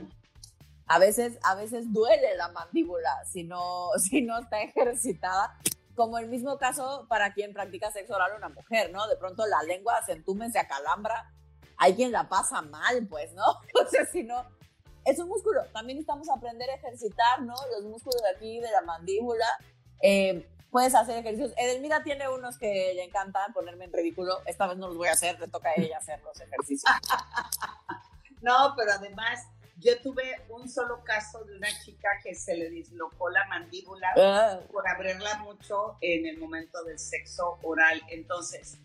a 0.92 0.98
veces, 0.98 1.38
a 1.42 1.54
veces 1.54 1.90
duele 1.90 2.36
la 2.36 2.48
mandíbula 2.48 3.24
si 3.24 3.44
no, 3.44 3.88
si 3.98 4.20
no 4.20 4.38
está 4.38 4.60
ejercitada. 4.60 5.56
Como 5.94 6.18
el 6.18 6.28
mismo 6.28 6.58
caso 6.58 7.06
para 7.08 7.32
quien 7.32 7.54
practica 7.54 7.90
sexo 7.90 8.14
oral 8.14 8.32
una 8.36 8.50
mujer, 8.50 8.90
¿no? 8.92 9.06
De 9.08 9.16
pronto 9.16 9.46
la 9.46 9.62
lengua 9.62 10.02
se 10.04 10.12
entume, 10.12 10.50
se 10.50 10.58
acalambra. 10.58 11.32
Hay 11.78 11.94
quien 11.94 12.12
la 12.12 12.28
pasa 12.28 12.60
mal, 12.60 13.06
pues, 13.08 13.32
¿no? 13.32 13.42
O 13.82 13.88
sea, 13.88 14.04
si 14.04 14.22
no, 14.22 14.44
es 15.06 15.18
un 15.18 15.28
músculo. 15.28 15.64
También 15.72 15.98
estamos 15.98 16.28
a 16.28 16.34
aprender 16.34 16.68
a 16.68 16.74
ejercitar, 16.74 17.40
¿no? 17.40 17.54
Los 17.74 17.84
músculos 17.84 18.20
de 18.22 18.28
aquí, 18.28 18.60
de 18.60 18.70
la 18.70 18.82
mandíbula. 18.82 19.46
Eh, 20.02 20.46
puedes 20.70 20.94
hacer 20.94 21.18
ejercicios. 21.18 21.54
Edelmira 21.56 22.02
tiene 22.02 22.28
unos 22.28 22.58
que 22.58 22.92
le 22.94 23.04
encantan 23.04 23.54
ponerme 23.54 23.86
en 23.86 23.94
ridículo. 23.94 24.42
Esta 24.44 24.66
vez 24.66 24.76
no 24.76 24.88
los 24.88 24.98
voy 24.98 25.08
a 25.08 25.12
hacer, 25.12 25.40
le 25.40 25.48
toca 25.48 25.70
a 25.70 25.74
ella 25.76 25.96
hacer 25.96 26.20
los 26.22 26.38
ejercicios. 26.38 26.92
no, 28.42 28.74
pero 28.76 28.92
además 28.92 29.46
yo 29.82 30.00
tuve 30.00 30.40
un 30.48 30.68
solo 30.68 31.02
caso 31.02 31.44
de 31.44 31.56
una 31.56 31.68
chica 31.84 32.08
que 32.22 32.34
se 32.34 32.56
le 32.56 32.70
dislocó 32.70 33.28
la 33.30 33.46
mandíbula 33.48 34.08
ah. 34.16 34.60
por 34.70 34.88
abrirla 34.88 35.38
mucho 35.38 35.96
en 36.00 36.26
el 36.26 36.38
momento 36.38 36.82
del 36.84 36.98
sexo 36.98 37.58
oral. 37.62 38.00
Entonces, 38.08 38.78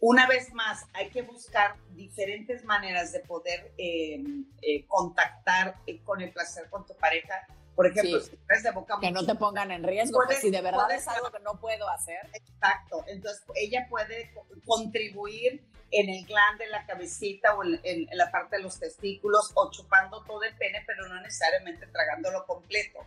una 0.00 0.26
vez 0.26 0.52
más, 0.52 0.84
hay 0.92 1.08
que 1.08 1.22
buscar 1.22 1.76
diferentes 1.94 2.62
maneras 2.64 3.12
de 3.12 3.20
poder 3.20 3.72
eh, 3.78 4.22
eh, 4.60 4.84
contactar 4.86 5.76
eh, 5.86 6.02
con 6.02 6.20
el 6.20 6.30
placer 6.30 6.68
con 6.68 6.84
tu 6.84 6.94
pareja. 6.94 7.46
Por 7.74 7.86
ejemplo, 7.86 8.20
si 8.20 8.38
eres 8.48 8.62
de 8.62 8.70
boca 8.70 8.98
Que 9.00 9.10
no 9.10 9.24
te 9.26 9.34
pongan 9.34 9.70
en 9.70 9.82
riesgo, 9.82 10.20
pues, 10.26 10.40
si 10.40 10.50
de 10.50 10.60
verdad 10.60 10.90
es 10.92 11.06
algo 11.08 11.30
que 11.30 11.40
no 11.40 11.58
puedo 11.58 11.88
hacer. 11.88 12.18
Exacto. 12.32 13.04
Entonces, 13.08 13.42
ella 13.56 13.86
puede 13.88 14.32
contribuir 14.64 15.64
en 15.90 16.08
el 16.08 16.24
glande, 16.24 16.64
en 16.64 16.70
la 16.70 16.86
cabecita 16.86 17.54
o 17.54 17.62
en, 17.64 18.08
la 18.12 18.30
parte 18.30 18.56
de 18.56 18.62
los 18.62 18.78
testículos 18.78 19.52
o 19.54 19.70
chupando 19.70 20.22
todo 20.24 20.42
el 20.42 20.54
pene, 20.56 20.82
pero 20.86 21.08
no 21.08 21.20
necesariamente 21.20 21.86
tragándolo 21.86 22.44
completo. 22.46 23.00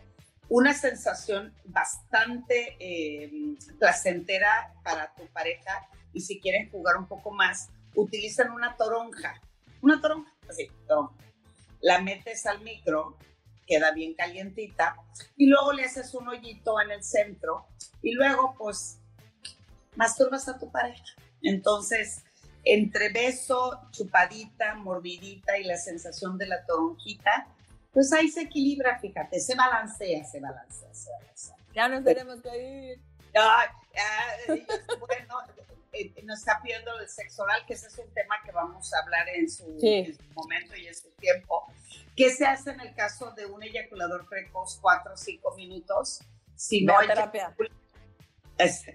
Una 0.48 0.72
sensación 0.72 1.54
bastante 1.64 2.76
placentera 3.78 4.72
para 4.82 5.12
tu 5.14 5.26
pareja 5.28 5.86
y 6.12 6.20
si 6.20 6.40
quieren 6.40 6.70
jugar 6.70 6.96
un 6.96 7.06
poco 7.06 7.30
más, 7.30 7.68
utilizan 7.94 8.50
una 8.52 8.76
toronja. 8.76 9.40
Una 9.82 10.00
toronja, 10.00 10.32
así, 10.48 10.70
La 11.80 12.00
metes 12.00 12.46
al 12.46 12.60
micro, 12.62 13.16
queda 13.68 13.92
bien 13.92 14.14
calientita, 14.14 14.96
y 15.36 15.46
luego 15.46 15.72
le 15.72 15.84
haces 15.84 16.14
un 16.14 16.26
hoyito 16.26 16.80
en 16.80 16.90
el 16.90 17.04
centro, 17.04 17.68
y 18.02 18.12
luego, 18.12 18.54
pues, 18.58 18.98
masturbas 19.94 20.48
a 20.48 20.58
tu 20.58 20.70
pareja. 20.72 21.04
Entonces, 21.42 22.24
entre 22.64 23.10
beso, 23.10 23.80
chupadita, 23.90 24.74
morbidita 24.74 25.58
y 25.58 25.64
la 25.64 25.76
sensación 25.76 26.38
de 26.38 26.46
la 26.46 26.64
toronjita, 26.66 27.48
pues 27.92 28.12
ahí 28.12 28.28
se 28.28 28.42
equilibra, 28.42 28.98
fíjate, 28.98 29.40
se 29.40 29.54
balancea, 29.54 30.24
se 30.24 30.40
balancea, 30.40 30.92
se 30.94 31.10
balancea. 31.10 31.56
Ya 31.74 31.88
nos 31.88 32.04
tenemos 32.04 32.40
que 32.40 32.92
ir. 32.92 33.00
Ay, 33.34 33.68
bueno, 35.00 35.38
eh, 35.98 36.14
nos 36.24 36.38
está 36.40 36.60
pidiendo 36.62 36.96
el 36.98 37.08
sexo 37.08 37.42
oral, 37.42 37.64
que 37.66 37.74
ese 37.74 37.88
es 37.88 37.98
un 37.98 38.12
tema 38.14 38.36
que 38.44 38.52
vamos 38.52 38.92
a 38.94 39.00
hablar 39.00 39.28
en 39.30 39.50
su, 39.50 39.64
momento 40.34 40.76
y 40.76 40.86
en 40.86 40.94
su 40.94 41.10
tiempo. 41.12 41.66
¿Qué 42.16 42.30
se 42.30 42.46
hace 42.46 42.70
en 42.70 42.80
el 42.80 42.94
caso 42.94 43.32
de 43.32 43.46
un 43.46 43.62
eyaculador 43.62 44.28
precoz, 44.28 44.78
cuatro 44.80 45.14
o 45.14 45.16
cinco 45.16 45.54
minutos? 45.56 46.20
Si 46.54 46.84
no 46.84 46.98
hay 46.98 47.08
terapia. 47.08 47.54
Es, 48.58 48.86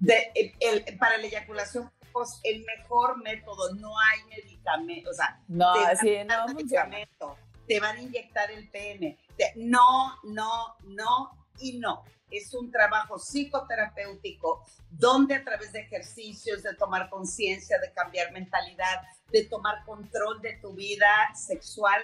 de, 0.00 0.32
el, 0.60 0.98
para 0.98 1.18
la 1.18 1.26
eyaculación 1.26 1.90
precoz, 2.00 2.40
el 2.42 2.64
mejor 2.64 3.22
método, 3.22 3.74
no 3.74 3.92
hay 3.98 4.24
medicamento, 4.24 5.10
o 5.10 5.14
sea, 5.14 5.40
no, 5.48 5.72
te 6.00 6.24
no 6.24 6.46
medicamento, 6.54 7.36
te 7.66 7.80
van 7.80 7.96
a 7.96 8.00
inyectar 8.00 8.50
el 8.50 8.68
PM. 8.68 9.16
no, 9.56 10.18
no, 10.24 10.76
no 10.84 11.38
y 11.60 11.78
no 11.78 12.04
es 12.32 12.54
un 12.54 12.70
trabajo 12.70 13.18
psicoterapéutico 13.18 14.64
donde 14.90 15.36
a 15.36 15.44
través 15.44 15.72
de 15.72 15.80
ejercicios, 15.80 16.62
de 16.62 16.74
tomar 16.74 17.08
conciencia, 17.10 17.78
de 17.78 17.92
cambiar 17.92 18.32
mentalidad, 18.32 19.02
de 19.30 19.44
tomar 19.44 19.84
control 19.84 20.40
de 20.40 20.54
tu 20.54 20.74
vida 20.74 21.32
sexual 21.34 22.02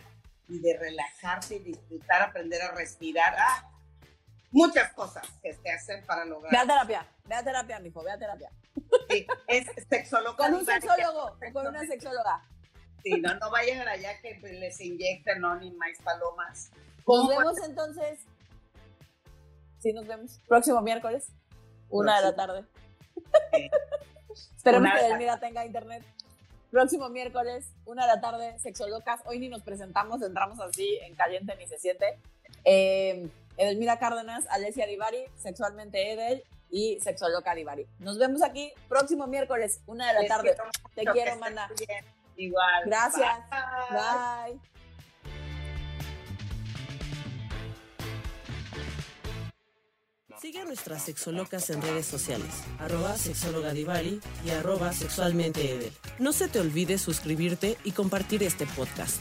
y 0.49 0.61
de 0.61 0.77
relajarte 0.79 1.57
y 1.57 1.59
disfrutar, 1.61 2.23
aprender 2.23 2.63
a 2.63 2.73
respirar. 2.73 3.35
Ah, 3.39 3.71
muchas 4.51 4.93
cosas 4.95 5.27
que 5.43 5.55
se 5.55 5.71
hacen 5.71 6.05
para 6.07 6.25
lograr. 6.25 6.51
Ve 6.51 6.59
a 6.59 6.67
terapia, 6.67 7.07
ve 7.25 7.35
a 7.35 7.45
terapia, 7.45 7.79
mijo, 7.81 8.03
ve 8.03 8.13
a 8.13 8.19
terapia. 8.19 8.51
Sí, 9.11 9.27
es 9.47 9.67
sexólogo. 9.89 10.37
Con 10.37 10.55
un 10.55 10.65
sexólogo 10.65 11.37
con 11.53 11.67
una 11.67 11.81
sexóloga. 11.81 12.45
Sí, 13.03 13.21
no, 13.21 13.35
no 13.35 13.51
vayan 13.51 13.87
allá 13.87 14.21
que 14.21 14.39
les 14.41 14.81
inyecten, 14.81 15.41
no, 15.41 15.57
ni 15.57 15.71
más 15.73 15.91
palomas. 16.03 16.71
Nos 17.07 17.29
vemos 17.29 17.59
entonces 17.65 18.21
Sí, 19.79 19.93
nos 19.93 20.07
vemos. 20.07 20.41
Próximo 20.49 20.81
miércoles, 20.83 21.29
una 21.89 22.17
de 22.17 22.23
la 22.23 22.37
tarde. 22.37 22.65
Esperemos 24.57 24.93
que 24.93 25.07
Edelmira 25.07 25.41
tenga 25.41 25.65
internet. 25.65 26.05
Próximo 26.71 27.09
miércoles, 27.09 27.73
una 27.87 28.07
de 28.07 28.15
la 28.15 28.21
tarde, 28.21 28.59
Sexolocas. 28.59 29.21
Hoy 29.25 29.39
ni 29.39 29.49
nos 29.49 29.63
presentamos, 29.63 30.21
entramos 30.23 30.61
así 30.61 30.99
en 31.03 31.15
caliente 31.15 31.57
ni 31.57 31.67
se 31.67 31.79
siente. 31.79 32.19
Eh, 32.65 33.29
Edelmira 33.57 33.99
Cárdenas, 33.99 34.47
Alessia 34.51 34.87
Divari, 34.87 35.25
Sexualmente 35.37 36.13
Edel 36.13 36.45
y 36.71 37.01
Sexoloca 37.01 37.55
Divari. 37.55 37.87
Nos 37.99 38.19
vemos 38.19 38.43
aquí 38.43 38.73
próximo 38.89 39.27
miércoles, 39.27 39.81
una 39.87 40.13
de 40.13 40.23
la 40.23 40.29
tarde. 40.29 40.57
Te 40.95 41.05
quiero, 41.05 41.37
mana. 41.37 41.69
Igual. 42.37 42.85
Gracias. 42.87 43.39
Bye. 43.91 44.78
Sigue 50.41 50.61
a 50.61 50.65
nuestras 50.65 51.03
sexolocas 51.03 51.69
en 51.71 51.83
redes 51.83 52.07
sociales, 52.07 52.47
arroba 52.79 53.17
sexologadivari 53.17 54.21
y 54.47 54.51
arroba 54.51 54.93
sexualmente 54.93 55.91
No 56.21 56.33
se 56.33 56.47
te 56.47 56.61
olvide 56.61 56.97
suscribirte 56.99 57.77
y 57.83 57.91
compartir 57.91 58.45
este 58.45 58.65
podcast. 58.67 59.21